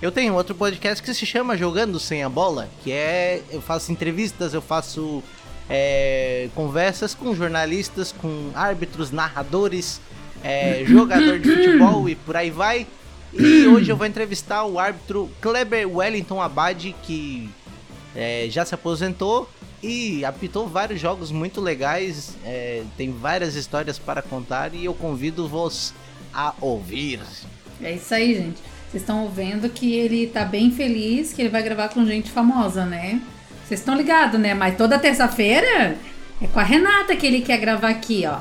eu 0.00 0.10
tenho 0.12 0.34
outro 0.34 0.54
podcast 0.54 1.02
que 1.02 1.14
se 1.14 1.24
chama 1.24 1.56
Jogando 1.56 1.98
Sem 2.00 2.22
a 2.24 2.28
Bola, 2.28 2.68
que 2.82 2.90
é. 2.92 3.40
Eu 3.50 3.60
faço 3.62 3.92
entrevistas, 3.92 4.52
eu 4.52 4.60
faço 4.60 5.22
é, 5.70 6.48
conversas 6.54 7.14
com 7.14 7.34
jornalistas, 7.34 8.12
com 8.12 8.50
árbitros, 8.54 9.10
narradores, 9.12 10.00
é, 10.42 10.82
jogador 10.86 11.38
de 11.38 11.48
futebol 11.54 12.08
e 12.08 12.14
por 12.16 12.36
aí 12.36 12.50
vai. 12.50 12.86
E 13.32 13.66
hoje 13.66 13.90
eu 13.90 13.96
vou 13.96 14.06
entrevistar 14.06 14.64
o 14.64 14.78
árbitro 14.78 15.30
Kleber 15.40 15.88
Wellington 15.88 16.42
Abad, 16.42 16.94
que 17.04 17.48
é, 18.14 18.46
já 18.50 18.64
se 18.64 18.74
aposentou 18.74 19.48
e 19.82 20.24
apitou 20.24 20.68
vários 20.68 21.00
jogos 21.00 21.32
muito 21.32 21.60
legais, 21.60 22.36
é, 22.44 22.82
tem 22.96 23.10
várias 23.10 23.54
histórias 23.56 23.98
para 23.98 24.22
contar 24.22 24.74
e 24.74 24.84
eu 24.84 24.94
convido-vos 24.94 25.92
a 26.32 26.54
ouvir. 26.60 27.20
É 27.82 27.92
isso 27.92 28.14
aí, 28.14 28.34
gente. 28.34 28.58
Vocês 28.90 29.02
estão 29.02 29.28
vendo 29.28 29.68
que 29.68 29.94
ele 29.94 30.26
tá 30.26 30.44
bem 30.44 30.70
feliz 30.70 31.32
que 31.32 31.42
ele 31.42 31.48
vai 31.48 31.62
gravar 31.62 31.88
com 31.88 32.04
gente 32.06 32.30
famosa, 32.30 32.84
né? 32.84 33.20
Vocês 33.66 33.80
estão 33.80 33.96
ligados, 33.96 34.38
né? 34.38 34.54
Mas 34.54 34.76
toda 34.76 34.98
terça-feira 34.98 35.96
é 36.40 36.46
com 36.46 36.60
a 36.60 36.62
Renata 36.62 37.16
que 37.16 37.26
ele 37.26 37.40
quer 37.40 37.58
gravar 37.58 37.88
aqui, 37.88 38.24
ó. 38.26 38.38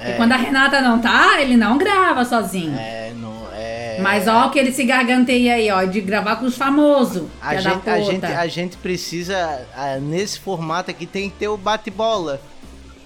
E 0.00 0.12
É. 0.12 0.16
quando 0.16 0.32
a 0.32 0.36
Renata 0.36 0.80
não 0.80 1.00
tá, 1.00 1.40
ele 1.40 1.56
não 1.56 1.76
grava 1.76 2.24
sozinho. 2.24 2.78
É, 2.78 3.12
não, 3.16 3.48
é... 3.52 3.57
Mas 4.02 4.26
ó, 4.28 4.48
que 4.48 4.58
ele 4.58 4.72
se 4.72 4.84
garganteia 4.84 5.54
aí, 5.54 5.70
ó, 5.70 5.84
de 5.84 6.00
gravar 6.00 6.36
com 6.36 6.46
os 6.46 6.56
famosos. 6.56 7.24
A 7.40 7.56
gente, 7.56 7.88
a, 7.90 8.00
gente, 8.00 8.24
a 8.26 8.46
gente 8.46 8.76
precisa, 8.76 9.60
nesse 10.02 10.38
formato 10.40 10.90
aqui, 10.90 11.06
tem 11.06 11.28
que 11.30 11.36
ter 11.36 11.48
o 11.48 11.56
bate-bola. 11.56 12.40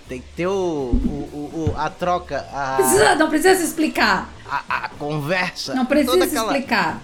Tem 0.09 0.20
que 0.20 0.28
ter 0.36 0.47
o, 0.47 0.53
o- 0.53 1.70
o- 1.72 1.74
a 1.78 1.88
troca, 1.88 2.47
a, 2.53 2.74
Precisa- 2.76 3.14
não 3.14 3.28
precisa 3.28 3.55
se 3.55 3.64
explicar. 3.64 4.28
a, 4.51 4.84
a 4.84 4.88
conversa. 4.90 5.74
Não 5.74 5.86
precisa 5.86 6.12
se 6.28 6.36
aquela- 6.36 6.53
explicar. 6.53 7.01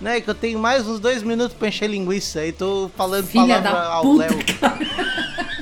Né, 0.00 0.20
que 0.20 0.28
eu 0.28 0.34
tenho 0.34 0.58
mais 0.58 0.86
uns 0.86 1.00
dois 1.00 1.22
minutos 1.22 1.56
pra 1.56 1.68
encher 1.68 1.88
linguiça 1.88 2.40
aí 2.40 2.52
tô 2.52 2.90
falando 2.96 3.26
Filha 3.26 3.60
palavra 3.60 3.70
da 3.88 3.92
ao 3.94 4.02
puta, 4.02 4.26
Léo. 4.26 4.38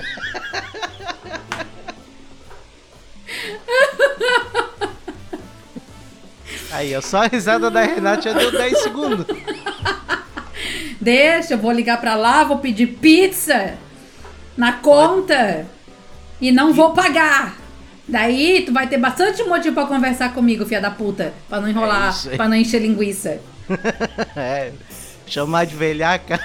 Aí, 6.73 6.97
ó, 6.97 7.01
só 7.01 7.19
a 7.25 7.27
risada 7.27 7.71
da 7.71 7.83
Renata 7.83 8.23
já 8.23 8.33
deu 8.33 8.51
10 8.51 8.83
segundos. 8.83 9.27
Deixa, 11.01 11.55
eu 11.55 11.59
vou 11.59 11.73
ligar 11.73 12.01
pra 12.01 12.15
lá, 12.15 12.45
vou 12.45 12.59
pedir 12.59 12.87
pizza 12.87 13.75
na 14.57 14.73
conta 14.75 15.67
e 16.41 16.53
não 16.53 16.73
vou 16.73 16.93
pagar. 16.93 17.57
Daí 18.07 18.63
tu 18.65 18.73
vai 18.73 18.87
ter 18.87 18.99
bastante 18.99 19.43
motivo 19.45 19.75
pra 19.75 19.87
conversar 19.87 20.33
comigo, 20.33 20.65
filha 20.65 20.81
da 20.81 20.91
puta. 20.91 21.33
Pra 21.49 21.61
não 21.61 21.69
enrolar, 21.69 22.15
É 22.31 22.37
pra 22.37 22.49
não 22.49 22.57
encher 22.57 22.81
linguiça. 22.81 23.41
É, 24.37 24.73
chamar 25.27 25.65
de 25.67 25.75
velhaca. 25.77 26.39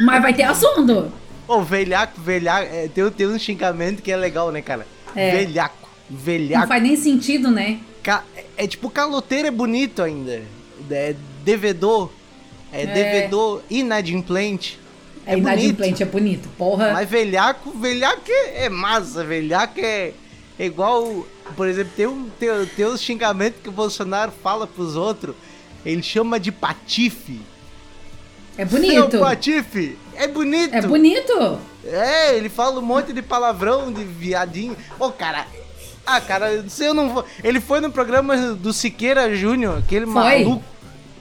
Mas 0.00 0.22
vai 0.22 0.32
ter 0.34 0.44
assunto. 0.44 1.12
Ô, 1.48 1.62
velhaco, 1.62 2.20
velhaco, 2.20 2.68
é, 2.72 2.88
tem, 2.88 3.10
tem 3.10 3.26
um 3.26 3.38
xingamento 3.38 4.02
que 4.02 4.12
é 4.12 4.16
legal, 4.16 4.50
né, 4.52 4.62
cara? 4.62 4.86
É. 5.16 5.36
Velhaco, 5.36 5.88
Não 6.08 6.18
velhaco. 6.18 6.66
faz 6.68 6.82
nem 6.82 6.96
sentido, 6.96 7.50
né? 7.50 7.78
Ca- 8.02 8.24
é, 8.36 8.44
é 8.58 8.66
tipo, 8.66 8.90
caloteiro 8.90 9.48
é 9.48 9.50
bonito 9.50 10.02
ainda. 10.02 10.42
É 10.90 11.14
devedor. 11.44 12.10
É, 12.72 12.82
É. 12.82 12.86
devedor 12.86 13.62
inadimplente. 13.70 14.78
É, 15.26 15.36
inadimplente, 15.36 16.02
é 16.02 16.06
bonito. 16.06 16.48
Porra. 16.58 16.92
Mas 16.92 17.08
velhaco, 17.08 17.70
velhaco 17.78 18.22
é, 18.28 18.64
é 18.64 18.68
massa, 18.68 19.22
velhaco 19.22 19.78
é, 19.78 20.12
é 20.58 20.66
igual, 20.66 21.24
por 21.56 21.68
exemplo, 21.68 21.92
tem 21.96 22.06
um, 22.08 22.28
tem, 22.40 22.48
tem 22.74 22.86
um 22.86 22.96
xingamento 22.96 23.60
que 23.62 23.68
o 23.68 23.72
Bolsonaro 23.72 24.32
fala 24.42 24.66
pros 24.66 24.96
outros, 24.96 25.36
ele 25.86 26.02
chama 26.02 26.40
de 26.40 26.50
patife. 26.50 27.40
É 28.58 28.64
bonito. 28.64 29.10
Seu 29.12 29.20
patife, 29.20 29.96
é 30.14 30.26
bonito. 30.26 30.74
É 30.74 30.82
bonito. 30.82 31.58
É, 31.84 32.36
ele 32.36 32.48
fala 32.48 32.80
um 32.80 32.84
monte 32.84 33.12
de 33.12 33.22
palavrão, 33.22 33.92
de 33.92 34.02
viadinho. 34.04 34.76
Ô, 34.98 35.10
cara, 35.10 35.46
ah, 36.06 36.20
cara, 36.20 36.64
se 36.68 36.84
eu 36.84 36.92
não 36.94 37.10
vou... 37.14 37.24
Ele 37.42 37.60
foi 37.60 37.80
no 37.80 37.90
programa 37.90 38.36
do 38.54 38.72
Siqueira 38.72 39.34
Júnior, 39.34 39.78
aquele 39.78 40.06
Foi? 40.06 40.14
maluco. 40.44 40.64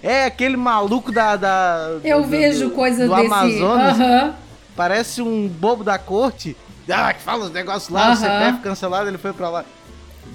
É, 0.04 0.26
aquele 0.26 0.58
maluco 0.58 1.12
da... 1.12 1.36
da 1.36 2.00
Eu 2.04 2.22
do- 2.24 2.28
vejo 2.28 2.70
do- 2.70 2.76
coisa 2.76 3.08
do 3.08 3.16
desse. 3.16 3.26
Amazonas. 3.28 4.00
Aham. 4.00 4.36
Parece 4.76 5.22
um 5.22 5.48
bobo 5.48 5.84
da 5.84 5.98
corte. 6.00 6.56
Ah, 6.90 7.14
que 7.14 7.22
fala 7.22 7.46
os 7.46 7.52
negócios 7.52 7.90
lá, 7.90 8.12
o. 8.12 8.16
CPF 8.16 8.60
cancelado, 8.64 9.08
ele 9.08 9.18
foi 9.18 9.32
pra 9.34 9.50
lá. 9.50 9.66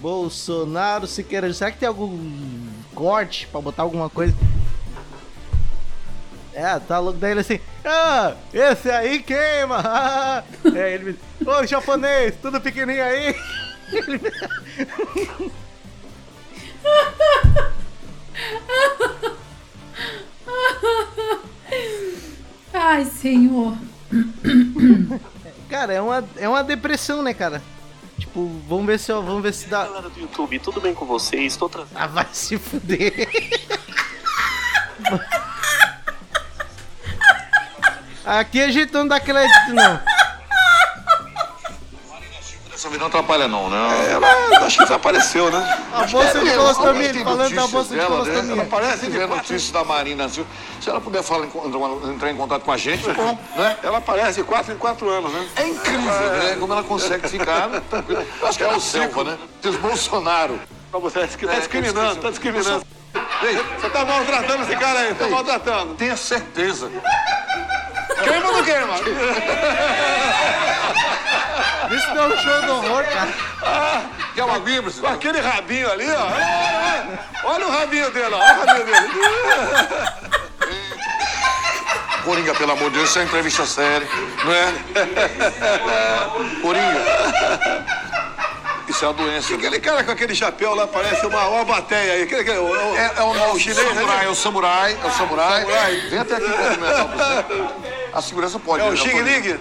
Bolsonaro, 0.01 1.07
Siqueira, 1.07 1.53
será 1.53 1.71
que 1.71 1.79
tem 1.79 1.89
algum 1.89 2.17
corte 2.95 3.49
pra 3.51 3.61
botar 3.61 3.83
alguma 3.83 4.09
coisa? 4.09 4.35
É, 6.55 6.79
tá 6.79 6.99
louco 6.99 7.19
daí 7.19 7.33
ele 7.33 7.41
assim, 7.41 7.61
ah, 7.85 8.33
esse 8.55 8.91
aí 8.91 9.23
queima! 9.23 10.43
é, 10.75 10.95
ele 10.95 11.19
me 11.41 11.49
ô 11.51 11.67
japonês, 11.67 12.35
tudo 12.41 12.61
pequenininho 12.61 13.05
aí! 13.05 13.35
Ai, 22.73 23.05
senhor. 23.05 23.77
Cara, 25.69 25.93
é 25.93 26.01
uma, 26.01 26.25
é 26.37 26.49
uma 26.49 26.63
depressão, 26.65 27.23
né, 27.23 27.35
cara? 27.35 27.63
Tipo, 28.19 28.49
vamos 28.69 28.87
ver 28.87 28.99
se, 28.99 29.13
eu- 29.13 29.23
vamos 29.23 29.43
ver 29.43 29.53
se 29.53 29.69
dá... 29.69 29.85
Galera 29.85 30.09
do 30.09 30.19
YouTube, 30.21 30.59
tudo 30.59 30.81
bem 30.81 30.95
com 30.95 31.05
vocês? 31.05 31.53
Estou 31.53 31.69
trazendo. 31.69 31.97
Ah, 31.99 32.07
vai 32.07 32.27
se 32.33 32.57
fuder. 32.59 33.29
Aqui 38.25 38.61
a 38.61 38.71
gente 38.71 38.93
não 38.93 39.07
dá 39.07 39.21
crédito, 39.21 39.73
não. 39.73 40.01
Essa 42.77 42.91
vida 42.91 43.01
não 43.01 43.07
atrapalha 43.07 43.49
não, 43.49 43.71
né? 43.71 44.11
Ela 44.13 44.67
acho 44.67 44.77
que 44.77 44.83
desapareceu, 44.85 45.51
né? 45.51 45.83
A 45.95 46.05
bolsa 46.05 46.39
de 46.41 46.51
colostomia, 46.51 47.09
ele 47.09 47.25
falando 47.25 47.55
da 47.55 47.67
bolsa 47.69 47.95
de 47.95 47.99
Ela 47.99 48.09
colostomia. 48.11 48.67
parece 48.67 49.07
ver 49.07 49.27
notícias 49.27 49.71
da 49.71 49.83
Marina 49.83 50.29
Silva. 50.29 50.51
Se 50.79 50.91
ela 50.91 51.01
puder 51.01 51.23
falar, 51.23 51.47
entrar 51.47 52.31
em 52.31 52.37
contato 52.37 52.65
com 52.65 52.73
a 52.73 52.77
gente, 52.77 53.11
bom, 53.15 53.39
né? 53.57 53.79
Ela 53.83 53.97
aparece 53.97 54.43
de 54.43 54.47
4 54.47 54.75
em 54.75 54.77
4 54.77 55.09
anos, 55.09 55.33
né? 55.33 55.49
É 55.57 55.67
incrível, 55.69 56.05
né? 56.05 56.57
Como 56.61 56.71
ela 56.75 56.83
consegue 56.83 57.27
ficar 57.31 57.81
tranquila. 57.89 58.27
Eu 58.43 58.47
acho 58.47 58.59
que 58.59 58.65
é 58.65 58.69
o 58.69 58.79
Selva, 58.79 59.25
né? 59.25 59.39
Diz 59.63 59.75
Bolsonaro. 59.77 60.61
Você, 60.93 61.21
tá 61.21 61.53
É, 61.55 61.59
discriminando, 61.59 62.17
tá 62.17 62.29
discriminando. 62.29 62.87
Você 63.81 63.89
tá 63.89 64.05
maltratando 64.05 64.63
esse 64.65 64.77
cara 64.77 64.99
aí, 64.99 65.15
tá 65.15 65.29
maltratando. 65.29 65.95
tenha 65.95 66.17
certeza. 66.17 66.91
Queima 68.23 68.47
ou 68.49 68.53
não 68.53 68.65
queima? 68.65 68.95
Isso 71.91 72.15
não 72.15 72.25
é 72.25 72.27
um 72.27 72.37
show 72.39 72.63
do 72.63 72.73
horror, 72.73 73.05
cara. 73.05 73.33
Quer 74.35 74.45
uma 74.45 74.57
aguinha, 74.57 74.83
Com 74.83 75.07
aquele 75.07 75.41
rabinho 75.41 75.91
ali, 75.91 76.07
ó. 76.11 77.49
Olha 77.49 77.67
o 77.67 77.71
rabinho 77.71 78.11
dele, 78.11 78.35
ó. 78.35 78.39
Olha 78.39 78.55
o 78.55 78.67
rabinho 78.67 78.85
dele. 78.87 79.09
Coringa, 82.25 82.55
pelo 82.57 82.73
amor 82.73 82.91
de 82.91 82.97
Deus, 82.97 83.09
isso 83.09 83.19
é 83.21 83.23
uma 83.23 83.29
entrevista 83.29 83.65
séria, 83.65 84.09
não 84.45 84.53
é? 84.53 84.73
Coringa. 86.61 87.05
Isso 88.89 89.05
é 89.05 89.09
uma 89.09 89.15
doença. 89.15 89.55
Aquele 89.55 89.79
cara 89.79 90.03
com 90.03 90.11
aquele 90.11 90.35
chapéu 90.35 90.75
lá 90.75 90.89
parece 90.89 91.25
uma, 91.25 91.47
uma 91.49 91.65
bateia 91.65 92.15
aí. 92.15 92.23
Aquele, 92.23 92.41
aquele, 92.41 92.59
o, 92.59 92.67
o, 92.69 92.97
É, 92.97 93.13
é 93.17 93.23
o, 93.23 93.37
é 93.37 93.53
o 93.53 93.59
chinês, 93.59 93.79
samurai, 93.79 94.19
né? 94.19 94.25
é 94.25 94.29
o 94.29 94.35
samurai, 94.35 94.99
é 95.03 95.07
o 95.07 95.11
samurai. 95.13 95.61
Samurai. 95.63 95.97
Vem 96.09 96.19
até 96.19 96.35
aqui 96.35 96.49
pra 96.49 96.75
começar 96.75 97.05
o 97.05 97.09
presidente. 97.09 98.06
A 98.17 98.23
segurança 98.23 98.59
pode. 98.59 98.83
É 98.83 98.87
o 98.87 98.93
né, 98.93 98.97
Xing 98.97 99.21
Ling. 99.21 99.61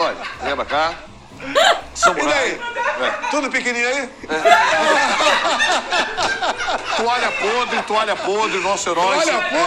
Olha, 0.00 0.16
lembra 0.42 0.64
cá? 0.64 0.94
E 1.42 1.98
Samurai. 1.98 2.26
daí? 2.32 2.58
É. 3.06 3.10
Tudo 3.30 3.50
pequenininho 3.50 3.86
aí? 3.86 4.08
Toalha 6.96 7.30
podre, 7.32 7.82
toalha 7.82 8.16
podre, 8.16 8.60
nosso 8.60 8.88
herói. 8.88 9.18
Olha, 9.18 9.34
pô, 9.34 9.58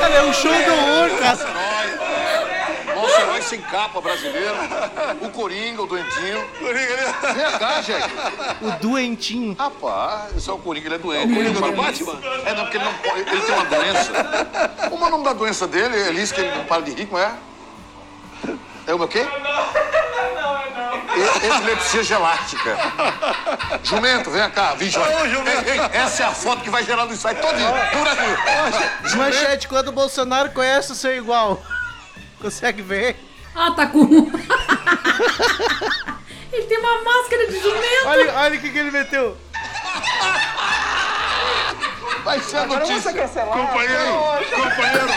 Cara, 0.00 0.14
é 0.14 0.22
um 0.22 0.32
show 0.32 0.50
do 0.50 0.72
horror, 0.72 1.10
cara. 1.18 1.69
Nosso 3.20 3.26
herói. 3.26 3.26
Nosso 3.26 3.30
herói 3.30 3.42
sem 3.42 3.60
capa 3.60 4.00
brasileiro. 4.00 4.54
O 5.22 5.30
Coringa, 5.30 5.82
o 5.82 5.86
doentinho. 5.86 6.44
Vem 6.60 7.58
cá, 7.58 7.80
gente. 7.82 8.08
O 8.62 8.70
doentinho. 8.80 9.56
Rapaz, 9.58 10.36
esse 10.36 10.48
é 10.48 10.52
o 10.52 10.58
Coringa, 10.58 10.86
ele 10.88 10.94
é 10.94 10.98
doente. 10.98 11.32
O 11.32 11.34
Coringa 11.36 11.60
do 11.60 11.66
Ele- 11.66 11.76
Batman? 11.76 12.18
É, 12.44 12.54
não, 12.54 12.62
porque 12.64 12.76
ele 12.76 12.84
não 12.84 12.94
pode. 12.94 13.20
Ele 13.20 13.40
tem 13.40 13.54
uma 13.54 13.64
doença. 13.64 14.12
Como 14.90 15.04
é 15.04 15.08
o 15.08 15.10
nome 15.10 15.24
da 15.24 15.32
doença 15.32 15.66
dele? 15.66 15.96
Ele 15.96 16.20
disse 16.20 16.34
que 16.34 16.40
ele 16.40 16.56
não 16.56 16.64
para 16.64 16.82
de 16.82 16.92
rir, 16.92 17.06
como 17.06 17.20
é? 17.22 17.30
É 18.86 18.94
o 18.94 18.98
meu 18.98 19.08
quê? 19.08 19.26
E- 21.16 21.46
Epilepsia 21.46 22.02
geláctica. 22.04 22.76
Jumento, 23.82 24.30
vem 24.30 24.48
cá, 24.50 24.74
vídeo. 24.74 25.00
Ô, 25.02 25.28
jumento. 25.28 25.68
Ei, 25.68 25.72
ei, 25.78 25.80
essa 25.92 26.22
é 26.22 26.26
a 26.26 26.30
foto 26.32 26.62
que 26.62 26.70
vai 26.70 26.84
gerar 26.84 27.04
no 27.04 27.16
site 27.16 27.38
todinho. 27.40 27.68
Por 27.92 28.08
aqui. 28.08 29.16
Manchete, 29.16 29.68
quando 29.68 29.88
o 29.88 29.92
Bolsonaro 29.92 30.50
conhece 30.50 30.92
o 30.92 30.94
seu 30.94 31.14
igual. 31.16 31.60
Consegue 32.40 32.82
ver? 32.82 33.16
Ah, 33.54 33.70
tá 33.72 33.86
com. 33.86 34.04
Ele 36.52 36.66
tem 36.66 36.78
uma 36.78 37.02
máscara 37.02 37.46
de 37.46 37.58
jumento. 37.60 38.06
Olha, 38.06 38.34
olha 38.38 38.58
o 38.58 38.60
que, 38.60 38.70
que 38.70 38.78
ele 38.78 38.90
meteu. 38.90 39.36
Vai 42.24 42.40
ser 42.40 42.56
a 42.58 42.66
notícia. 42.66 43.12
Companheiro, 43.12 44.12
companheiro. 44.50 45.08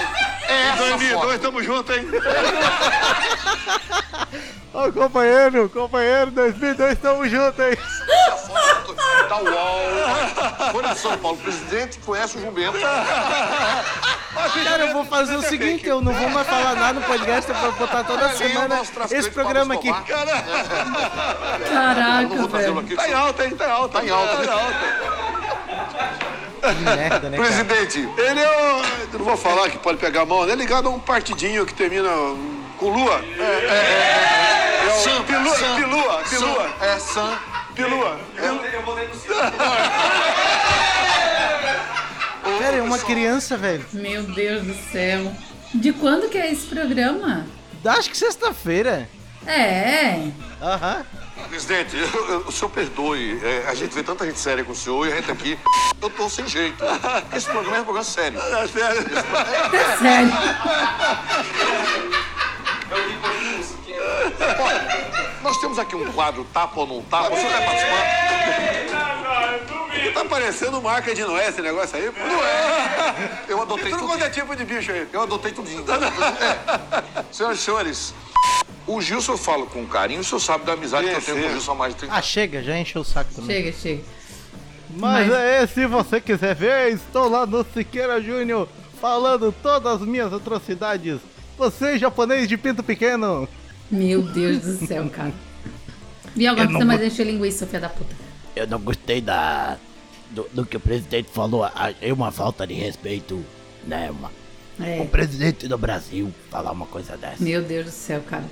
É 0.48 0.54
Em 0.54 0.68
essa 0.70 0.78
2002, 0.90 1.22
foto. 1.24 1.40
tamo 1.40 1.64
junto, 1.64 1.92
hein? 1.94 2.08
Ô, 4.74 4.92
companheiro, 4.92 5.70
companheiro, 5.70 6.30
2002, 6.32 7.00
tamo 7.00 7.28
junto 7.28 7.62
aí. 7.62 7.78
Da 9.30 9.38
UOL. 9.38 10.96
São 10.96 11.18
Paulo, 11.18 11.38
o 11.38 11.42
presidente 11.42 12.00
conhece 12.00 12.38
o 12.38 12.42
jumento. 12.42 12.78
Cara, 14.64 14.86
eu 14.86 14.94
vou 14.94 15.06
fazer 15.06 15.36
o 15.36 15.42
seguinte, 15.42 15.88
eu 15.88 16.02
não 16.02 16.14
vou 16.14 16.30
mais 16.30 16.48
falar 16.48 16.76
nada 16.76 17.00
no 17.00 17.06
podcast, 17.06 17.50
eu 17.50 17.56
vou 17.58 17.72
botar 17.74 18.04
toda 18.04 18.26
é 18.26 18.34
semana 18.34 18.82
esse 19.12 19.32
programa 19.32 19.74
aqui. 19.76 19.92
Caraca, 19.92 20.42
velho. 22.48 22.84
Tá 22.96 23.08
em 23.08 23.14
alta, 23.14 23.46
hein? 23.46 23.56
Tá 23.56 23.68
em 23.68 23.72
alta. 23.72 24.00
Tá 24.00 24.06
em 24.06 24.10
alta. 24.10 24.38
Tá 24.38 24.44
em 24.44 24.50
alta. 24.50 25.14
Que 26.64 26.84
merda, 26.96 27.30
né? 27.30 27.38
Presidente, 27.38 28.10
Ele 28.18 28.40
é 28.40 28.50
o... 28.50 29.18
Não 29.18 29.26
vou 29.26 29.36
falar 29.36 29.70
que 29.70 29.78
pode 29.78 29.98
pegar 29.98 30.22
a 30.22 30.26
mão, 30.26 30.44
ele 30.44 30.54
é 30.54 30.56
ligado 30.56 30.88
a 30.88 30.92
um 30.92 31.00
partidinho 31.00 31.66
que 31.66 31.74
termina 31.74 32.10
com 32.78 32.90
Lua. 32.90 33.22
É 33.38 34.64
Pilua, 35.26 35.58
Sam, 35.58 35.76
Pilua, 35.76 36.24
Pilua, 36.30 36.70
Sam, 36.80 36.86
é 36.86 37.00
Sam. 37.00 37.40
Pilua. 37.76 38.20
Cara, 42.60 42.76
é 42.78 42.82
uma 42.82 43.00
criança, 43.00 43.58
velho. 43.58 43.86
Meu 43.94 44.24
Deus 44.24 44.64
do 44.64 44.76
céu. 44.92 45.32
De 45.74 45.92
quando 45.94 46.30
que 46.30 46.38
é 46.38 46.52
esse 46.52 46.68
programa? 46.68 47.46
Acho 47.86 48.10
que 48.10 48.18
sexta-feira. 48.18 49.10
É. 49.48 50.28
Aham. 50.62 51.06
Presidente, 51.50 51.98
eu- 51.98 52.30
eu- 52.30 52.40
o 52.48 52.52
senhor 52.52 52.70
perdoe. 52.70 53.40
é, 53.44 53.66
a 53.68 53.74
gente 53.76 53.94
vê 53.94 54.02
tanta 54.02 54.26
gente 54.26 54.40
séria 54.40 54.64
com 54.64 54.72
o 54.72 54.76
senhor 54.76 55.08
e 55.08 55.12
a 55.12 55.16
gente 55.18 55.32
aqui. 55.32 55.60
Eu 56.02 56.10
tô 56.10 56.30
sem 56.30 56.48
jeito. 56.48 56.84
Esse 57.36 57.46
programa 57.48 57.78
é 57.78 57.82
um 57.82 57.84
programa 57.84 58.04
sério. 58.06 58.40
É 58.40 58.68
sério. 58.68 59.06
É 59.74 59.98
sério. 59.98 60.32
Olha, 64.60 65.33
nós 65.44 65.58
temos 65.60 65.78
aqui 65.78 65.96
um 65.96 66.12
quadro 66.14 66.46
Tapa 66.54 66.80
ou 66.80 66.88
Não 66.88 67.02
Tapa. 67.04 67.34
O 67.34 67.38
senhor 67.38 67.52
vai 67.52 67.66
participar? 67.66 68.04
Tá 70.14 70.26
parecendo 70.26 70.82
marca 70.82 71.14
de 71.14 71.22
Noé 71.24 71.50
esse 71.50 71.62
negócio 71.62 71.98
aí, 71.98 72.12
pô. 72.12 72.20
Não 72.20 72.44
é. 72.44 73.44
Eu 73.48 73.62
adotei 73.62 73.86
Tudo 73.90 74.00
tudo. 74.00 74.10
quanto 74.10 74.24
é 74.24 74.30
tipo 74.30 74.56
de 74.56 74.64
bicho 74.66 74.92
aí. 74.92 75.08
Eu 75.12 75.22
adotei 75.22 75.52
tudinho. 75.52 75.84
É. 75.90 77.24
Senhoras 77.32 77.60
e 77.60 77.62
senhores, 77.62 78.14
O 78.86 79.02
Gilson 79.02 79.34
eu 79.34 79.38
falo 79.38 79.66
com 79.68 79.86
carinho, 79.88 80.22
o 80.22 80.24
senhor 80.24 80.40
sabe 80.40 80.66
da 80.66 80.74
amizade 80.74 81.08
que 81.10 81.16
eu 81.16 81.22
tenho 81.22 81.42
com 81.42 81.48
o 81.48 81.52
Gilson 81.52 81.72
há 81.72 81.76
mais 81.76 81.94
de 81.94 82.00
30 82.02 82.16
Ah, 82.16 82.22
chega, 82.22 82.62
já 82.62 82.78
encheu 82.78 83.02
o 83.02 83.06
saco 83.06 83.34
também. 83.34 83.56
Chega, 83.64 83.72
chega. 83.78 84.04
Mas, 84.96 85.28
Mas- 85.28 85.38
é, 85.40 85.66
se 85.68 85.86
você 85.88 86.22
quiser 86.22 86.54
ver, 86.54 86.94
estou 86.94 87.28
lá 87.30 87.46
no 87.46 87.66
Siqueira 87.74 88.22
Júnior 88.22 88.68
falando 89.02 89.52
todas 89.64 90.02
as 90.02 90.08
minhas 90.08 90.32
atrocidades. 90.32 91.20
Você, 91.58 91.98
japonês 91.98 92.48
de 92.48 92.58
pinto 92.58 92.84
pequeno. 92.84 93.48
Meu 93.92 94.22
Deus 94.22 94.60
do 94.62 94.88
céu, 94.88 95.10
cara. 95.10 95.34
Você 96.36 96.54
não 96.68 96.86
mais 96.86 97.00
vou- 97.00 97.08
encher 97.08 97.26
linguiça, 97.28 97.66
filha 97.68 97.82
da 97.82 97.90
puta. 97.90 98.16
Eu 98.56 98.68
não 98.68 98.80
gostei 98.80 99.22
da. 99.22 99.78
Do, 100.32 100.48
do 100.52 100.66
que 100.66 100.76
o 100.78 100.80
presidente 100.80 101.30
falou. 101.32 101.64
Achei 101.64 102.12
uma 102.12 102.32
falta 102.32 102.66
de 102.66 102.74
respeito, 102.74 103.44
né? 103.86 104.10
Uma, 104.10 104.32
É. 104.84 105.00
O 105.02 105.06
presidente 105.08 105.68
do 105.68 105.78
Brasil 105.78 106.34
falar 106.50 106.72
uma 106.72 106.88
coisa 106.88 107.16
dessa. 107.16 107.44
Meu 107.44 107.62
Deus 107.62 107.86
do 107.86 107.92
céu, 107.92 108.22
cara. 108.28 108.44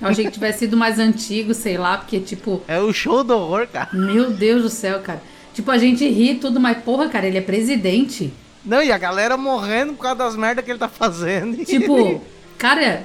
Eu 0.00 0.08
achei 0.08 0.24
que 0.26 0.30
tivesse 0.30 0.60
sido 0.60 0.76
mais 0.76 0.98
antigo, 0.98 1.52
sei 1.54 1.76
lá, 1.78 1.96
porque, 1.98 2.20
tipo, 2.20 2.62
É 2.68 2.78
o 2.78 2.92
show 2.92 3.22
do 3.24 3.34
horror, 3.34 3.66
cara. 3.66 3.88
meu 3.92 4.30
Deus 4.30 4.62
do 4.62 4.68
céu, 4.70 5.00
cara. 5.00 5.22
Tipo, 5.54 5.70
a 5.70 5.78
gente 5.78 6.06
ri 6.08 6.32
e 6.32 6.34
tudo, 6.36 6.58
mas 6.60 6.78
porra, 6.82 7.08
cara, 7.08 7.26
ele 7.26 7.36
é 7.38 7.42
presidente. 7.42 8.32
Não, 8.64 8.82
e 8.82 8.92
a 8.92 8.98
galera 8.98 9.36
morrendo 9.38 9.94
por 9.94 10.02
causa 10.02 10.16
das 10.16 10.36
merdas 10.36 10.62
que 10.64 10.70
ele 10.70 10.78
tá 10.78 10.88
fazendo. 10.88 11.64
Tipo, 11.64 12.20
cara. 12.58 13.02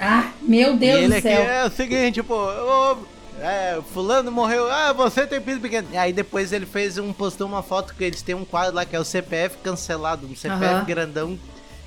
Ah, 0.00 0.30
meu 0.42 0.74
E 0.74 0.78
Deus 0.78 0.98
ele 1.00 1.08
do 1.08 1.12
aqui 1.14 1.22
céu. 1.22 1.42
é 1.42 1.66
o 1.66 1.70
seguinte, 1.70 2.22
pô, 2.22 2.34
ô, 2.36 2.96
é, 3.40 3.78
fulano 3.92 4.30
morreu, 4.30 4.70
ah, 4.70 4.92
você 4.92 5.26
tem 5.26 5.40
pinto 5.40 5.60
pequeno. 5.60 5.88
E 5.92 5.96
aí 5.96 6.12
depois 6.12 6.52
ele 6.52 6.66
fez 6.66 6.98
um, 6.98 7.12
postou 7.12 7.46
uma 7.46 7.62
foto 7.62 7.94
que 7.94 8.04
eles 8.04 8.22
têm 8.22 8.34
um 8.34 8.44
quadro 8.44 8.74
lá 8.74 8.84
que 8.84 8.94
é 8.96 9.00
o 9.00 9.04
CPF 9.04 9.56
cancelado, 9.62 10.26
um 10.26 10.34
CPF 10.36 10.64
Aham. 10.64 10.84
grandão 10.84 11.38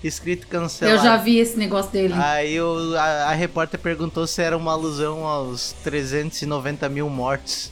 escrito 0.04 0.48
cancelado. 0.48 0.98
Eu 0.98 1.04
já 1.04 1.18
vi 1.18 1.38
esse 1.40 1.58
negócio 1.58 1.92
dele. 1.92 2.14
Aí 2.16 2.60
o, 2.62 2.96
a, 2.98 3.04
a 3.30 3.32
repórter 3.34 3.80
perguntou 3.80 4.26
se 4.28 4.42
era 4.42 4.56
uma 4.56 4.72
alusão 4.72 5.26
aos 5.26 5.74
390 5.84 6.88
mil 6.90 7.10
mortes. 7.10 7.72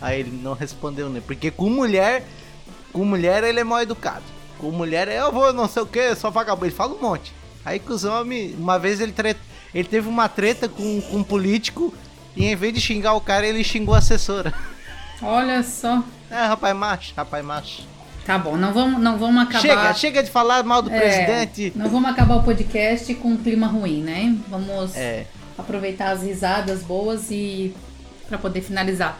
Aí 0.00 0.20
ele 0.20 0.30
não 0.42 0.52
respondeu, 0.54 1.08
né? 1.08 1.20
Porque 1.26 1.50
com 1.50 1.68
mulher, 1.68 2.24
com 2.92 3.04
mulher 3.04 3.42
ele 3.42 3.58
é 3.60 3.64
mal 3.64 3.82
educado. 3.82 4.22
Com 4.58 4.70
mulher 4.70 5.08
é 5.08 5.20
eu 5.20 5.32
vou 5.32 5.52
não 5.52 5.68
sei 5.68 5.82
o 5.82 5.86
que, 5.86 6.14
só 6.14 6.30
vagabundo. 6.30 6.66
Ele 6.66 6.74
fala 6.74 6.94
um 6.94 7.00
monte. 7.00 7.32
Aí 7.64 7.78
com 7.80 7.92
os 7.92 8.04
homens, 8.04 8.54
uma 8.56 8.78
vez 8.78 9.00
ele, 9.00 9.12
tre- 9.12 9.36
ele 9.74 9.88
teve 9.88 10.08
uma 10.08 10.28
treta 10.28 10.68
com, 10.68 11.00
com 11.02 11.16
um 11.18 11.22
político 11.24 11.92
e 12.36 12.44
em 12.46 12.54
vez 12.56 12.72
de 12.74 12.80
xingar 12.80 13.14
o 13.14 13.20
cara, 13.20 13.46
ele 13.46 13.62
xingou 13.64 13.94
a 13.94 13.98
assessora. 13.98 14.52
Olha 15.22 15.62
só. 15.62 16.02
É, 16.30 16.44
rapaz 16.46 16.76
macho, 16.76 17.12
rapaz 17.16 17.44
macho. 17.44 17.82
Tá 18.24 18.36
bom, 18.38 18.56
não 18.56 18.72
vamos, 18.74 19.00
não 19.00 19.16
vamos 19.18 19.42
acabar. 19.42 19.60
Chega, 19.62 19.94
chega 19.94 20.22
de 20.22 20.30
falar 20.30 20.62
mal 20.62 20.82
do 20.82 20.90
É, 20.90 21.00
presidente. 21.00 21.72
Não 21.74 21.88
vamos 21.88 22.10
acabar 22.10 22.36
o 22.36 22.42
podcast 22.42 23.14
com 23.14 23.28
um 23.28 23.36
clima 23.38 23.66
ruim, 23.66 24.02
né? 24.02 24.36
Vamos 24.48 24.94
É, 24.94 25.26
aproveitar 25.56 26.10
as 26.10 26.22
risadas 26.22 26.82
boas 26.82 27.30
e 27.30 27.74
pra 28.28 28.36
poder 28.36 28.60
finalizar. 28.60 29.18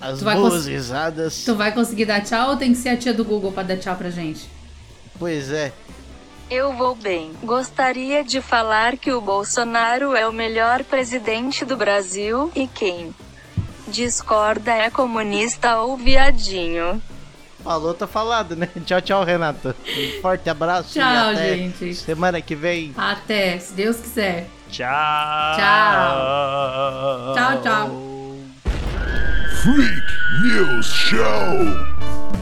as 0.00 0.18
Tu 0.18 0.24
boas 0.24 0.66
risadas. 0.66 1.44
Tu 1.44 1.54
vai 1.54 1.70
conseguir 1.72 2.04
dar 2.06 2.20
tchau 2.20 2.50
ou 2.50 2.56
tem 2.56 2.72
que 2.72 2.78
ser 2.78 2.88
a 2.90 2.96
tia 2.96 3.14
do 3.14 3.24
Google 3.24 3.52
pra 3.52 3.62
dar 3.62 3.76
tchau 3.76 3.94
pra 3.96 4.10
gente? 4.10 4.48
Pois 5.18 5.50
é. 5.52 5.72
Eu 6.50 6.72
vou 6.72 6.94
bem. 6.94 7.32
Gostaria 7.42 8.24
de 8.24 8.40
falar 8.40 8.96
que 8.96 9.12
o 9.12 9.20
Bolsonaro 9.20 10.16
é 10.16 10.26
o 10.26 10.32
melhor 10.32 10.82
presidente 10.82 11.64
do 11.64 11.76
Brasil 11.76 12.50
e 12.54 12.66
quem 12.66 13.14
discorda 13.86 14.72
é 14.72 14.90
comunista 14.90 15.78
ou 15.80 15.96
viadinho. 15.96 17.02
Falou, 17.62 17.92
tá 17.92 18.06
falado, 18.06 18.56
né? 18.56 18.68
Tchau, 18.86 19.00
tchau, 19.00 19.24
Renata. 19.24 19.76
Um 19.86 20.22
forte 20.22 20.48
abraço. 20.48 20.98
e 20.98 21.00
Tchau, 21.00 21.30
até 21.30 21.56
gente. 21.56 21.94
Semana 21.94 22.40
que 22.40 22.54
vem. 22.54 22.94
Até, 22.96 23.58
se 23.58 23.74
Deus 23.74 23.96
quiser. 23.98 24.46
Tchau. 24.70 25.56
Tchau. 25.56 27.34
Tchau, 27.34 27.62
tchau. 27.62 27.90
Freak 29.62 30.02
News 30.44 30.86
Show. 30.86 32.37